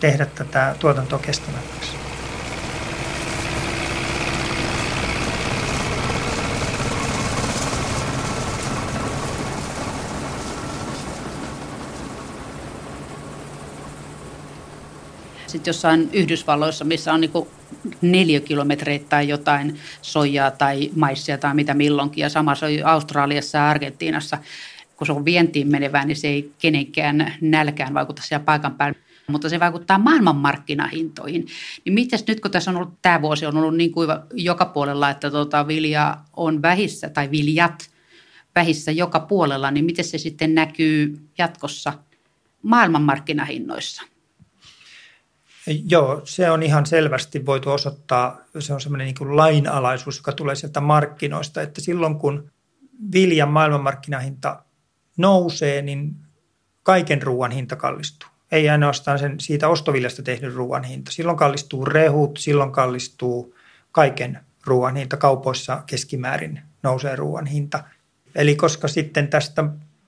tehdä 0.00 0.26
tätä 0.26 0.76
tuotantoa 0.78 1.18
kestävämmäksi. 1.18 1.99
Sitten 15.50 15.70
jossain 15.70 16.10
Yhdysvalloissa, 16.12 16.84
missä 16.84 17.12
on 17.12 17.20
niin 17.20 17.30
tai 19.08 19.28
jotain 19.28 19.78
soijaa 20.02 20.50
tai 20.50 20.90
maissia 20.96 21.38
tai 21.38 21.54
mitä 21.54 21.74
milloinkin. 21.74 22.22
Ja 22.22 22.28
sama 22.28 22.54
se 22.54 22.66
on 22.66 22.72
Australiassa 22.84 23.58
ja 23.58 23.70
Argentiinassa. 23.70 24.38
Kun 24.96 25.06
se 25.06 25.12
on 25.12 25.24
vientiin 25.24 25.68
menevää, 25.68 26.04
niin 26.04 26.16
se 26.16 26.28
ei 26.28 26.50
kenenkään 26.58 27.34
nälkään 27.40 27.94
vaikuta 27.94 28.22
siellä 28.22 28.44
paikan 28.44 28.74
päällä 28.74 28.98
mutta 29.30 29.48
se 29.48 29.60
vaikuttaa 29.60 29.98
maailmanmarkkinahintoihin. 29.98 31.46
Niin 31.84 31.92
mitäs 31.92 32.24
nyt, 32.28 32.40
kun 32.40 32.50
tässä 32.50 32.70
on 32.70 32.76
ollut, 32.76 32.94
tämä 33.02 33.22
vuosi 33.22 33.46
on 33.46 33.56
ollut 33.56 33.76
niin 33.76 33.92
kuin 33.92 34.08
joka 34.34 34.66
puolella, 34.66 35.10
että 35.10 35.30
tota 35.30 35.66
vilja 35.66 36.16
on 36.36 36.62
vähissä 36.62 37.08
tai 37.08 37.30
viljat 37.30 37.90
vähissä 38.54 38.90
joka 38.90 39.20
puolella, 39.20 39.70
niin 39.70 39.84
miten 39.84 40.04
se 40.04 40.18
sitten 40.18 40.54
näkyy 40.54 41.18
jatkossa 41.38 41.92
maailmanmarkkinahinnoissa? 42.62 44.02
Joo, 45.66 46.20
se 46.24 46.50
on 46.50 46.62
ihan 46.62 46.86
selvästi 46.86 47.46
voitu 47.46 47.70
osoittaa, 47.70 48.38
se 48.58 48.74
on 48.74 48.80
semmoinen 48.80 49.04
niin 49.04 49.36
lainalaisuus, 49.36 50.16
joka 50.16 50.32
tulee 50.32 50.54
sieltä 50.54 50.80
markkinoista, 50.80 51.62
että 51.62 51.80
silloin 51.80 52.18
kun 52.18 52.50
viljan 53.12 53.48
maailmanmarkkinahinta 53.48 54.62
nousee, 55.16 55.82
niin 55.82 56.16
kaiken 56.82 57.22
ruoan 57.22 57.50
hinta 57.50 57.76
kallistuu. 57.76 58.28
Ei 58.52 58.68
ainoastaan 58.68 59.18
sen 59.18 59.40
siitä 59.40 59.68
ostoviljasta 59.68 60.22
tehdyn 60.22 60.52
ruoan 60.52 60.84
hinta. 60.84 61.12
Silloin 61.12 61.36
kallistuu 61.38 61.84
rehut, 61.84 62.38
silloin 62.38 62.72
kallistuu 62.72 63.54
kaiken 63.92 64.40
ruoan 64.64 64.96
hinta. 64.96 65.16
Kaupoissa 65.16 65.82
keskimäärin 65.86 66.60
nousee 66.82 67.16
ruoan 67.16 67.46
hinta. 67.46 67.84
Eli 68.34 68.56
koska 68.56 68.88
sitten 68.88 69.28
tästä 69.28 69.64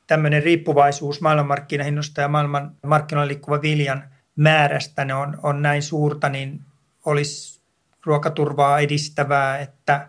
tämmöinen 0.06 0.42
riippuvaisuus 0.42 1.20
maailmanmarkkinahinnosta 1.20 2.20
ja 2.20 2.28
maailman 2.28 2.76
markkinoilla 2.86 3.28
liikkuva 3.28 3.62
viljan 3.62 4.11
määrästä 4.36 5.04
ne 5.04 5.14
on, 5.14 5.38
on 5.42 5.62
näin 5.62 5.82
suurta, 5.82 6.28
niin 6.28 6.60
olisi 7.04 7.60
ruokaturvaa 8.04 8.78
edistävää, 8.78 9.58
että 9.58 10.08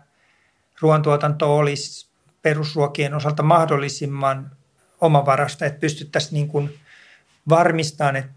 ruoantuotanto 0.80 1.56
olisi 1.56 2.08
perusruokien 2.42 3.14
osalta 3.14 3.42
mahdollisimman 3.42 4.50
omavarasta, 5.00 5.66
että 5.66 5.80
pystyttäisiin 5.80 6.34
niin 6.34 6.48
kuin 6.48 6.78
varmistamaan, 7.48 8.16
että 8.16 8.32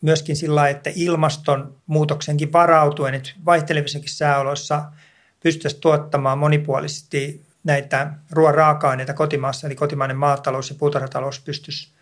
myöskin 0.00 0.36
sillä 0.36 0.68
että 0.68 0.90
ilmastonmuutoksenkin 0.94 2.52
varautuen, 2.52 3.14
että 3.14 3.30
vaihtelevissakin 3.44 4.10
sääoloissa 4.10 4.84
pystyttäisiin 5.42 5.80
tuottamaan 5.80 6.38
monipuolisesti 6.38 7.46
näitä 7.64 8.12
ruoan 8.30 8.54
raaka-aineita 8.54 9.14
kotimaassa, 9.14 9.66
eli 9.66 9.74
kotimainen 9.74 10.16
maatalous 10.16 10.70
ja 10.70 10.76
puutarhatalous 10.78 11.40
pystyisi 11.40 11.92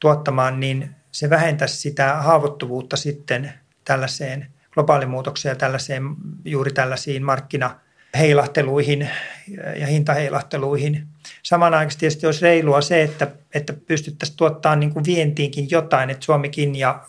tuottamaan, 0.00 0.60
niin 0.60 0.96
se 1.12 1.30
vähentäisi 1.30 1.76
sitä 1.76 2.14
haavoittuvuutta 2.14 2.96
sitten 2.96 3.52
tällaiseen 3.84 4.46
globaalimuutokseen 4.70 5.50
ja 5.50 5.56
tällaiseen, 5.56 6.04
juuri 6.44 6.72
tällaisiin 6.72 7.24
markkinaheilahteluihin 7.24 9.08
ja 9.76 9.86
hintaheilahteluihin. 9.86 11.06
Samanaikaisesti 11.42 12.00
tietysti 12.00 12.26
olisi 12.26 12.42
reilua 12.42 12.80
se, 12.80 13.02
että, 13.02 13.28
että 13.54 13.72
pystyttäisiin 13.72 14.36
tuottamaan 14.36 14.80
niin 14.80 14.92
kuin 14.92 15.04
vientiinkin 15.04 15.70
jotain, 15.70 16.10
että 16.10 16.24
Suomikin 16.24 16.76
ja 16.76 17.02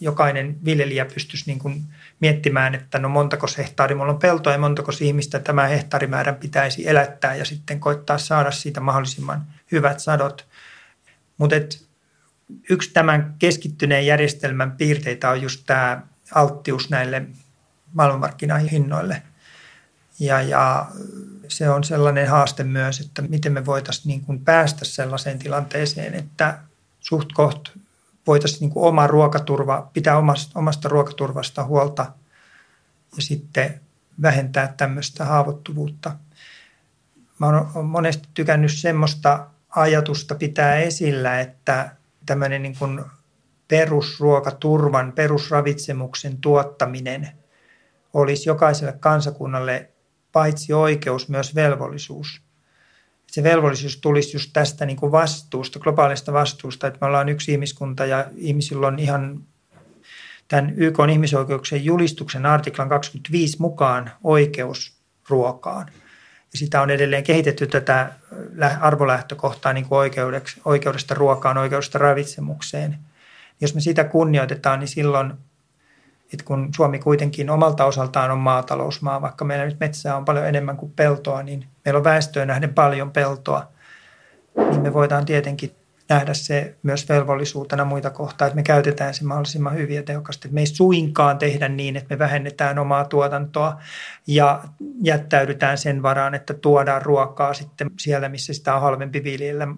jokainen 0.00 0.64
viljelijä 0.64 1.04
pystyisi 1.04 1.44
niin 1.46 1.58
kuin 1.58 1.82
miettimään, 2.20 2.74
että 2.74 2.98
no 2.98 3.08
montako 3.08 3.46
hehtaari 3.58 3.94
mulla 3.94 4.12
on 4.12 4.18
peltoa 4.18 4.52
ja 4.52 4.58
montako 4.58 4.92
ihmistä 5.00 5.38
tämä 5.38 5.66
hehtaarimäärän 5.66 6.36
pitäisi 6.36 6.88
elättää 6.88 7.34
ja 7.34 7.44
sitten 7.44 7.80
koittaa 7.80 8.18
saada 8.18 8.50
siitä 8.50 8.80
mahdollisimman 8.80 9.46
hyvät 9.72 10.00
sadot. 10.00 10.46
Mutta 11.38 11.56
yksi 12.70 12.90
tämän 12.90 13.34
keskittyneen 13.38 14.06
järjestelmän 14.06 14.72
piirteitä 14.72 15.30
on 15.30 15.42
just 15.42 15.62
tämä 15.66 16.02
alttius 16.34 16.90
näille 16.90 17.26
maailmanmarkkinahinnoille. 17.92 19.22
Ja, 20.20 20.42
ja 20.42 20.86
se 21.48 21.70
on 21.70 21.84
sellainen 21.84 22.28
haaste 22.28 22.64
myös, 22.64 23.00
että 23.00 23.22
miten 23.22 23.52
me 23.52 23.66
voitaisiin 23.66 24.08
niin 24.08 24.20
kuin 24.20 24.44
päästä 24.44 24.84
sellaiseen 24.84 25.38
tilanteeseen, 25.38 26.14
että 26.14 26.58
suht 27.00 27.32
koht 27.32 27.68
voitaisiin 28.26 28.60
niin 28.60 28.70
kuin 28.70 28.86
oma 28.86 29.06
ruokaturva, 29.06 29.90
pitää 29.92 30.18
omasta, 30.18 30.58
omasta 30.58 30.88
ruokaturvasta 30.88 31.64
huolta 31.64 32.12
ja 33.16 33.22
sitten 33.22 33.80
vähentää 34.22 34.74
tämmöistä 34.76 35.24
haavoittuvuutta. 35.24 36.16
Mä 37.38 37.46
oon 37.46 37.86
monesti 37.86 38.28
tykännyt 38.34 38.72
semmoista 38.72 39.46
ajatusta 39.68 40.34
pitää 40.34 40.76
esillä, 40.76 41.40
että 41.40 41.90
tämmöinen 42.26 42.62
niin 42.62 42.76
kuin 42.78 43.04
perusruokaturvan, 43.68 45.12
perusravitsemuksen 45.12 46.38
tuottaminen 46.38 47.28
olisi 48.12 48.48
jokaiselle 48.48 48.92
kansakunnalle 48.92 49.90
paitsi 50.32 50.72
oikeus, 50.72 51.28
myös 51.28 51.54
velvollisuus. 51.54 52.40
Se 53.26 53.42
velvollisuus 53.42 53.96
tulisi 53.96 54.36
just 54.36 54.50
tästä 54.52 54.86
niin 54.86 54.96
kuin 54.96 55.12
vastuusta, 55.12 55.78
globaalista 55.78 56.32
vastuusta, 56.32 56.86
että 56.86 56.98
me 57.00 57.06
ollaan 57.06 57.28
yksi 57.28 57.52
ihmiskunta 57.52 58.06
ja 58.06 58.26
ihmisillä 58.36 58.86
on 58.86 58.98
ihan 58.98 59.42
tämän 60.48 60.74
YK 60.76 60.98
ihmisoikeuksien 61.12 61.84
julistuksen 61.84 62.46
artiklan 62.46 62.88
25 62.88 63.56
mukaan 63.60 64.10
oikeus 64.24 64.98
ruokaan. 65.28 65.90
Sitä 66.54 66.82
on 66.82 66.90
edelleen 66.90 67.24
kehitetty 67.24 67.66
tätä 67.66 68.10
arvolähtökohtaa 68.80 69.72
niin 69.72 69.88
kuin 69.88 70.10
oikeudesta 70.64 71.14
ruokaan, 71.14 71.58
oikeudesta 71.58 71.98
ravitsemukseen. 71.98 72.98
Jos 73.60 73.74
me 73.74 73.80
sitä 73.80 74.04
kunnioitetaan, 74.04 74.80
niin 74.80 74.88
silloin, 74.88 75.32
että 76.32 76.44
kun 76.44 76.68
Suomi 76.76 76.98
kuitenkin 76.98 77.50
omalta 77.50 77.84
osaltaan 77.84 78.30
on 78.30 78.38
maatalousmaa, 78.38 79.22
vaikka 79.22 79.44
meillä 79.44 79.64
nyt 79.64 79.80
metsää 79.80 80.16
on 80.16 80.24
paljon 80.24 80.46
enemmän 80.46 80.76
kuin 80.76 80.92
peltoa, 80.92 81.42
niin 81.42 81.66
meillä 81.84 81.98
on 81.98 82.04
väestöön 82.04 82.48
nähden 82.48 82.74
paljon 82.74 83.10
peltoa, 83.10 83.68
niin 84.70 84.82
me 84.82 84.92
voidaan 84.92 85.24
tietenkin 85.24 85.74
nähdä 86.08 86.34
se 86.34 86.74
myös 86.82 87.08
velvollisuutena 87.08 87.84
muita 87.84 88.10
kohtaa, 88.10 88.46
että 88.46 88.56
me 88.56 88.62
käytetään 88.62 89.14
se 89.14 89.24
mahdollisimman 89.24 89.74
hyvin 89.74 89.96
ja 89.96 90.02
tehokkaasti. 90.02 90.48
Me 90.52 90.60
ei 90.60 90.66
suinkaan 90.66 91.38
tehdä 91.38 91.68
niin, 91.68 91.96
että 91.96 92.14
me 92.14 92.18
vähennetään 92.18 92.78
omaa 92.78 93.04
tuotantoa 93.04 93.80
ja 94.26 94.62
jättäydytään 95.02 95.78
sen 95.78 96.02
varaan, 96.02 96.34
että 96.34 96.54
tuodaan 96.54 97.02
ruokaa 97.02 97.54
sitten 97.54 97.90
siellä, 98.00 98.28
missä 98.28 98.52
sitä 98.52 98.74
on 98.74 98.80
halvempi 98.80 99.24
viljellä. 99.24 99.68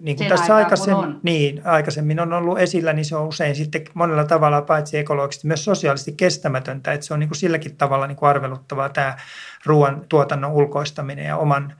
Niin 0.00 0.16
kuin 0.16 0.28
tässä 0.28 0.56
aikaisemmin, 0.56 1.04
on. 1.04 1.20
Niin, 1.22 1.66
aikaisemmin 1.66 2.20
on 2.20 2.32
ollut 2.32 2.58
esillä, 2.58 2.92
niin 2.92 3.04
se 3.04 3.16
on 3.16 3.28
usein 3.28 3.56
sitten 3.56 3.84
monella 3.94 4.24
tavalla 4.24 4.62
paitsi 4.62 4.98
ekologisesti 4.98 5.46
myös 5.46 5.64
sosiaalisesti 5.64 6.12
kestämätöntä, 6.12 6.92
että 6.92 7.06
se 7.06 7.14
on 7.14 7.20
niin 7.20 7.28
kuin 7.28 7.38
silläkin 7.38 7.76
tavalla 7.76 8.06
niin 8.06 8.16
kuin 8.16 8.28
arveluttavaa 8.28 8.88
tämä 8.88 9.16
ruoan 9.64 10.04
tuotannon 10.08 10.52
ulkoistaminen 10.52 11.24
ja 11.24 11.36
oman 11.36 11.74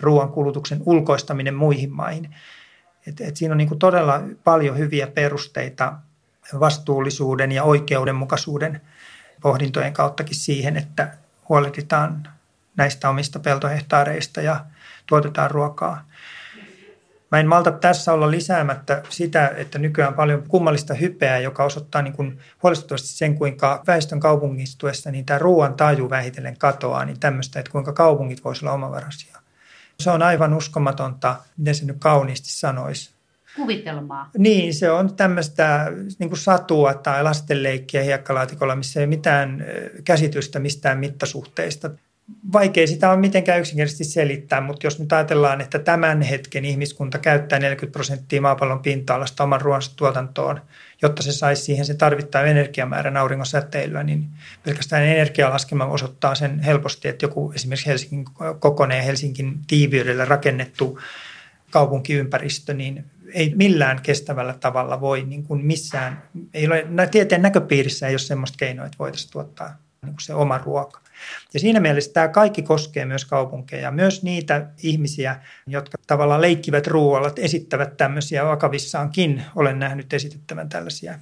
ruoan 0.00 0.28
kulutuksen 0.28 0.82
ulkoistaminen 0.86 1.54
muihin 1.54 1.92
maihin. 1.92 2.34
Et, 3.06 3.20
et 3.20 3.36
siinä 3.36 3.52
on 3.52 3.58
niin 3.58 3.78
todella 3.78 4.22
paljon 4.44 4.78
hyviä 4.78 5.06
perusteita 5.06 5.92
vastuullisuuden 6.60 7.52
ja 7.52 7.62
oikeudenmukaisuuden 7.62 8.80
pohdintojen 9.42 9.92
kauttakin 9.92 10.36
siihen, 10.36 10.76
että 10.76 11.12
huolehditaan 11.48 12.28
näistä 12.76 13.08
omista 13.08 13.38
peltohehtaareista 13.38 14.40
ja 14.40 14.64
tuotetaan 15.06 15.50
ruokaa. 15.50 16.04
Mä 17.32 17.40
en 17.40 17.48
malta 17.48 17.72
tässä 17.72 18.12
olla 18.12 18.30
lisäämättä 18.30 19.02
sitä, 19.08 19.52
että 19.56 19.78
nykyään 19.78 20.08
on 20.08 20.14
paljon 20.14 20.42
kummallista 20.48 20.94
hypeä, 20.94 21.38
joka 21.38 21.64
osoittaa 21.64 22.02
niin 22.02 22.12
kuin 22.12 22.38
huolestuttavasti 22.62 23.08
sen, 23.08 23.34
kuinka 23.34 23.82
väestön 23.86 24.20
kaupungistuessa 24.20 25.10
niin 25.10 25.24
tämä 25.24 25.38
ruoan 25.38 25.74
taju 25.74 26.10
vähitellen 26.10 26.58
katoaa, 26.58 27.04
niin 27.04 27.20
tämmöistä, 27.20 27.60
että 27.60 27.72
kuinka 27.72 27.92
kaupungit 27.92 28.44
voisivat 28.44 28.62
olla 28.62 28.74
omavaraisia. 28.74 29.38
Se 30.00 30.10
on 30.10 30.22
aivan 30.22 30.54
uskomatonta, 30.54 31.36
miten 31.56 31.74
se 31.74 31.84
nyt 31.84 31.96
kauniisti 31.98 32.48
sanoisi. 32.48 33.10
Kuvitelmaa. 33.56 34.30
Niin, 34.38 34.74
se 34.74 34.90
on 34.90 35.16
tämmöistä 35.16 35.92
niin 36.18 36.28
kuin 36.28 36.38
satua 36.38 36.94
tai 36.94 37.22
lastenleikkiä 37.22 38.02
hiekkalaatikolla, 38.02 38.76
missä 38.76 39.00
ei 39.00 39.04
ole 39.04 39.08
mitään 39.08 39.64
käsitystä 40.04 40.58
mistään 40.58 40.98
mittasuhteista. 40.98 41.90
Vaikea 42.52 42.86
sitä 42.86 43.10
on 43.10 43.20
mitenkään 43.20 43.60
yksinkertaisesti 43.60 44.04
selittää, 44.04 44.60
mutta 44.60 44.86
jos 44.86 44.98
nyt 44.98 45.12
ajatellaan, 45.12 45.60
että 45.60 45.78
tämän 45.78 46.22
hetken 46.22 46.64
ihmiskunta 46.64 47.18
käyttää 47.18 47.58
40 47.58 47.92
prosenttia 47.92 48.40
maapallon 48.40 48.82
pinta-alasta 48.82 49.44
oman 49.44 49.60
ruoansa 49.60 49.96
tuotantoon, 49.96 50.60
jotta 51.02 51.22
se 51.22 51.32
saisi 51.32 51.62
siihen 51.62 51.84
se 51.84 51.94
tarvittava 51.94 52.44
energiamäärän 52.44 53.16
auringon 53.16 53.46
säteilyä, 53.46 54.02
niin 54.02 54.26
pelkästään 54.64 55.02
energialaskema 55.02 55.86
osoittaa 55.86 56.34
sen 56.34 56.58
helposti, 56.60 57.08
että 57.08 57.24
joku 57.24 57.52
esimerkiksi 57.54 57.86
Helsingin 57.86 58.24
kokoneen 58.60 59.04
Helsingin 59.04 59.58
tiiviydellä 59.66 60.24
rakennettu 60.24 61.00
kaupunkiympäristö, 61.70 62.74
niin 62.74 63.04
ei 63.34 63.52
millään 63.56 64.02
kestävällä 64.02 64.54
tavalla 64.60 65.00
voi 65.00 65.22
niin 65.22 65.42
kuin 65.42 65.66
missään, 65.66 66.22
ei 66.54 66.66
ole, 66.66 66.86
tieteen 67.10 67.42
näköpiirissä 67.42 68.06
ei 68.06 68.12
ole 68.12 68.18
sellaista 68.18 68.56
keinoa, 68.58 68.86
että 68.86 68.98
voitaisiin 68.98 69.32
tuottaa 69.32 69.76
niin 70.02 70.12
kuin 70.12 70.22
se 70.22 70.34
oma 70.34 70.58
ruoka. 70.58 71.05
Ja 71.54 71.60
siinä 71.60 71.80
mielessä 71.80 72.12
tämä 72.12 72.28
kaikki 72.28 72.62
koskee 72.62 73.04
myös 73.04 73.24
kaupunkeja, 73.24 73.90
myös 73.90 74.22
niitä 74.22 74.66
ihmisiä, 74.82 75.36
jotka 75.66 75.98
tavallaan 76.06 76.40
leikkivät 76.40 76.86
ruoalla, 76.86 77.30
esittävät 77.36 77.96
tämmöisiä 77.96 78.44
vakavissaankin. 78.44 79.42
Olen 79.56 79.78
nähnyt 79.78 80.12
esitettävän 80.12 80.68
tällaisia 80.68 81.18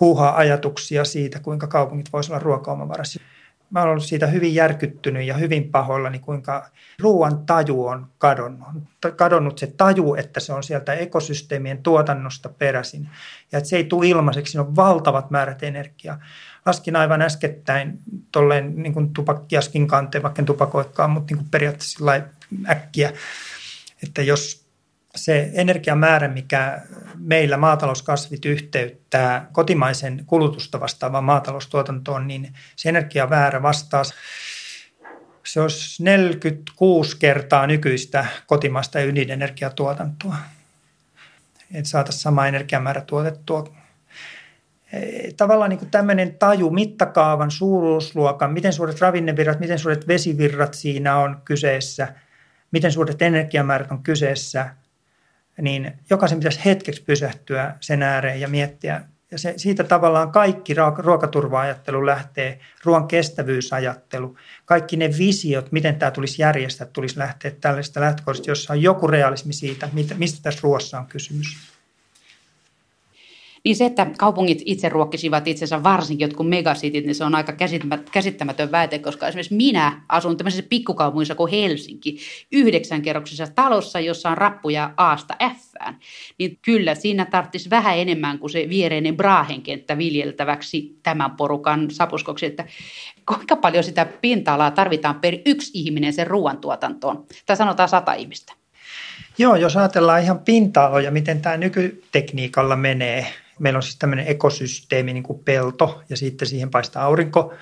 huuhaa-ajatuksia 0.00 1.04
siitä, 1.04 1.40
kuinka 1.40 1.66
kaupungit 1.66 2.12
voisivat 2.12 2.36
olla 2.36 2.44
ruokaomavaraisia. 2.44 3.22
Mä 3.70 3.82
olen 3.82 3.90
ollut 3.90 4.04
siitä 4.04 4.26
hyvin 4.26 4.54
järkyttynyt 4.54 5.26
ja 5.26 5.34
hyvin 5.34 5.70
pahoillani, 5.70 6.18
kuinka 6.18 6.70
ruoan 7.00 7.46
taju 7.46 7.86
on 7.86 8.06
kadonnut. 8.18 8.68
Kadonnut 9.16 9.58
se 9.58 9.66
taju, 9.66 10.14
että 10.14 10.40
se 10.40 10.52
on 10.52 10.62
sieltä 10.62 10.92
ekosysteemien 10.92 11.82
tuotannosta 11.82 12.48
peräisin 12.48 13.08
ja 13.52 13.58
että 13.58 13.70
se 13.70 13.76
ei 13.76 13.84
tule 13.84 14.06
ilmaiseksi, 14.06 14.52
siinä 14.52 14.62
on 14.62 14.76
valtavat 14.76 15.30
määrät 15.30 15.62
energiaa 15.62 16.18
laskin 16.66 16.96
aivan 16.96 17.22
äskettäin 17.22 17.98
tolleen 18.32 18.82
niin 18.82 18.92
kuin 18.92 19.12
tupakkiaskin 19.12 19.88
kanteen, 19.88 20.22
vaikka 20.22 20.42
en 20.42 20.46
tupakoikaan, 20.46 21.10
mutta 21.10 21.34
niin 21.34 21.38
kuin 21.38 21.50
periaatteessa 21.50 22.04
äkkiä, 22.68 23.12
että 24.02 24.22
jos 24.22 24.64
se 25.16 25.50
energiamäärä, 25.54 26.28
mikä 26.28 26.80
meillä 27.18 27.56
maatalouskasvit 27.56 28.44
yhteyttää 28.44 29.48
kotimaisen 29.52 30.22
kulutusta 30.26 30.80
vastaavaan 30.80 31.24
maataloustuotantoon, 31.24 32.28
niin 32.28 32.54
se 32.76 32.88
energiamäärä 32.88 33.62
vastaa 33.62 34.04
se 35.44 35.60
olisi 35.60 36.02
46 36.02 37.16
kertaa 37.16 37.66
nykyistä 37.66 38.26
kotimaista 38.46 39.00
ydinenergiatuotantoa. 39.00 40.36
Että 41.74 41.90
saataisiin 41.90 42.22
sama 42.22 42.46
energiamäärä 42.46 43.00
tuotettua 43.00 43.74
tavallaan 45.36 45.70
niin 45.70 45.90
tämmöinen 45.90 46.34
taju 46.38 46.70
mittakaavan, 46.70 47.50
suuruusluokan, 47.50 48.52
miten 48.52 48.72
suuret 48.72 49.00
ravinnevirrat, 49.00 49.60
miten 49.60 49.78
suuret 49.78 50.08
vesivirrat 50.08 50.74
siinä 50.74 51.16
on 51.18 51.42
kyseessä, 51.44 52.14
miten 52.70 52.92
suuret 52.92 53.22
energiamäärät 53.22 53.90
on 53.90 54.02
kyseessä, 54.02 54.74
niin 55.60 55.92
jokaisen 56.10 56.38
pitäisi 56.38 56.64
hetkeksi 56.64 57.02
pysähtyä 57.02 57.74
sen 57.80 58.02
ääreen 58.02 58.40
ja 58.40 58.48
miettiä. 58.48 59.00
Ja 59.30 59.38
se, 59.38 59.54
siitä 59.56 59.84
tavallaan 59.84 60.32
kaikki 60.32 60.74
ruokaturva-ajattelu 60.98 62.06
lähtee, 62.06 62.58
ruoan 62.84 63.08
kestävyysajattelu, 63.08 64.36
kaikki 64.64 64.96
ne 64.96 65.10
visiot, 65.18 65.72
miten 65.72 65.96
tämä 65.96 66.10
tulisi 66.10 66.42
järjestää, 66.42 66.86
tulisi 66.86 67.18
lähteä 67.18 67.50
tällaista 67.60 68.00
lähtökohdasta, 68.00 68.50
jossa 68.50 68.72
on 68.72 68.82
joku 68.82 69.06
realismi 69.06 69.52
siitä, 69.52 69.88
mistä 70.16 70.38
tässä 70.42 70.60
ruoassa 70.62 70.98
on 70.98 71.06
kysymys. 71.06 71.73
Niin 73.64 73.76
se, 73.76 73.84
että 73.84 74.06
kaupungit 74.18 74.62
itse 74.64 74.88
ruokkisivat 74.88 75.48
itsensä 75.48 75.82
varsinkin 75.82 76.24
jotkut 76.24 76.48
megasitit, 76.48 77.04
niin 77.04 77.14
se 77.14 77.24
on 77.24 77.34
aika 77.34 77.52
käsittämätön 78.12 78.72
väite, 78.72 78.98
koska 78.98 79.28
esimerkiksi 79.28 79.54
minä 79.54 80.02
asun 80.08 80.36
tämmöisessä 80.36 80.66
pikkukaupungissa 80.68 81.34
kuin 81.34 81.50
Helsinki, 81.50 82.18
yhdeksänkerroksisessa 82.52 83.54
talossa, 83.54 84.00
jossa 84.00 84.30
on 84.30 84.38
rappuja 84.38 84.90
Aasta 84.96 85.36
Fään. 85.38 85.98
Niin 86.38 86.58
kyllä 86.62 86.94
siinä 86.94 87.24
tarvitsisi 87.24 87.70
vähän 87.70 87.98
enemmän 87.98 88.38
kuin 88.38 88.50
se 88.50 88.68
viereinen 88.68 89.16
Brahen 89.16 89.62
kenttä 89.62 89.98
viljeltäväksi 89.98 90.98
tämän 91.02 91.30
porukan 91.30 91.90
sapuskoksi, 91.90 92.46
että 92.46 92.64
kuinka 93.28 93.56
paljon 93.56 93.84
sitä 93.84 94.04
pinta-alaa 94.04 94.70
tarvitaan 94.70 95.20
per 95.20 95.34
yksi 95.46 95.70
ihminen 95.74 96.12
sen 96.12 96.26
ruoantuotantoon. 96.26 97.26
Tai 97.46 97.56
sanotaan 97.56 97.88
sata 97.88 98.12
ihmistä. 98.12 98.52
Joo, 99.38 99.56
jos 99.56 99.76
ajatellaan 99.76 100.22
ihan 100.22 100.38
pinta-aloja, 100.38 101.10
miten 101.10 101.42
tämä 101.42 101.56
nykytekniikalla 101.56 102.76
menee. 102.76 103.26
Meillä 103.58 103.76
on 103.76 103.82
siis 103.82 103.98
tämmöinen 103.98 104.26
ekosysteemi 104.26 105.12
niin 105.12 105.22
kuin 105.22 105.44
pelto 105.44 106.02
ja 106.08 106.16
sitten 106.16 106.48
siihen 106.48 106.70
paistaa 106.70 107.04
aurinko 107.04 107.54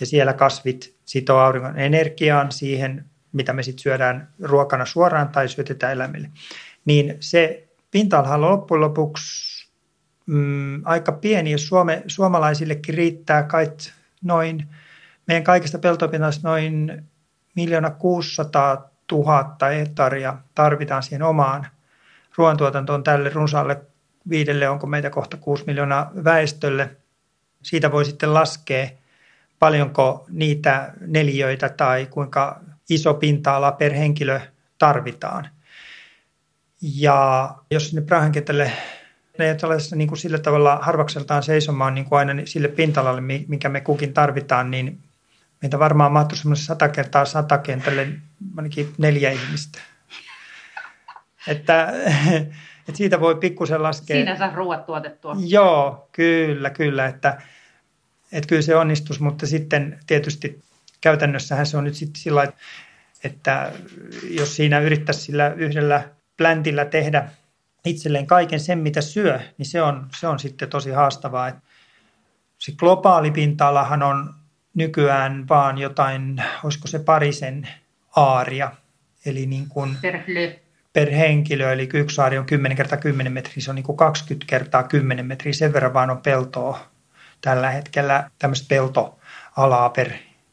ja 0.00 0.06
siellä 0.06 0.32
kasvit 0.32 0.96
sitoo 1.04 1.38
auringon 1.38 1.78
energiaan 1.78 2.52
siihen, 2.52 3.04
mitä 3.32 3.52
me 3.52 3.62
sitten 3.62 3.82
syödään 3.82 4.28
ruokana 4.42 4.84
suoraan 4.84 5.28
tai 5.28 5.48
syötetään 5.48 5.92
eläimille. 5.92 6.30
Niin 6.84 7.16
se 7.20 7.68
pinta-ala 7.90 8.34
on 8.34 8.40
loppujen 8.40 8.80
lopuksi 8.80 9.68
mm, 10.26 10.82
aika 10.84 11.12
pieni, 11.12 11.50
jos 11.50 11.68
Suome, 11.68 12.02
suomalaisillekin 12.06 12.94
riittää 12.94 13.42
kai 13.42 13.66
noin, 14.24 14.66
meidän 15.26 15.44
kaikista 15.44 15.78
peltopinnasta 15.78 16.48
noin 16.48 17.04
miljoona 17.56 17.90
600 17.90 18.90
tuhatta 19.06 19.66
hehtaaria 19.66 20.36
tarvitaan 20.54 21.02
siihen 21.02 21.22
omaan 21.22 21.66
ruoantuotantoon 22.36 23.02
tälle 23.02 23.28
runsaalle 23.28 23.80
viidelle, 24.28 24.68
onko 24.68 24.86
meitä 24.86 25.10
kohta 25.10 25.36
6 25.36 25.64
miljoonaa 25.66 26.10
väestölle. 26.24 26.96
Siitä 27.62 27.92
voi 27.92 28.04
sitten 28.04 28.34
laskea, 28.34 28.88
paljonko 29.58 30.26
niitä 30.30 30.92
neliöitä 31.00 31.68
tai 31.68 32.06
kuinka 32.06 32.60
iso 32.90 33.14
pinta-ala 33.14 33.72
per 33.72 33.92
henkilö 33.92 34.40
tarvitaan. 34.78 35.48
Ja 36.82 37.50
jos 37.70 37.88
sinne 37.88 38.02
Prahankentälle 38.02 38.72
ne 39.38 39.44
ei 39.44 39.56
ole 39.62 39.76
niin 39.94 40.08
kuin 40.08 40.18
sillä 40.18 40.38
tavalla 40.38 40.78
harvakseltaan 40.82 41.42
seisomaan 41.42 41.94
niin 41.94 42.04
kuin 42.04 42.18
aina 42.18 42.42
sille 42.44 42.68
pinta-alalle, 42.68 43.20
mikä 43.48 43.68
me 43.68 43.80
kukin 43.80 44.14
tarvitaan, 44.14 44.70
niin 44.70 44.98
meitä 45.62 45.78
varmaan 45.78 46.12
mahtuu 46.12 46.38
semmoisen 46.38 46.66
sata 46.66 46.88
kertaa 46.88 47.24
sata 47.24 47.58
kentälle 47.58 48.08
ainakin 48.56 48.94
neljä 48.98 49.30
ihmistä. 49.30 49.78
Että, 51.46 51.92
että 52.88 52.96
siitä 52.96 53.20
voi 53.20 53.34
pikkusen 53.34 53.82
laskea. 53.82 54.16
Siinä 54.16 54.36
saa 54.36 54.54
ruoat 54.54 54.86
tuotettua. 54.86 55.36
Joo, 55.46 56.08
kyllä, 56.12 56.70
kyllä. 56.70 57.06
Että, 57.06 57.42
että 58.32 58.48
kyllä 58.48 58.62
se 58.62 58.76
onnistus, 58.76 59.20
mutta 59.20 59.46
sitten 59.46 59.98
tietysti 60.06 60.60
käytännössähän 61.00 61.66
se 61.66 61.76
on 61.76 61.84
nyt 61.84 61.94
sitten 61.94 62.22
sillä 62.22 62.52
että 63.24 63.72
jos 64.30 64.56
siinä 64.56 64.80
yrittäisi 64.80 65.20
sillä 65.20 65.48
yhdellä 65.48 66.08
pläntillä 66.36 66.84
tehdä 66.84 67.28
itselleen 67.84 68.26
kaiken 68.26 68.60
sen, 68.60 68.78
mitä 68.78 69.00
syö, 69.00 69.40
niin 69.58 69.66
se 69.66 69.82
on, 69.82 70.06
se 70.20 70.26
on 70.26 70.38
sitten 70.38 70.68
tosi 70.68 70.90
haastavaa. 70.90 71.52
Se 72.58 72.72
globaali 72.72 73.30
pinta-alahan 73.30 74.02
on 74.02 74.34
nykyään 74.74 75.48
vaan 75.48 75.78
jotain, 75.78 76.42
olisiko 76.64 76.88
se 76.88 76.98
parisen 76.98 77.68
aaria, 78.16 78.72
eli 79.26 79.46
niin 79.46 79.68
kuin 79.68 79.96
per, 80.02 80.20
per 80.92 81.10
henkilö, 81.10 81.72
eli 81.72 81.88
yksi 81.94 82.20
aari 82.20 82.38
on 82.38 82.46
10 82.46 82.76
kertaa 82.76 82.98
10 82.98 83.32
metriä, 83.32 83.62
se 83.62 83.70
on 83.70 83.74
niin 83.74 83.84
kuin 83.84 83.96
20 83.96 84.46
kertaa 84.50 84.82
10 84.82 85.26
metriä, 85.26 85.52
sen 85.52 85.72
verran 85.72 85.94
vaan 85.94 86.10
on 86.10 86.18
peltoa 86.18 86.90
tällä 87.40 87.70
hetkellä, 87.70 88.30
tämmöistä 88.38 88.68
peltoalaa 88.68 89.88
per 89.88 90.10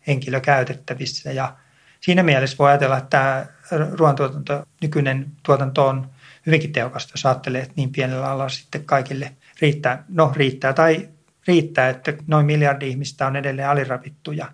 henkilö 0.07 0.39
käytettävissä, 0.39 1.31
ja 1.31 1.55
siinä 2.01 2.23
mielessä 2.23 2.57
voi 2.59 2.69
ajatella, 2.69 2.97
että 2.97 3.09
tämä 3.09 3.45
ruoantuotanto, 3.91 4.65
nykyinen 4.81 5.31
tuotanto 5.43 5.87
on 5.87 6.09
hyvinkin 6.45 6.73
tehokasta, 6.73 7.13
jos 7.13 7.25
ajattelee, 7.25 7.61
että 7.61 7.73
niin 7.75 7.91
pienellä 7.91 8.25
alalla 8.25 8.49
sitten 8.49 8.85
kaikille 8.85 9.31
riittää, 9.61 10.03
no 10.09 10.33
riittää, 10.35 10.73
tai 10.73 11.09
riittää, 11.47 11.89
että 11.89 12.13
noin 12.27 12.45
miljardi 12.45 12.89
ihmistä 12.89 13.27
on 13.27 13.35
edelleen 13.35 13.69
aliravittuja. 13.69 14.51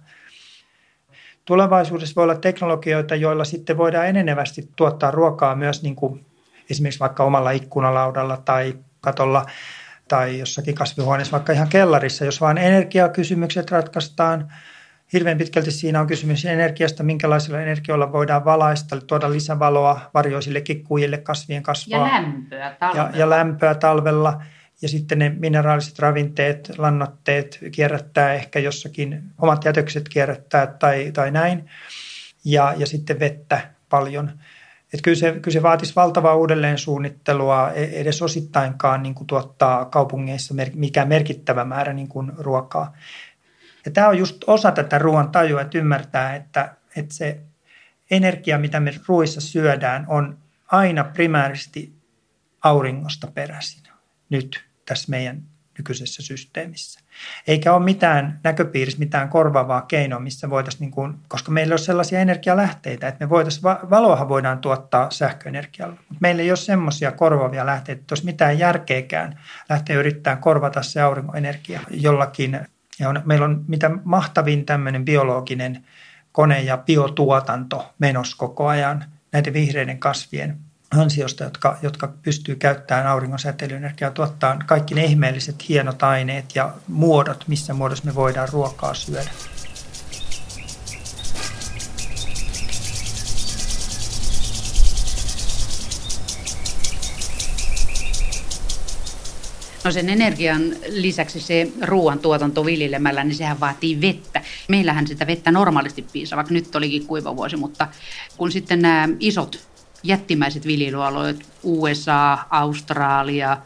Tulevaisuudessa 1.46 2.16
voi 2.16 2.24
olla 2.24 2.36
teknologioita, 2.36 3.16
joilla 3.16 3.44
sitten 3.44 3.78
voidaan 3.78 4.08
enenevästi 4.08 4.70
tuottaa 4.76 5.12
ruokaa 5.12 5.56
myös 5.56 5.84
niin 5.84 5.96
kuin 5.96 6.26
esimerkiksi 6.70 7.00
vaikka 7.00 7.24
omalla 7.24 7.52
ikkunalaudalla 7.52 8.38
tai 8.38 8.74
katolla 9.02 9.46
tai 10.08 10.40
jossakin 10.40 10.76
kasvihuoneessa, 10.76 11.32
vaikka 11.32 11.54
ihan 11.54 11.68
kellarissa, 11.68 12.26
jos 12.26 12.42
vain 12.42 12.58
energiakysymykset 12.58 13.72
ratkaistaan. 13.72 14.52
Hirveän 15.14 15.38
pitkälti 15.38 15.72
siinä 15.72 16.00
on 16.02 16.08
kysymys 16.08 16.46
energiasta, 16.46 17.04
minkälaisilla 17.04 17.62
energioilla 17.62 18.12
voidaan 18.12 18.46
valaista, 18.46 19.02
tuoda 19.02 19.32
lisävaloa 19.32 20.00
varjoisille 20.14 20.62
kikkuille 20.62 21.18
kasvien 21.18 21.64
kasvaa. 21.64 22.08
Ja 22.08 22.14
lämpöä 22.14 22.76
talvella. 22.80 23.10
Ja, 23.14 23.20
ja 23.20 23.30
lämpöä 23.30 23.76
talvella 23.76 24.42
ja 24.84 24.90
sitten 24.90 25.20
ne 25.20 25.30
mineraaliset 25.30 26.00
ravinteet, 26.00 26.72
lannoitteet 26.78 27.60
kierrättää 27.72 28.34
ehkä 28.34 28.60
jossakin, 28.60 29.24
omat 29.38 29.66
jätökset 29.66 30.10
kierrättää 30.10 30.68
tai, 30.68 31.12
tai 31.14 31.32
näin, 31.32 31.70
ja, 32.46 32.74
ja 32.78 32.88
sitten 32.88 33.20
vettä 33.20 33.70
paljon. 33.90 34.32
Et 34.94 35.02
kyllä, 35.02 35.16
se, 35.16 35.32
kyllä 35.32 35.54
se 35.54 35.64
vaatisi 35.64 35.96
valtavaa 35.96 36.36
uudelleensuunnittelua 36.36 37.72
e, 37.72 37.84
edes 37.84 38.22
osittainkaan 38.22 39.04
niin 39.04 39.16
kuin 39.16 39.28
tuottaa 39.28 39.86
kaupungeissa 39.86 40.54
mer, 40.54 40.70
mikä 40.74 41.06
merkittävä 41.06 41.66
määrä 41.66 41.94
niin 41.94 42.08
kuin 42.08 42.32
ruokaa. 42.38 42.94
Ja 43.86 43.92
tämä 43.92 44.08
on 44.08 44.18
just 44.18 44.44
osa 44.48 44.72
tätä 44.72 45.00
ruoan 45.00 45.32
tajua, 45.32 45.62
että 45.62 45.78
ymmärtää, 45.78 46.36
että, 46.36 46.76
että 46.96 47.14
se 47.14 47.40
energia, 48.12 48.58
mitä 48.58 48.80
me 48.80 48.94
ruoissa 49.08 49.42
syödään, 49.42 50.06
on 50.08 50.38
aina 50.68 51.04
primäärisesti 51.04 51.94
auringosta 52.62 53.28
peräisin 53.28 53.84
nyt 54.30 54.73
tässä 54.86 55.10
meidän 55.10 55.44
nykyisessä 55.78 56.24
systeemissä. 56.24 57.00
Eikä 57.48 57.74
ole 57.74 57.84
mitään 57.84 58.40
näköpiirissä, 58.44 59.00
mitään 59.00 59.30
korvaavaa 59.30 59.82
keinoa, 59.82 60.20
missä 60.20 60.50
voitaisiin, 60.50 60.82
niin 60.82 60.92
kuin, 60.92 61.14
koska 61.28 61.52
meillä 61.52 61.74
on 61.74 61.80
sellaisia 61.80 62.20
energialähteitä, 62.20 63.08
että 63.08 63.26
me 63.26 63.30
voitaisiin, 63.30 63.64
valoahan 63.64 64.30
voidaan 64.30 64.60
tuottaa 64.60 65.12
sähköenergialla, 65.12 65.96
mutta 65.96 66.18
meillä 66.20 66.42
ei 66.42 66.52
ole 66.52 66.58
semmoisia 66.58 67.12
korvaavia 67.12 67.66
lähteitä, 67.66 68.02
että 68.02 68.14
olisi 68.14 68.26
mitään 68.26 68.60
järkeäkään 68.60 69.40
lähteä 69.70 70.00
yrittämään 70.00 70.42
korvata 70.42 70.84
se 70.84 71.02
aurinkoenergia 71.02 71.80
jollakin. 71.90 72.60
Ja 73.00 73.10
on, 73.10 73.22
meillä 73.26 73.46
on 73.46 73.66
mitä 73.68 73.92
mahtavin 74.04 74.66
tämmöinen 74.66 75.06
biologinen 75.06 75.86
kone 76.32 76.62
ja 76.62 76.78
biotuotanto 76.78 77.94
menossa 78.00 78.38
koko 78.38 78.68
ajan 78.68 79.06
näiden 79.32 79.54
vihreiden 79.54 80.00
kasvien 80.00 80.60
ansiosta, 81.00 81.44
jotka, 81.44 81.78
jotka 81.82 82.14
pystyy 82.22 82.56
käyttämään 82.56 83.08
auringon 83.08 83.40
säteilyenergiaa 83.40 84.12
tuottaa 84.12 84.60
kaikki 84.66 84.96
ne 84.96 85.06
ihmeelliset 85.06 85.70
hienot 85.70 86.04
aineet 86.04 86.56
ja 86.56 86.74
muodot, 86.88 87.44
missä 87.48 87.74
muodossa 87.74 88.06
me 88.06 88.16
voidaan 88.16 88.50
ruokaa 88.52 88.94
syödä. 88.94 89.30
No 99.84 99.92
sen 99.92 100.10
energian 100.10 100.62
lisäksi 100.90 101.42
se 101.42 101.72
ruoantuotanto 101.82 102.66
viljelemällä, 102.66 103.24
niin 103.24 103.36
sehän 103.36 103.60
vaatii 103.60 104.02
vettä. 104.02 104.42
Meillähän 104.68 105.08
sitä 105.08 105.28
vettä 105.28 105.52
normaalisti 105.52 106.06
piisaa, 106.14 106.38
vaikka 106.38 106.54
nyt 106.54 106.76
olikin 106.76 107.08
kuiva 107.08 107.36
vuosi, 107.36 107.56
mutta 107.56 107.88
kun 108.38 108.52
sitten 108.52 108.82
nämä 108.82 109.10
isot 109.20 109.73
jättimäiset 110.04 110.68
viljelyalueet, 110.68 111.46
USA, 111.64 112.38
Australia, 112.50 113.58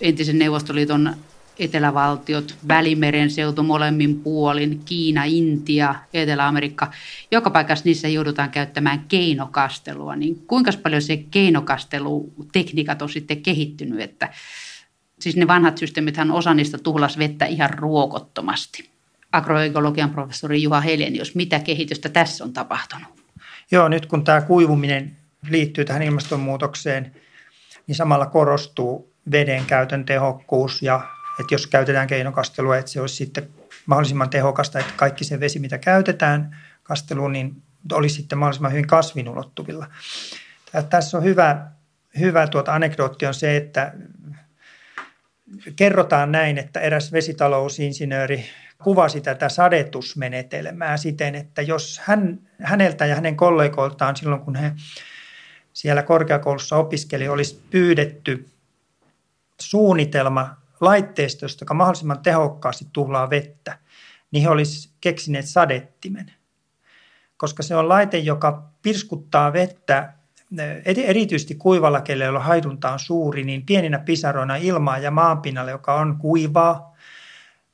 entisen 0.00 0.38
Neuvostoliiton 0.38 1.16
etelävaltiot, 1.58 2.56
Välimeren 2.68 3.30
seutu 3.30 3.62
molemmin 3.62 4.20
puolin, 4.20 4.80
Kiina, 4.84 5.24
Intia, 5.24 5.94
Etelä-Amerikka. 6.14 6.90
Joka 7.30 7.50
paikassa 7.50 7.84
niissä 7.84 8.08
joudutaan 8.08 8.50
käyttämään 8.50 9.04
keinokastelua. 9.08 10.16
Niin 10.16 10.46
kuinka 10.46 10.70
paljon 10.82 11.02
se 11.02 11.16
keinokastelu-tekniikat 11.16 13.02
on 13.02 13.08
sitten 13.08 13.42
kehittynyt, 13.42 14.00
että 14.00 14.28
siis 15.20 15.36
ne 15.36 15.46
vanhat 15.46 15.78
systeemithän 15.78 16.30
osa 16.30 16.54
niistä 16.54 16.78
tuhlas 16.78 17.18
vettä 17.18 17.44
ihan 17.46 17.70
ruokottomasti. 17.70 18.90
Agroekologian 19.32 20.10
professori 20.10 20.62
Juha 20.62 20.80
Helenius, 20.80 21.34
mitä 21.34 21.58
kehitystä 21.58 22.08
tässä 22.08 22.44
on 22.44 22.52
tapahtunut? 22.52 23.08
Joo, 23.70 23.88
nyt 23.88 24.06
kun 24.06 24.24
tämä 24.24 24.40
kuivuminen 24.40 25.16
liittyy 25.50 25.84
tähän 25.84 26.02
ilmastonmuutokseen, 26.02 27.14
niin 27.86 27.96
samalla 27.96 28.26
korostuu 28.26 29.12
veden 29.30 29.64
käytön 29.64 30.04
tehokkuus 30.04 30.82
ja 30.82 31.00
että 31.40 31.54
jos 31.54 31.66
käytetään 31.66 32.06
keinokastelua, 32.06 32.76
että 32.76 32.90
se 32.90 33.00
olisi 33.00 33.14
sitten 33.14 33.48
mahdollisimman 33.86 34.30
tehokasta, 34.30 34.78
että 34.78 34.92
kaikki 34.96 35.24
se 35.24 35.40
vesi, 35.40 35.58
mitä 35.58 35.78
käytetään 35.78 36.56
kasteluun, 36.82 37.32
niin 37.32 37.62
olisi 37.92 38.14
sitten 38.14 38.38
mahdollisimman 38.38 38.72
hyvin 38.72 38.86
kasvin 38.86 39.28
ulottuvilla. 39.28 39.86
Tässä 40.90 41.18
on 41.18 41.24
hyvä, 41.24 41.66
hyvä 42.18 42.46
tuota 42.46 42.74
anekdootti 42.74 43.26
on 43.26 43.34
se, 43.34 43.56
että 43.56 43.92
kerrotaan 45.76 46.32
näin, 46.32 46.58
että 46.58 46.80
eräs 46.80 47.12
vesitalousinsinööri 47.12 48.44
kuvasi 48.82 49.20
tätä 49.20 49.48
sadetusmenetelmää 49.48 50.96
siten, 50.96 51.34
että 51.34 51.62
jos 51.62 52.00
hän, 52.04 52.38
häneltä 52.62 53.06
ja 53.06 53.14
hänen 53.14 53.36
kollegoiltaan 53.36 54.16
silloin, 54.16 54.40
kun 54.40 54.56
he 54.56 54.72
siellä 55.72 56.02
korkeakoulussa 56.02 56.76
opiskeli, 56.76 57.28
olisi 57.28 57.62
pyydetty 57.70 58.48
suunnitelma 59.60 60.56
laitteistosta, 60.80 61.62
joka 61.62 61.74
mahdollisimman 61.74 62.22
tehokkaasti 62.22 62.86
tuhlaa 62.92 63.30
vettä, 63.30 63.78
niin 64.30 64.42
he 64.42 64.50
olisivat 64.50 64.96
keksineet 65.00 65.46
sadettimen. 65.46 66.32
Koska 67.36 67.62
se 67.62 67.76
on 67.76 67.88
laite, 67.88 68.18
joka 68.18 68.62
pirskuttaa 68.82 69.52
vettä 69.52 70.12
erityisesti 70.84 71.54
kuivalla 71.54 72.00
kelle, 72.00 72.24
jolla 72.24 72.40
haidunta 72.40 72.92
on 72.92 72.98
suuri, 72.98 73.44
niin 73.44 73.66
pieninä 73.66 73.98
pisaroina 73.98 74.56
ilmaa 74.56 74.98
ja 74.98 75.10
maanpinnalle, 75.10 75.70
joka 75.70 75.94
on 75.94 76.16
kuivaa, 76.18 76.96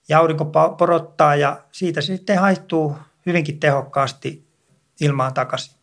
ja 0.09 0.19
aurinko 0.19 0.45
porottaa 0.79 1.37
ja 1.37 1.65
siitä 1.73 2.01
se 2.01 2.17
sitten 2.17 2.39
haihtuu 2.39 2.97
hyvinkin 3.27 3.61
tehokkaasti 3.61 4.49
ilmaan 5.01 5.35
takaisin 5.35 5.78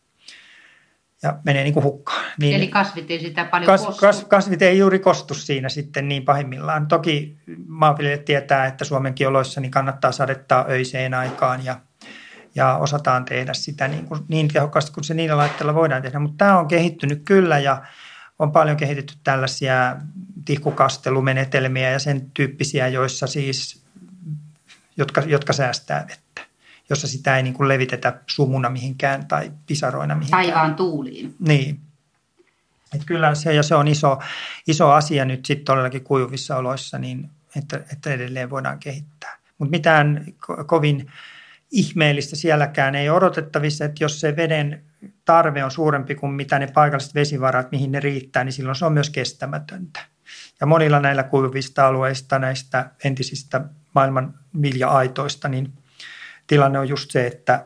ja 1.26 1.39
menee 1.43 1.63
niin 1.63 1.73
kuin 1.73 1.84
hukkaan. 1.84 2.26
Niin 2.39 2.55
Eli 2.55 2.67
kasvit 2.67 3.11
ei 3.11 3.19
sitä 3.19 3.45
paljon 3.45 3.65
kas, 3.65 3.86
kostu. 3.86 4.01
Kas, 4.01 4.26
kasvit 4.26 4.61
ei 4.61 4.78
juuri 4.78 4.99
kostu 4.99 5.34
siinä 5.34 5.69
sitten 5.69 6.07
niin 6.07 6.26
pahimmillaan. 6.26 6.88
Toki 6.88 7.38
maanviljelijät 7.67 8.26
tietää, 8.26 8.65
että 8.65 8.86
Suomenkin 8.86 9.28
oloissa 9.28 9.61
niin 9.61 9.71
kannattaa 9.71 10.11
sadettaa 10.11 10.65
öiseen 10.69 11.13
aikaan 11.13 11.65
ja, 11.65 11.80
ja 12.55 12.78
osataan 12.78 13.26
tehdä 13.26 13.53
sitä 13.53 13.88
niin, 13.88 14.05
kuin, 14.05 14.21
niin 14.28 14.47
tehokkaasti 14.47 14.91
kuin 14.91 15.03
se 15.03 15.13
niillä 15.13 15.38
laitteilla 15.38 15.73
voidaan 15.73 16.01
tehdä. 16.01 16.19
Mutta 16.19 16.45
tämä 16.45 16.59
on 16.59 16.67
kehittynyt 16.67 17.21
kyllä 17.26 17.59
ja 17.59 17.82
on 18.39 18.51
paljon 18.51 18.78
kehitetty 18.78 19.13
tällaisia 19.23 19.95
tihkukastelumenetelmiä 20.45 21.89
ja 21.89 21.99
sen 21.99 22.32
tyyppisiä, 22.34 22.88
joissa 22.88 23.28
siis, 23.28 23.86
jotka, 24.97 25.21
jotka 25.26 25.53
säästää 25.53 26.05
vettä 26.09 26.45
jossa 26.90 27.08
sitä 27.08 27.38
ei 27.38 27.44
niin 27.44 27.54
kuin 27.54 27.68
levitetä 27.68 28.20
sumuna 28.28 28.70
mihinkään 28.70 29.28
tai 29.28 29.52
pisaroina 29.68 30.16
mihinkään. 30.16 30.44
Taivaan 30.44 30.76
tuuliin. 30.76 31.36
Niin. 31.40 31.80
Et 32.96 33.02
kyllä 33.06 33.36
se, 33.36 33.54
ja 33.54 33.64
se 33.64 33.76
on 33.76 33.88
iso, 33.88 34.20
iso 34.68 34.92
asia 34.92 35.26
nyt 35.26 35.46
sitten 35.46 35.66
todellakin 35.66 36.04
kuivissa 36.04 36.58
oloissa, 36.58 36.98
niin 36.98 37.30
että, 37.56 37.78
että 37.92 38.14
edelleen 38.14 38.50
voidaan 38.50 38.80
kehittää. 38.80 39.38
Mutta 39.58 39.72
mitään 39.72 40.26
ko- 40.28 40.64
kovin 40.66 41.12
ihmeellistä 41.72 42.36
sielläkään 42.36 42.96
ei 42.96 43.10
odotettavissa, 43.10 43.86
että 43.86 44.04
jos 44.04 44.20
se 44.20 44.36
veden 44.36 44.84
tarve 45.26 45.64
on 45.64 45.72
suurempi 45.72 46.16
kuin 46.16 46.32
mitä 46.32 46.60
ne 46.60 46.68
paikalliset 46.68 47.16
vesivarat, 47.16 47.72
mihin 47.72 47.92
ne 47.92 48.00
riittää, 48.00 48.44
niin 48.44 48.54
silloin 48.54 48.76
se 48.76 48.86
on 48.86 48.94
myös 48.94 49.10
kestämätöntä. 49.10 50.00
Ja 50.62 50.68
monilla 50.68 51.00
näillä 51.00 51.24
kuivista 51.24 51.88
alueista, 51.88 52.40
näistä 52.40 52.90
entisistä 53.04 53.62
maailman 53.96 54.34
vilja-aitoista, 54.62 55.50
niin 55.50 55.74
tilanne 56.48 56.80
on 56.80 56.89
just 56.89 57.12
se, 57.12 57.28
että, 57.28 57.66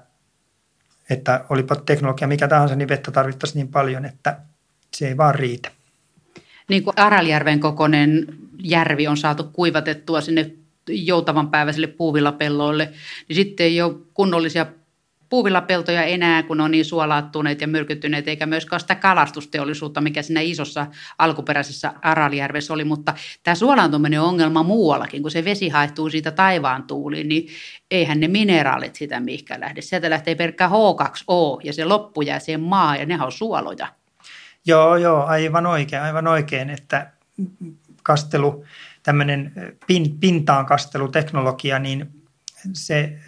että 1.09 1.45
olipa 1.49 1.75
teknologia 1.75 2.27
mikä 2.27 2.47
tahansa, 2.47 2.75
niin 2.75 2.89
vettä 2.89 3.11
tarvittaisiin 3.11 3.59
niin 3.59 3.71
paljon, 3.71 4.05
että 4.05 4.37
se 4.93 5.07
ei 5.07 5.17
vaan 5.17 5.35
riitä. 5.35 5.71
Niin 6.69 6.83
kuin 6.83 6.93
Araljärven 6.99 7.59
kokoinen 7.59 8.27
järvi 8.63 9.07
on 9.07 9.17
saatu 9.17 9.43
kuivatettua 9.43 10.21
sinne 10.21 10.51
joutavan 10.87 11.49
päiväiselle 11.49 11.87
puuvillapelloille, 11.87 12.93
niin 13.27 13.35
sitten 13.35 13.65
ei 13.65 13.81
ole 13.81 13.95
kunnollisia 14.13 14.65
puuvillapeltoja 15.29 16.03
enää, 16.03 16.43
kun 16.43 16.61
on 16.61 16.71
niin 16.71 16.85
suolaattuneet 16.85 17.61
ja 17.61 17.67
myrkyttyneet, 17.67 18.27
eikä 18.27 18.45
myöskään 18.45 18.79
sitä 18.79 18.95
kalastusteollisuutta, 18.95 20.01
mikä 20.01 20.21
siinä 20.21 20.41
isossa 20.41 20.87
alkuperäisessä 21.17 21.93
Araljärvessä 22.01 22.73
oli. 22.73 22.83
Mutta 22.83 23.13
tämä 23.43 23.55
suolaantuminen 23.55 24.21
on 24.21 24.27
ongelma 24.27 24.63
muuallakin, 24.63 25.21
kun 25.21 25.31
se 25.31 25.45
vesi 25.45 25.69
haehtuu 25.69 26.09
siitä 26.09 26.31
taivaan 26.31 26.83
tuuliin, 26.83 27.29
niin 27.29 27.47
eihän 27.91 28.19
ne 28.19 28.27
mineraalit 28.27 28.95
sitä 28.95 29.19
mihinkään 29.19 29.61
lähde. 29.61 29.81
Sieltä 29.81 30.09
lähtee 30.09 30.35
pelkkä 30.35 30.67
H2O 30.67 31.59
ja 31.63 31.73
se 31.73 31.85
loppu 31.85 32.21
jää 32.21 32.39
siihen 32.39 32.61
maa 32.61 32.95
ja 32.95 33.05
ne 33.05 33.23
on 33.23 33.31
suoloja. 33.31 33.87
Joo, 34.65 34.95
joo, 34.95 35.25
aivan 35.25 35.65
oikein, 35.65 36.01
aivan 36.01 36.27
oikein, 36.27 36.69
että 36.69 37.11
kastelu, 38.03 38.65
tämmöinen 39.03 39.53
pintaan 40.19 40.65
kasteluteknologia, 40.65 41.79
niin 41.79 42.09
se 42.73 43.19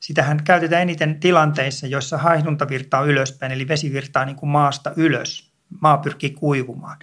Sitähän 0.00 0.44
käytetään 0.44 0.82
eniten 0.82 1.20
tilanteissa, 1.20 1.86
joissa 1.86 2.18
haihduntavirta 2.18 2.98
on 2.98 3.08
ylöspäin, 3.08 3.52
eli 3.52 3.68
vesi 3.68 3.92
virtaa 3.92 4.24
niin 4.24 4.36
kuin 4.36 4.50
maasta 4.50 4.92
ylös. 4.96 5.52
Maa 5.80 5.98
pyrkii 5.98 6.30
kuivumaan. 6.30 6.98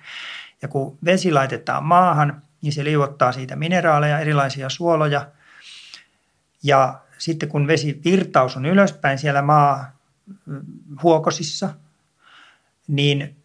Ja 0.62 0.68
kun 0.68 0.98
vesi 1.06 1.32
laitetaan 1.32 1.84
maahan, 1.84 2.41
niin 2.62 2.74
se 2.74 2.84
liuottaa 2.84 3.32
siitä 3.32 3.56
mineraaleja, 3.56 4.20
erilaisia 4.20 4.70
suoloja. 4.70 5.28
Ja 6.64 7.02
sitten 7.18 7.50
kun 7.50 7.68
vesivirtaus 7.68 8.58
on 8.58 8.66
ylöspäin 8.66 9.18
siellä 9.18 9.41
maa 9.41 9.91
huokosissa, 11.04 11.70
niin 12.88 13.36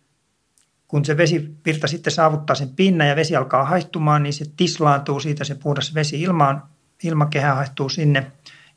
kun 0.88 1.04
se 1.04 1.16
vesivirta 1.16 1.86
sitten 1.86 2.12
saavuttaa 2.12 2.56
sen 2.56 2.68
pinnan 2.68 3.08
ja 3.08 3.16
vesi 3.16 3.36
alkaa 3.36 3.64
haihtumaan, 3.64 4.22
niin 4.22 4.32
se 4.32 4.44
tislaantuu 4.56 5.20
siitä 5.20 5.44
se 5.44 5.54
puhdas 5.54 5.94
vesi 5.94 6.22
ilmaan, 6.22 6.62
ilmakehä 7.02 7.54
haihtuu 7.54 7.88
sinne– 7.88 8.26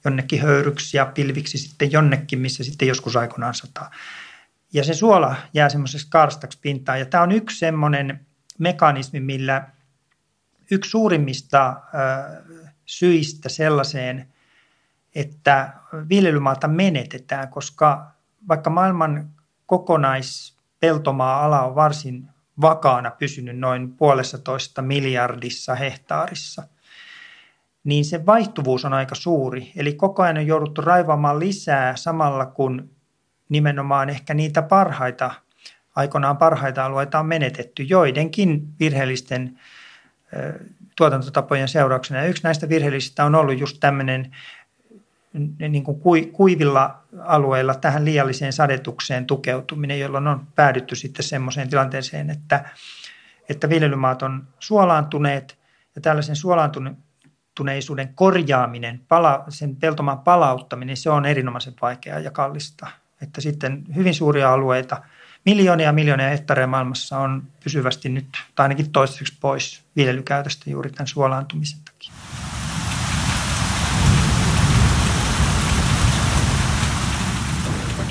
jonnekin 0.06 0.42
höyryksi 0.42 0.98
ja 0.98 1.06
pilviksi 1.06 1.58
sitten 1.58 1.92
jonnekin, 1.92 2.40
missä 2.40 2.64
sitten 2.64 2.88
joskus 2.88 3.16
aikoinaan 3.16 3.54
sataa. 3.54 3.92
Ja 4.74 4.84
se 4.84 4.94
suola 4.94 5.36
jää 5.54 5.70
semmoiseksi 5.70 6.08
karstaksi 6.10 6.60
pintaan. 6.62 7.00
Ja 7.00 7.06
tämä 7.06 7.24
on 7.24 7.32
yksi 7.32 7.60
semmoinen 7.60 8.26
mekanismi, 8.60 9.20
millä 9.20 9.68
yksi 10.72 10.90
suurimmista 10.90 11.82
syistä 12.86 13.50
sellaiseen, 13.50 14.34
että 15.16 15.74
viljelymaata 16.10 16.68
menetetään, 16.68 17.50
koska 17.50 18.12
vaikka 18.48 18.70
maailman 18.70 19.30
kokonaispeltomaa-ala 19.66 21.62
on 21.62 21.76
varsin 21.76 22.28
vakaana 22.62 23.12
pysynyt 23.12 23.58
noin 23.58 23.94
puolessa 23.94 24.38
toista 24.38 24.82
miljardissa 24.82 25.76
hehtaarissa, 25.76 26.64
niin 27.84 28.06
se 28.06 28.26
vaihtuvuus 28.26 28.86
on 28.86 28.94
aika 28.94 29.16
suuri. 29.16 29.72
Eli 29.76 29.94
koko 29.94 30.24
ajan 30.24 30.38
on 30.38 30.48
jouduttu 30.48 30.82
raivaamaan 30.82 31.40
lisää 31.40 31.96
samalla 31.96 32.46
kun 32.46 32.90
nimenomaan 33.50 34.10
ehkä 34.10 34.34
niitä 34.34 34.62
parhaita, 34.62 35.32
aikoinaan 35.96 36.38
parhaita 36.38 36.86
alueita 36.86 37.20
on 37.20 37.26
menetetty 37.26 37.84
joidenkin 37.84 38.68
virheellisten 38.80 39.60
tuotantotapojen 40.96 41.68
seurauksena. 41.68 42.20
Ja 42.20 42.28
yksi 42.28 42.44
näistä 42.44 42.70
virheellisistä 42.70 43.26
on 43.26 43.36
ollut 43.36 43.60
just 43.60 43.78
tämmöinen 43.80 44.32
niin 45.60 45.84
kuin 45.84 46.00
kuivilla 46.32 47.04
alueilla 47.20 47.76
tähän 47.76 48.06
liialliseen 48.06 48.54
sadetukseen 48.54 49.26
tukeutuminen, 49.26 50.00
jolloin 50.00 50.28
on 50.28 50.48
päädytty 50.56 50.96
sitten 50.96 51.24
semmoiseen 51.24 51.70
tilanteeseen, 51.70 52.30
että, 52.30 52.66
että 53.50 53.70
viljelymaat 53.70 54.22
on 54.22 54.48
suolaantuneet 54.60 55.58
ja 55.96 56.02
tällaisen 56.02 56.36
suolaantuneen 56.36 56.98
vakiintuneisuuden 57.54 58.14
korjaaminen, 58.16 59.02
pala, 59.08 59.44
sen 59.50 59.76
peltomaan 59.76 60.20
palauttaminen, 60.20 60.98
se 60.98 61.10
on 61.10 61.26
erinomaisen 61.26 61.74
vaikeaa 61.82 62.20
ja 62.20 62.32
kallista. 62.32 62.88
Että 63.22 63.42
sitten 63.42 63.84
hyvin 63.96 64.14
suuria 64.14 64.54
alueita, 64.54 65.02
miljoonia 65.46 65.94
miljoonia 65.94 66.30
hehtaareja 66.30 66.68
maailmassa 66.68 67.18
on 67.18 67.44
pysyvästi 67.64 68.10
nyt, 68.10 68.26
tai 68.56 68.64
ainakin 68.64 68.92
toistaiseksi 68.92 69.34
pois 69.42 69.84
viljelykäytöstä 69.96 70.70
juuri 70.70 70.92
tämän 70.92 71.08
suolaantumisen 71.08 71.80
takia. 71.86 72.14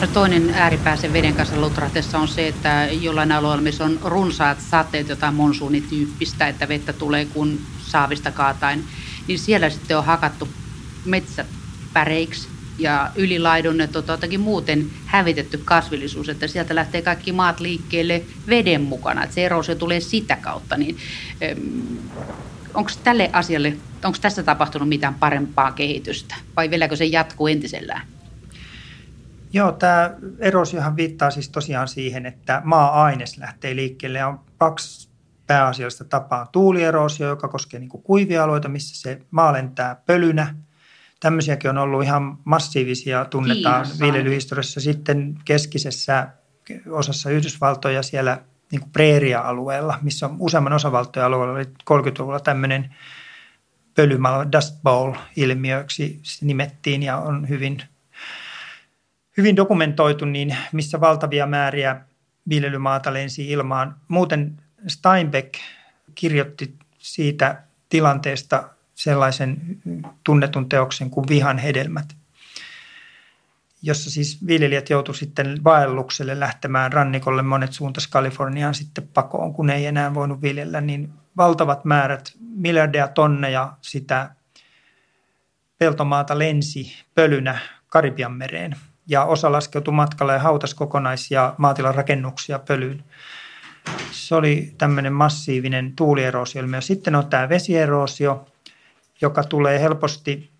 No 0.00 0.06
toinen 0.06 0.50
ääripääsen 0.54 1.12
veden 1.12 1.34
kanssa 1.34 1.60
lutrahtessa 1.60 2.18
on 2.18 2.28
se, 2.28 2.48
että 2.48 2.88
jollain 3.00 3.32
alueella, 3.32 3.62
missä 3.62 3.84
on 3.84 3.98
runsaat 4.02 4.60
sateet, 4.60 5.08
jotain 5.08 5.34
monsuunityyppistä, 5.34 6.48
että 6.48 6.68
vettä 6.68 6.92
tulee 6.92 7.24
kun 7.24 7.58
saavista 7.80 8.30
kaatain, 8.30 8.84
niin 9.28 9.38
siellä 9.38 9.70
sitten 9.70 9.98
on 9.98 10.04
hakattu 10.04 10.48
metsät 11.04 11.46
päreiksi 11.92 12.48
ja 12.78 13.10
ylilaidonnettu 13.16 14.04
jotakin 14.08 14.40
muuten 14.40 14.90
hävitetty 15.06 15.58
kasvillisuus, 15.58 16.28
että 16.28 16.46
sieltä 16.46 16.74
lähtee 16.74 17.02
kaikki 17.02 17.32
maat 17.32 17.60
liikkeelle 17.60 18.22
veden 18.48 18.80
mukana, 18.80 19.24
että 19.24 19.34
se 19.34 19.50
se 19.66 19.74
tulee 19.74 20.00
sitä 20.00 20.36
kautta. 20.36 20.76
Niin, 20.76 20.96
onko 22.74 22.90
tälle 23.04 23.30
asialle, 23.32 23.76
onko 24.04 24.18
tässä 24.20 24.42
tapahtunut 24.42 24.88
mitään 24.88 25.14
parempaa 25.14 25.72
kehitystä 25.72 26.34
vai 26.56 26.70
vieläkö 26.70 26.96
se 26.96 27.04
jatkuu 27.04 27.46
entisellään? 27.46 28.06
Joo, 29.52 29.72
tämä 29.72 30.10
erosiohan 30.38 30.96
viittaa 30.96 31.30
siis 31.30 31.48
tosiaan 31.48 31.88
siihen, 31.88 32.26
että 32.26 32.62
maa-aines 32.64 33.38
lähtee 33.38 33.76
liikkeelle. 33.76 34.24
On 34.24 34.40
kaksi 34.58 35.08
pääasiallista 35.52 36.04
tapaa 36.04 36.46
tuulieroosio, 36.46 37.28
joka 37.28 37.48
koskee 37.48 37.80
niin 37.80 37.88
kuin 37.88 38.02
kuivia 38.02 38.44
alueita, 38.44 38.68
missä 38.68 39.00
se 39.00 39.22
maa 39.30 39.52
lentää 39.52 39.96
pölynä. 40.06 40.54
Tämmöisiäkin 41.20 41.70
on 41.70 41.78
ollut 41.78 42.02
ihan 42.02 42.38
massiivisia, 42.44 43.24
tunnetaan 43.24 43.86
viljelyhistoriassa. 44.00 44.80
Sitten 44.80 45.34
keskisessä 45.44 46.28
osassa 46.90 47.30
Yhdysvaltoja 47.30 48.02
siellä 48.02 48.38
niin 48.70 48.80
kuin 48.80 48.92
preeria-alueella, 48.92 49.98
missä 50.02 50.26
on 50.26 50.36
useamman 50.38 50.72
osavaltojen 50.72 51.26
alueella 51.26 51.54
oli 51.54 51.64
30-luvulla 51.64 52.40
tämmöinen 52.40 52.94
pölymaa 53.94 54.52
Dust 54.52 54.82
Bowl-ilmiöksi 54.82 56.20
nimettiin 56.40 57.02
ja 57.02 57.16
on 57.16 57.48
hyvin, 57.48 57.82
hyvin 59.36 59.56
dokumentoitu, 59.56 60.24
niin 60.24 60.56
missä 60.72 61.00
valtavia 61.00 61.46
määriä 61.46 62.00
viljelymaata 62.48 63.12
lensi 63.12 63.50
ilmaan. 63.50 63.96
Muuten 64.08 64.61
Steinbeck 64.86 65.54
kirjoitti 66.14 66.74
siitä 66.98 67.62
tilanteesta 67.88 68.68
sellaisen 68.94 69.56
tunnetun 70.24 70.68
teoksen 70.68 71.10
kuin 71.10 71.28
Vihan 71.28 71.58
hedelmät, 71.58 72.16
jossa 73.82 74.10
siis 74.10 74.46
viljelijät 74.46 74.90
joutuivat 74.90 75.18
sitten 75.18 75.64
vaellukselle 75.64 76.40
lähtemään 76.40 76.92
rannikolle. 76.92 77.42
Monet 77.42 77.72
suuntas 77.72 78.06
Kaliforniaan 78.06 78.74
sitten 78.74 79.08
pakoon, 79.08 79.54
kun 79.54 79.70
ei 79.70 79.86
enää 79.86 80.14
voinut 80.14 80.42
viljellä, 80.42 80.80
niin 80.80 81.12
valtavat 81.36 81.84
määrät, 81.84 82.32
miljardeja 82.40 83.08
tonneja 83.08 83.72
sitä 83.80 84.30
peltomaata 85.78 86.38
lensi 86.38 86.96
pölynä 87.14 87.58
Karibian 87.88 88.32
mereen. 88.32 88.76
Ja 89.06 89.24
osa 89.24 89.52
laskeutui 89.52 89.94
matkalle 89.94 90.32
ja 90.32 90.38
hautas 90.38 90.74
kokonaisia 90.74 91.54
maatilan 91.58 91.94
rakennuksia 91.94 92.58
pölyyn. 92.58 93.04
Se 94.10 94.34
oli 94.34 94.74
tämmöinen 94.78 95.12
massiivinen 95.12 95.92
tuulieroosio. 95.96 96.62
Sitten 96.80 97.14
on 97.14 97.26
tämä 97.26 97.48
vesieroosio, 97.48 98.46
joka 99.20 99.44
tulee 99.44 99.80
helposti 99.80 100.52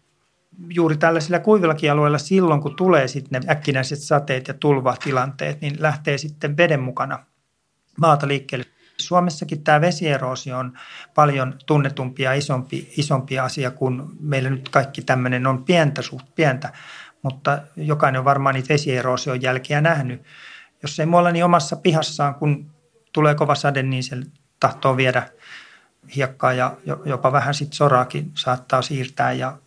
juuri 0.69 0.97
tällaisilla 0.97 1.39
kuivillakin 1.39 1.93
alueilla 1.93 2.19
silloin, 2.19 2.61
kun 2.61 2.77
tulee 2.77 3.09
sitten 3.09 3.43
ne 3.43 3.53
äkkinäiset 3.53 3.99
sateet 3.99 4.49
ja 4.49 4.55
tulvatilanteet, 4.55 5.61
niin 5.61 5.77
lähtee 5.79 6.19
sitten 6.19 6.57
veden 6.57 6.81
mukana 6.81 7.27
maata 7.97 8.29
liikkeelle. 8.29 8.67
Suomessakin 8.99 9.65
tämä 9.65 9.81
vesieroosio 9.81 10.59
on 10.59 10.73
paljon 11.15 11.55
tunnetumpi 11.67 12.23
ja 12.23 12.33
isompi, 12.33 12.93
isompi 12.97 13.39
asia, 13.39 13.71
kun 13.71 14.17
meillä 14.21 14.51
nyt 14.51 14.69
kaikki 14.69 15.03
tämmöinen 15.03 15.47
on 15.47 15.65
pientä 15.65 16.03
suht 16.03 16.27
pientä, 16.35 16.73
mutta 17.23 17.59
jokainen 17.77 18.19
on 18.19 18.25
varmaan 18.25 18.55
niitä 18.55 18.69
vesieroosion 18.69 19.43
jälkiä 19.43 19.81
nähnyt. 19.81 20.23
Jos 20.83 21.01
ei 21.01 21.07
muualla 21.07 21.31
niin 21.31 21.45
omassa 21.45 21.77
pihassaan, 21.77 22.35
kun 22.35 22.71
tulee 23.13 23.35
kova 23.35 23.55
sade, 23.55 23.83
niin 23.83 24.03
se 24.03 24.17
tahtoo 24.61 24.97
viedä 24.97 25.29
hiekkaa 26.17 26.53
ja 26.53 26.77
jopa 27.05 27.33
vähän 27.33 27.55
sitten 27.55 27.77
soraakin 27.77 28.31
saattaa 28.35 28.83
siirtää 28.83 29.33
ja, 29.33 29.59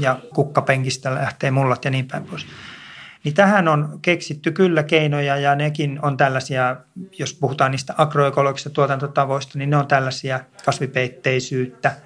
ja 0.00 0.18
kukkapenkistä 0.34 1.14
lähtee 1.14 1.50
mullat 1.50 1.84
ja 1.84 1.90
niin 1.90 2.08
päin 2.08 2.24
pois. 2.24 2.46
Niin 3.24 3.34
tähän 3.34 3.68
on 3.68 3.98
keksitty 4.02 4.52
kyllä 4.52 4.82
keinoja 4.82 5.36
ja 5.36 5.54
nekin 5.54 5.98
on 6.02 6.16
tällaisia, 6.16 6.76
jos 7.18 7.34
puhutaan 7.34 7.70
niistä 7.70 7.94
agroekologisista 7.96 8.70
tuotantotavoista, 8.70 9.58
niin 9.58 9.70
ne 9.70 9.76
on 9.76 9.86
tällaisia 9.86 10.40
kasvipeitteisyyttä, 10.64 11.96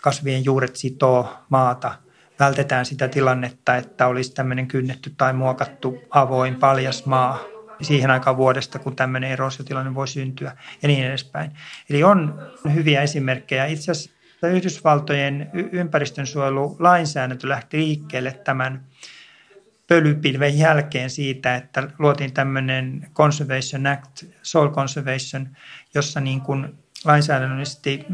kasvien 0.00 0.44
juuret 0.44 0.76
sitoo 0.76 1.36
maata, 1.48 1.94
vältetään 2.38 2.86
sitä 2.86 3.08
tilannetta, 3.08 3.76
että 3.76 4.06
olisi 4.06 4.34
tämmöinen 4.34 4.68
kynnetty 4.68 5.14
tai 5.16 5.32
muokattu 5.32 5.98
avoin 6.10 6.54
paljas 6.54 7.06
maa 7.06 7.51
siihen 7.82 8.10
aikaan 8.10 8.36
vuodesta, 8.36 8.78
kun 8.78 8.96
tämmöinen 8.96 9.30
erosiotilanne 9.30 9.94
voi 9.94 10.08
syntyä 10.08 10.56
ja 10.82 10.88
niin 10.88 11.06
edespäin. 11.06 11.50
Eli 11.90 12.04
on 12.04 12.42
hyviä 12.74 13.02
esimerkkejä. 13.02 13.66
Itse 13.66 13.90
asiassa 13.90 14.10
Yhdysvaltojen 14.42 15.50
ympäristönsuojelulainsäädäntö 15.72 17.48
lähti 17.48 17.78
liikkeelle 17.78 18.32
tämän 18.32 18.84
pölypilven 19.86 20.58
jälkeen 20.58 21.10
siitä, 21.10 21.54
että 21.54 21.88
luotiin 21.98 22.32
tämmöinen 22.32 23.08
Conservation 23.14 23.86
Act, 23.86 24.24
Soil 24.42 24.70
Conservation, 24.70 25.48
jossa 25.94 26.20
niin 26.20 26.40
kuin 26.40 26.74
lainsäädännöllisesti 27.04 28.04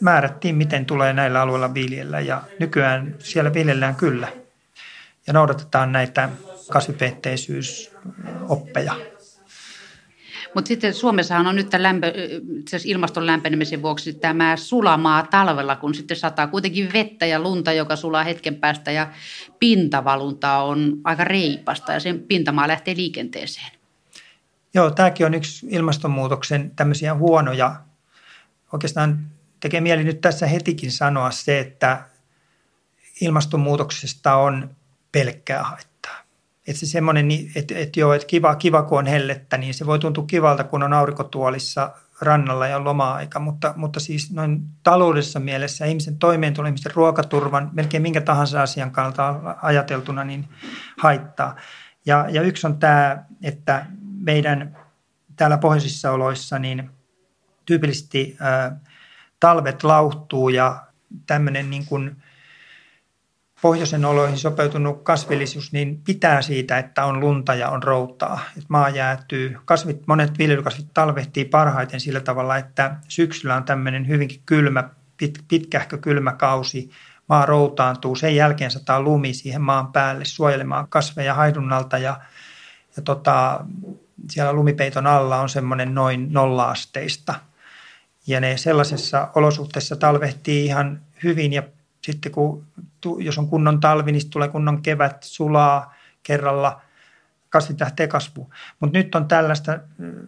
määrättiin, 0.00 0.56
miten 0.56 0.86
tulee 0.86 1.12
näillä 1.12 1.40
alueilla 1.40 1.74
viljellä. 1.74 2.20
Ja 2.20 2.42
nykyään 2.60 3.14
siellä 3.18 3.54
viljellään 3.54 3.94
kyllä. 3.94 4.28
Ja 5.26 5.32
noudatetaan 5.32 5.92
näitä 5.92 6.28
kasvipeitteisyysoppeja. 6.70 8.96
Mutta 10.54 10.68
sitten 10.68 10.94
Suomessahan 10.94 11.46
on 11.46 11.56
nyt 11.56 11.68
lämpö, 11.78 12.12
ilmaston 12.84 13.26
lämpenemisen 13.26 13.82
vuoksi 13.82 14.12
tämä 14.12 14.56
sulamaa 14.56 15.22
talvella, 15.22 15.76
kun 15.76 15.94
sitten 15.94 16.16
sataa 16.16 16.46
kuitenkin 16.46 16.92
vettä 16.92 17.26
ja 17.26 17.40
lunta, 17.40 17.72
joka 17.72 17.96
sulaa 17.96 18.24
hetken 18.24 18.54
päästä 18.54 18.90
ja 18.90 19.10
pintavalunta 19.58 20.58
on 20.58 21.00
aika 21.04 21.24
reipasta 21.24 21.92
ja 21.92 22.00
sen 22.00 22.20
pintamaa 22.20 22.68
lähtee 22.68 22.96
liikenteeseen. 22.96 23.70
Joo, 24.74 24.90
tämäkin 24.90 25.26
on 25.26 25.34
yksi 25.34 25.66
ilmastonmuutoksen 25.70 26.72
tämmöisiä 26.76 27.14
huonoja. 27.14 27.76
Oikeastaan 28.72 29.26
tekee 29.60 29.80
mieli 29.80 30.04
nyt 30.04 30.20
tässä 30.20 30.46
hetikin 30.46 30.92
sanoa 30.92 31.30
se, 31.30 31.58
että 31.58 32.04
ilmastonmuutoksesta 33.20 34.34
on 34.34 34.76
pelkkää 35.12 35.62
haittaa 35.62 35.95
että 36.66 36.80
se 36.80 36.86
semmoinen, 36.86 37.28
että, 37.54 37.74
että 37.76 38.00
joo, 38.00 38.12
että 38.12 38.26
kiva, 38.26 38.54
kiva 38.54 38.82
kun 38.82 38.98
on 38.98 39.06
hellettä, 39.06 39.58
niin 39.58 39.74
se 39.74 39.86
voi 39.86 39.98
tuntua 39.98 40.24
kivalta, 40.26 40.64
kun 40.64 40.82
on 40.82 40.92
aurinkotuolissa 40.92 41.90
rannalla 42.20 42.66
ja 42.66 42.84
loma-aika, 42.84 43.38
mutta, 43.40 43.74
mutta 43.76 44.00
siis 44.00 44.32
noin 44.32 44.62
taloudessa 44.82 45.40
mielessä 45.40 45.84
ihmisen 45.84 46.18
toimeentulon, 46.18 46.68
ihmisen 46.68 46.94
ruokaturvan, 46.94 47.70
melkein 47.72 48.02
minkä 48.02 48.20
tahansa 48.20 48.62
asian 48.62 48.90
kannalta 48.90 49.56
ajateltuna, 49.62 50.24
niin 50.24 50.48
haittaa. 50.98 51.56
Ja, 52.06 52.26
ja 52.30 52.42
yksi 52.42 52.66
on 52.66 52.78
tämä, 52.78 53.24
että 53.42 53.86
meidän 54.18 54.76
täällä 55.36 55.58
pohjoisissa 55.58 56.12
oloissa 56.12 56.58
niin 56.58 56.90
tyypillisesti 57.64 58.36
ää, 58.40 58.80
talvet 59.40 59.84
lauhtuu 59.84 60.48
ja 60.48 60.86
tämmöinen 61.26 61.70
niin 61.70 61.86
kuin 61.86 62.16
pohjoisen 63.62 64.04
oloihin 64.04 64.38
sopeutunut 64.38 65.02
kasvillisuus 65.02 65.72
niin 65.72 66.02
pitää 66.04 66.42
siitä, 66.42 66.78
että 66.78 67.04
on 67.04 67.20
lunta 67.20 67.54
ja 67.54 67.68
on 67.68 67.82
routaa. 67.82 68.40
Et 68.58 68.64
maa 68.68 68.88
jäätyy. 68.88 69.56
Kasvit, 69.64 70.06
monet 70.06 70.38
viljelykasvit 70.38 70.86
talvehtii 70.94 71.44
parhaiten 71.44 72.00
sillä 72.00 72.20
tavalla, 72.20 72.56
että 72.56 72.96
syksyllä 73.08 73.54
on 73.54 73.64
tämmöinen 73.64 74.08
hyvinkin 74.08 74.42
kylmä, 74.46 74.88
pit, 75.16 75.44
pitkähkö 75.48 75.98
kylmä 75.98 76.32
kausi. 76.32 76.90
Maa 77.28 77.46
routaantuu, 77.46 78.16
sen 78.16 78.36
jälkeen 78.36 78.70
sataa 78.70 79.00
lumi 79.00 79.34
siihen 79.34 79.62
maan 79.62 79.92
päälle 79.92 80.24
suojelemaan 80.24 80.88
kasveja 80.88 81.34
haidunnalta 81.34 81.98
ja, 81.98 82.20
ja 82.96 83.02
tota, 83.02 83.64
siellä 84.30 84.52
lumipeiton 84.52 85.06
alla 85.06 85.40
on 85.40 85.48
semmoinen 85.48 85.94
noin 85.94 86.32
nolla-asteista. 86.32 87.34
Ja 88.26 88.40
ne 88.40 88.56
sellaisessa 88.56 89.28
olosuhteessa 89.34 89.96
talvehtii 89.96 90.64
ihan 90.64 91.00
hyvin 91.22 91.52
ja 91.52 91.62
sitten 92.06 92.32
kun, 92.32 92.66
jos 93.18 93.38
on 93.38 93.48
kunnon 93.48 93.80
talvi, 93.80 94.12
niin 94.12 94.30
tulee 94.30 94.48
kunnon 94.48 94.82
kevät, 94.82 95.22
sulaa 95.22 95.94
kerralla, 96.22 96.80
kasvit 97.48 97.80
lähtee 97.80 98.08
kasvuun. 98.08 98.50
Mutta 98.80 98.98
nyt 98.98 99.14
on 99.14 99.28
tällaista 99.28 99.78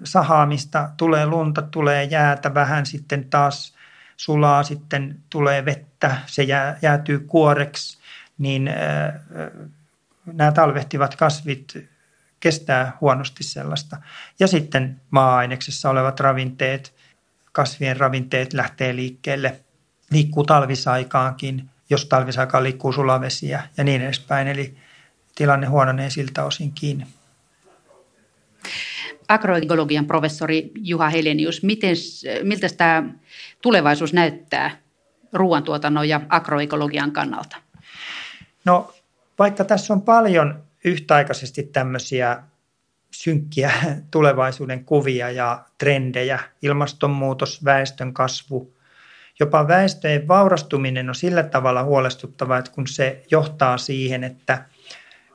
sahaamista, 0.04 0.88
tulee 0.96 1.26
lunta, 1.26 1.62
tulee 1.62 2.04
jäätä 2.04 2.54
vähän, 2.54 2.86
sitten 2.86 3.30
taas 3.30 3.74
sulaa, 4.16 4.62
sitten 4.62 5.18
tulee 5.30 5.64
vettä, 5.64 6.16
se 6.26 6.42
jää, 6.42 6.78
jäätyy 6.82 7.18
kuoreksi, 7.18 7.98
niin 8.38 8.70
nämä 10.26 10.52
talvehtivat 10.52 11.16
kasvit 11.16 11.88
kestää 12.40 12.96
huonosti 13.00 13.44
sellaista. 13.44 13.96
Ja 14.40 14.46
sitten 14.46 15.00
maa-aineksessa 15.10 15.90
olevat 15.90 16.20
ravinteet, 16.20 16.94
kasvien 17.52 17.96
ravinteet 17.96 18.52
lähtee 18.52 18.96
liikkeelle– 18.96 19.60
liikkuu 20.10 20.44
talvisaikaankin, 20.44 21.70
jos 21.90 22.04
talvisaikaan 22.04 22.64
liikkuu 22.64 22.92
sulavesiä 22.92 23.62
ja 23.76 23.84
niin 23.84 24.02
edespäin. 24.02 24.48
Eli 24.48 24.76
tilanne 25.34 25.66
huononee 25.66 26.10
siltä 26.10 26.44
osin 26.44 26.72
kiinni. 26.72 27.06
Agroekologian 29.28 30.06
professori 30.06 30.70
Juha 30.74 31.08
Helenius, 31.08 31.62
miten, 31.62 31.96
miltä 32.42 32.68
tämä 32.76 33.02
tulevaisuus 33.62 34.12
näyttää 34.12 34.70
ruoantuotannon 35.32 36.08
ja 36.08 36.20
agroekologian 36.28 37.12
kannalta? 37.12 37.56
No 38.64 38.94
vaikka 39.38 39.64
tässä 39.64 39.94
on 39.94 40.02
paljon 40.02 40.62
yhtäaikaisesti 40.84 41.62
tämmöisiä 41.62 42.42
synkkiä 43.10 43.72
tulevaisuuden 44.10 44.84
kuvia 44.84 45.30
ja 45.30 45.64
trendejä, 45.78 46.38
ilmastonmuutos, 46.62 47.64
väestön 47.64 48.14
kasvu, 48.14 48.77
Jopa 49.40 49.68
väestöjen 49.68 50.28
vaurastuminen 50.28 51.08
on 51.08 51.14
sillä 51.14 51.42
tavalla 51.42 51.84
huolestuttava, 51.84 52.58
että 52.58 52.70
kun 52.70 52.86
se 52.86 53.22
johtaa 53.30 53.78
siihen, 53.78 54.24
että 54.24 54.64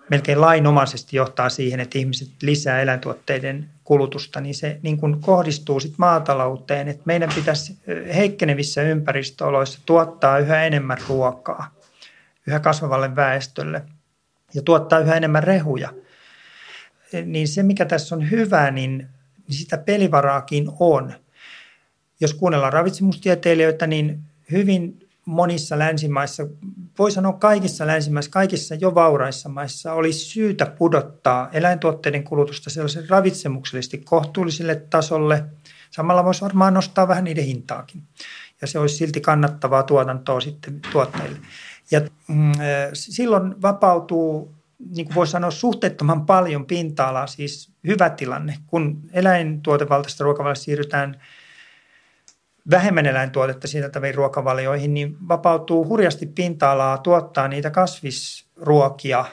melkein 0.10 0.42
lainomaisesti 0.42 1.18
johtaa 1.18 1.50
siihen, 1.50 1.80
että 1.80 1.98
ihmiset 1.98 2.30
lisää 2.42 2.82
eläintuotteiden 2.82 3.70
kulutusta, 3.84 4.42
niin 4.42 4.56
se 4.56 4.80
niin 4.82 4.98
kuin 4.98 5.22
kohdistuu 5.22 5.80
sitten 5.80 5.96
maatalouteen, 6.00 6.88
että 6.88 7.04
meidän 7.06 7.30
pitäisi 7.36 7.78
heikkenevissä 8.16 8.82
ympäristöoloissa 8.82 9.80
tuottaa 9.86 10.40
yhä 10.40 10.64
enemmän 10.64 10.98
ruokaa 11.08 11.74
yhä 12.48 12.60
kasvavalle 12.60 13.16
väestölle 13.16 13.82
ja 14.54 14.62
tuottaa 14.62 15.00
yhä 15.00 15.16
enemmän 15.16 15.44
rehuja. 15.44 15.94
Niin 17.26 17.48
se, 17.48 17.64
mikä 17.64 17.86
tässä 17.86 18.16
on 18.16 18.32
hyvä, 18.32 18.72
niin 18.72 19.10
niin 19.48 19.58
sitä 19.58 19.78
pelivaraakin 19.78 20.70
on. 20.80 21.14
Jos 22.20 22.34
kuunnellaan 22.34 22.74
ravitsemustieteilijöitä, 22.74 23.88
niin 23.88 24.20
hyvin 24.52 25.04
monissa 25.26 25.80
länsimaissa, 25.80 26.48
voi 27.00 27.12
sanoa 27.12 27.34
kaikissa 27.34 27.88
länsimaissa, 27.88 28.32
kaikissa 28.32 28.76
jo 28.76 28.96
vauraissa 28.96 29.50
maissa 29.50 29.94
olisi 29.94 30.20
syytä 30.20 30.66
pudottaa 30.66 31.50
eläintuotteiden 31.52 32.24
kulutusta 32.24 32.70
sellaisen 32.70 33.10
ravitsemuksellisesti 33.10 33.98
kohtuulliselle 33.98 34.76
tasolle. 34.76 35.46
Samalla 35.92 36.26
voisi 36.26 36.42
varmaan 36.42 36.74
nostaa 36.74 37.08
vähän 37.08 37.24
niiden 37.24 37.46
hintaakin. 37.46 38.04
Ja 38.62 38.68
se 38.68 38.80
olisi 38.80 38.96
silti 38.96 39.22
kannattavaa 39.22 39.84
tuotantoa 39.84 40.42
sitten 40.42 40.82
tuottajille. 40.92 41.38
Ja 41.92 42.02
mm, 42.28 42.52
silloin 42.94 43.62
vapautuu, 43.62 44.56
niin 44.96 45.06
kuin 45.06 45.16
voisi 45.16 45.32
sanoa, 45.32 45.52
suhteettoman 45.52 46.26
paljon 46.26 46.66
pinta-alaa, 46.66 47.28
siis 47.28 47.70
hyvä 47.88 48.10
tilanne. 48.10 48.58
Kun 48.68 49.02
eläintuotevaltaista 49.14 50.24
ruokavaliosta 50.24 50.64
siirrytään 50.64 51.22
vähemmän 52.70 53.06
eläintuotetta 53.06 53.68
sisältäviin 53.68 54.16
ruokavalioihin, 54.16 54.94
niin 54.94 55.18
vapautuu 55.28 55.88
hurjasti 55.88 56.26
pinta-alaa 56.26 56.98
tuottaa 56.98 57.48
niitä 57.48 57.72
kasvisruokia 57.72 59.26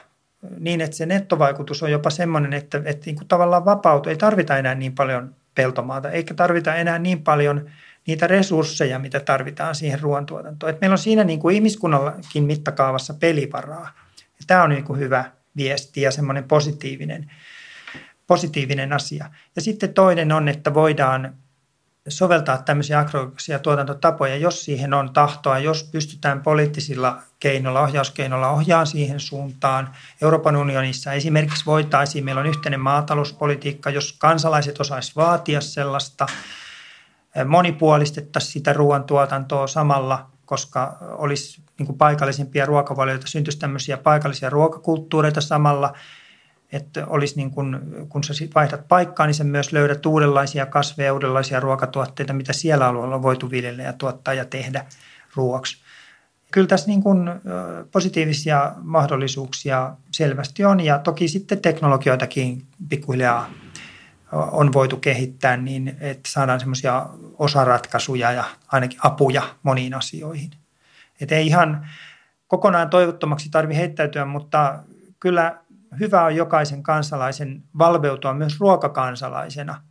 niin, 0.58 0.80
että 0.80 0.96
se 0.96 1.06
nettovaikutus 1.06 1.82
on 1.82 1.90
jopa 1.90 2.10
semmoinen, 2.10 2.52
että, 2.52 2.82
että 2.84 3.06
niin 3.06 3.16
kuin 3.16 3.28
tavallaan 3.28 3.64
vapautuu. 3.64 4.10
Ei 4.10 4.16
tarvita 4.16 4.58
enää 4.58 4.74
niin 4.74 4.94
paljon 4.94 5.34
peltomaata, 5.54 6.10
eikä 6.10 6.34
tarvita 6.34 6.74
enää 6.74 6.98
niin 6.98 7.22
paljon 7.22 7.70
niitä 8.06 8.26
resursseja, 8.26 8.98
mitä 8.98 9.20
tarvitaan 9.20 9.74
siihen 9.74 10.00
ruoantuotantoon. 10.00 10.70
Et 10.70 10.80
meillä 10.80 10.94
on 10.94 10.98
siinä 10.98 11.24
niin 11.24 11.40
kuin 11.40 11.54
ihmiskunnallakin 11.54 12.44
mitakaavassa 12.44 13.14
pelivaraa. 13.14 13.90
Ja 14.18 14.44
tämä 14.46 14.62
on 14.62 14.70
niin 14.70 14.84
kuin 14.84 14.98
hyvä 14.98 15.24
viesti 15.56 16.00
ja 16.00 16.10
semmoinen 16.10 16.44
positiivinen, 16.44 17.30
positiivinen 18.26 18.92
asia. 18.92 19.30
Ja 19.56 19.62
sitten 19.62 19.94
toinen 19.94 20.32
on, 20.32 20.48
että 20.48 20.74
voidaan 20.74 21.34
soveltaa 22.08 22.58
tämmöisiä 22.62 22.98
agroekologisia 22.98 23.58
tuotantotapoja, 23.58 24.36
jos 24.36 24.64
siihen 24.64 24.94
on 24.94 25.12
tahtoa, 25.12 25.58
jos 25.58 25.84
pystytään 25.84 26.42
poliittisilla 26.42 27.22
keinoilla, 27.40 27.80
ohjauskeinoilla 27.80 28.50
ohjaamaan 28.50 28.86
siihen 28.86 29.20
suuntaan. 29.20 29.94
Euroopan 30.22 30.56
unionissa 30.56 31.12
esimerkiksi 31.12 31.66
voitaisiin, 31.66 32.24
meillä 32.24 32.40
on 32.40 32.46
yhteinen 32.46 32.80
maatalouspolitiikka, 32.80 33.90
jos 33.90 34.12
kansalaiset 34.18 34.80
osaisivat 34.80 35.26
vaatia 35.26 35.60
sellaista, 35.60 36.26
monipuolistettaisiin 37.44 38.52
sitä 38.52 38.72
ruoantuotantoa 38.72 39.66
samalla, 39.66 40.30
koska 40.46 40.98
olisi 41.00 41.62
niin 41.78 41.98
paikallisempia 41.98 42.66
ruokavalioita, 42.66 43.26
syntyisi 43.26 43.58
tämmöisiä 43.58 43.96
paikallisia 43.96 44.50
ruokakulttuureita 44.50 45.40
samalla, 45.40 45.92
että 46.72 47.06
olisi 47.06 47.36
niin 47.36 47.50
kuin, 47.50 47.78
kun 48.08 48.24
sä 48.24 48.32
vaihdat 48.54 48.88
paikkaa, 48.88 49.26
niin 49.26 49.34
sä 49.34 49.44
myös 49.44 49.72
löydät 49.72 50.06
uudenlaisia 50.06 50.66
kasveja, 50.66 51.12
uudenlaisia 51.12 51.60
ruokatuotteita, 51.60 52.32
mitä 52.32 52.52
siellä 52.52 52.86
alueella 52.86 53.14
on 53.14 53.22
voitu 53.22 53.50
viljellä 53.50 53.82
ja 53.82 53.92
tuottaa 53.92 54.34
ja 54.34 54.44
tehdä 54.44 54.86
ruoaksi. 55.34 55.76
Kyllä 56.52 56.66
tässä 56.66 56.86
niin 56.86 57.02
kuin 57.02 57.30
positiivisia 57.92 58.72
mahdollisuuksia 58.82 59.92
selvästi 60.10 60.64
on 60.64 60.80
ja 60.80 60.98
toki 60.98 61.28
sitten 61.28 61.60
teknologioitakin 61.60 62.66
pikkuhiljaa 62.88 63.50
on 64.32 64.72
voitu 64.72 64.96
kehittää 64.96 65.56
niin, 65.56 65.96
että 66.00 66.30
saadaan 66.32 66.60
semmoisia 66.60 67.06
osaratkaisuja 67.38 68.32
ja 68.32 68.44
ainakin 68.68 68.98
apuja 69.02 69.42
moniin 69.62 69.94
asioihin. 69.94 70.50
Että 71.20 71.34
ei 71.34 71.46
ihan 71.46 71.86
kokonaan 72.46 72.90
toivottomaksi 72.90 73.50
tarvi 73.50 73.76
heittäytyä, 73.76 74.24
mutta 74.24 74.78
kyllä 75.20 75.56
hyvä 76.00 76.24
on 76.24 76.36
jokaisen 76.36 76.82
kansalaisen 76.82 77.62
valveutua 77.78 78.34
myös 78.34 78.60
ruokakansalaisena. 78.60 79.82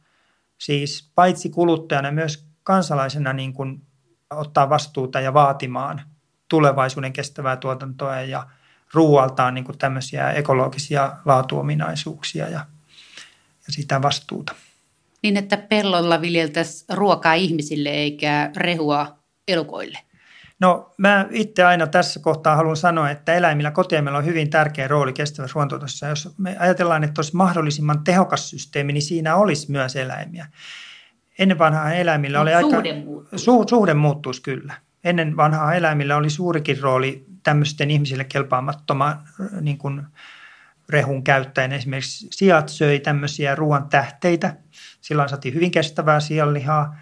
Siis 0.58 1.12
paitsi 1.16 1.50
kuluttajana 1.50 2.12
myös 2.12 2.48
kansalaisena 2.64 3.34
niin 3.34 3.54
kuin 3.54 3.82
ottaa 4.30 4.70
vastuuta 4.70 5.20
ja 5.20 5.34
vaatimaan 5.34 6.02
tulevaisuuden 6.48 7.14
kestävää 7.14 7.58
tuotantoa 7.58 8.22
ja 8.22 8.48
ruoaltaan 8.94 9.54
niin 9.54 9.66
kuin 9.66 9.78
tämmöisiä 9.78 10.32
ekologisia 10.32 11.18
laatuominaisuuksia 11.26 12.50
ja, 12.50 12.66
ja 13.68 13.70
sitä 13.70 14.02
vastuuta. 14.02 14.56
Niin, 15.24 15.38
että 15.38 15.58
pellolla 15.58 16.22
viljeltäisiin 16.22 16.98
ruokaa 16.98 17.34
ihmisille 17.34 17.90
eikä 17.90 18.52
rehua 18.56 19.18
elukoille. 19.48 20.00
No 20.60 20.94
mä 20.98 21.28
itse 21.32 21.64
aina 21.64 21.88
tässä 21.88 22.20
kohtaa 22.20 22.56
haluan 22.56 22.78
sanoa, 22.78 23.10
että 23.10 23.34
eläimillä 23.34 23.72
kotieläimillä 23.72 24.18
on 24.18 24.26
hyvin 24.26 24.50
tärkeä 24.50 24.88
rooli 24.88 25.14
kestävässä 25.14 25.54
ruoantuotossa. 25.54 26.08
Jos 26.08 26.30
me 26.38 26.58
ajatellaan, 26.60 27.04
että 27.04 27.20
olisi 27.20 27.36
mahdollisimman 27.36 28.04
tehokas 28.04 28.50
systeemi, 28.50 28.94
niin 28.94 29.02
siinä 29.02 29.36
olisi 29.36 29.72
myös 29.72 29.96
eläimiä. 29.96 30.46
Ennen 31.40 31.60
vanhaa 31.60 31.94
eläimillä 31.94 32.42
oli 32.42 32.52
suhde 32.62 32.90
aika... 32.90 33.06
Muuttuisi. 33.06 33.46
Su, 33.46 33.66
suhde 33.70 33.94
muuttuisi 33.94 34.42
kyllä. 34.42 34.74
Ennen 35.04 35.38
vanhaa 35.38 35.74
eläimillä 35.74 36.18
oli 36.18 36.30
suurikin 36.30 36.80
rooli 36.80 37.26
tämmöisten 37.44 37.92
ihmisille 37.92 38.24
kelpaamattoman 38.24 39.20
niin 39.62 39.78
kuin 39.78 40.02
rehun 40.90 41.24
käyttäen. 41.24 41.72
Esimerkiksi 41.72 42.28
sijat 42.32 42.70
söi 42.70 43.00
tämmöisiä 43.00 43.56
ruoan 43.56 43.90
tähteitä. 43.90 44.56
Silloin 45.02 45.30
saatiin 45.30 45.54
hyvin 45.54 45.72
kestävää 45.72 46.20
sianlihaa 46.20 46.96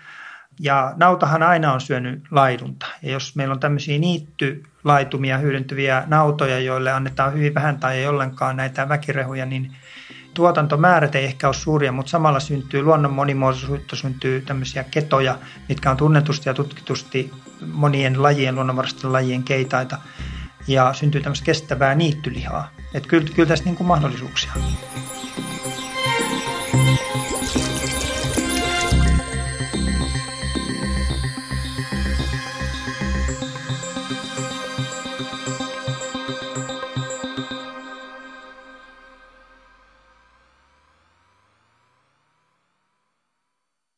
ja 0.59 0.93
nautahan 0.95 1.43
aina 1.43 1.73
on 1.73 1.81
syönyt 1.81 2.23
laidunta. 2.31 2.85
Ja 3.01 3.11
jos 3.11 3.35
meillä 3.35 3.53
on 3.53 3.59
tämmöisiä 3.59 3.99
niittylaitumia 3.99 5.37
hyödyntäviä 5.37 6.03
nautoja, 6.07 6.59
joille 6.59 6.91
annetaan 6.91 7.33
hyvin 7.33 7.53
vähän 7.53 7.77
tai 7.77 7.97
ei 7.97 8.07
ollenkaan 8.07 8.57
näitä 8.57 8.89
väkirehuja, 8.89 9.45
niin 9.45 9.75
tuotantomäärät 10.33 11.15
ei 11.15 11.25
ehkä 11.25 11.47
ole 11.47 11.53
suuria, 11.53 11.91
mutta 11.91 12.09
samalla 12.09 12.39
syntyy 12.39 12.83
luonnon 12.83 13.13
monimuotoisuutta, 13.13 13.95
syntyy 13.95 14.41
tämmöisiä 14.41 14.83
ketoja, 14.83 15.37
mitkä 15.69 15.91
on 15.91 15.97
tunnetusti 15.97 16.49
ja 16.49 16.53
tutkitusti 16.53 17.31
monien 17.73 18.23
lajien, 18.23 18.55
luonnonvaraisten 18.55 19.13
lajien 19.13 19.43
keitaita. 19.43 19.97
Ja 20.67 20.93
syntyy 20.93 21.21
tämmöistä 21.21 21.45
kestävää 21.45 21.95
niittylihaa. 21.95 22.69
Että 22.93 23.09
kyllä, 23.09 23.27
kyllä 23.35 23.47
tässä 23.47 23.65
niin 23.65 23.75
kuin 23.75 23.87
mahdollisuuksia 23.87 24.51
on. 24.55 24.61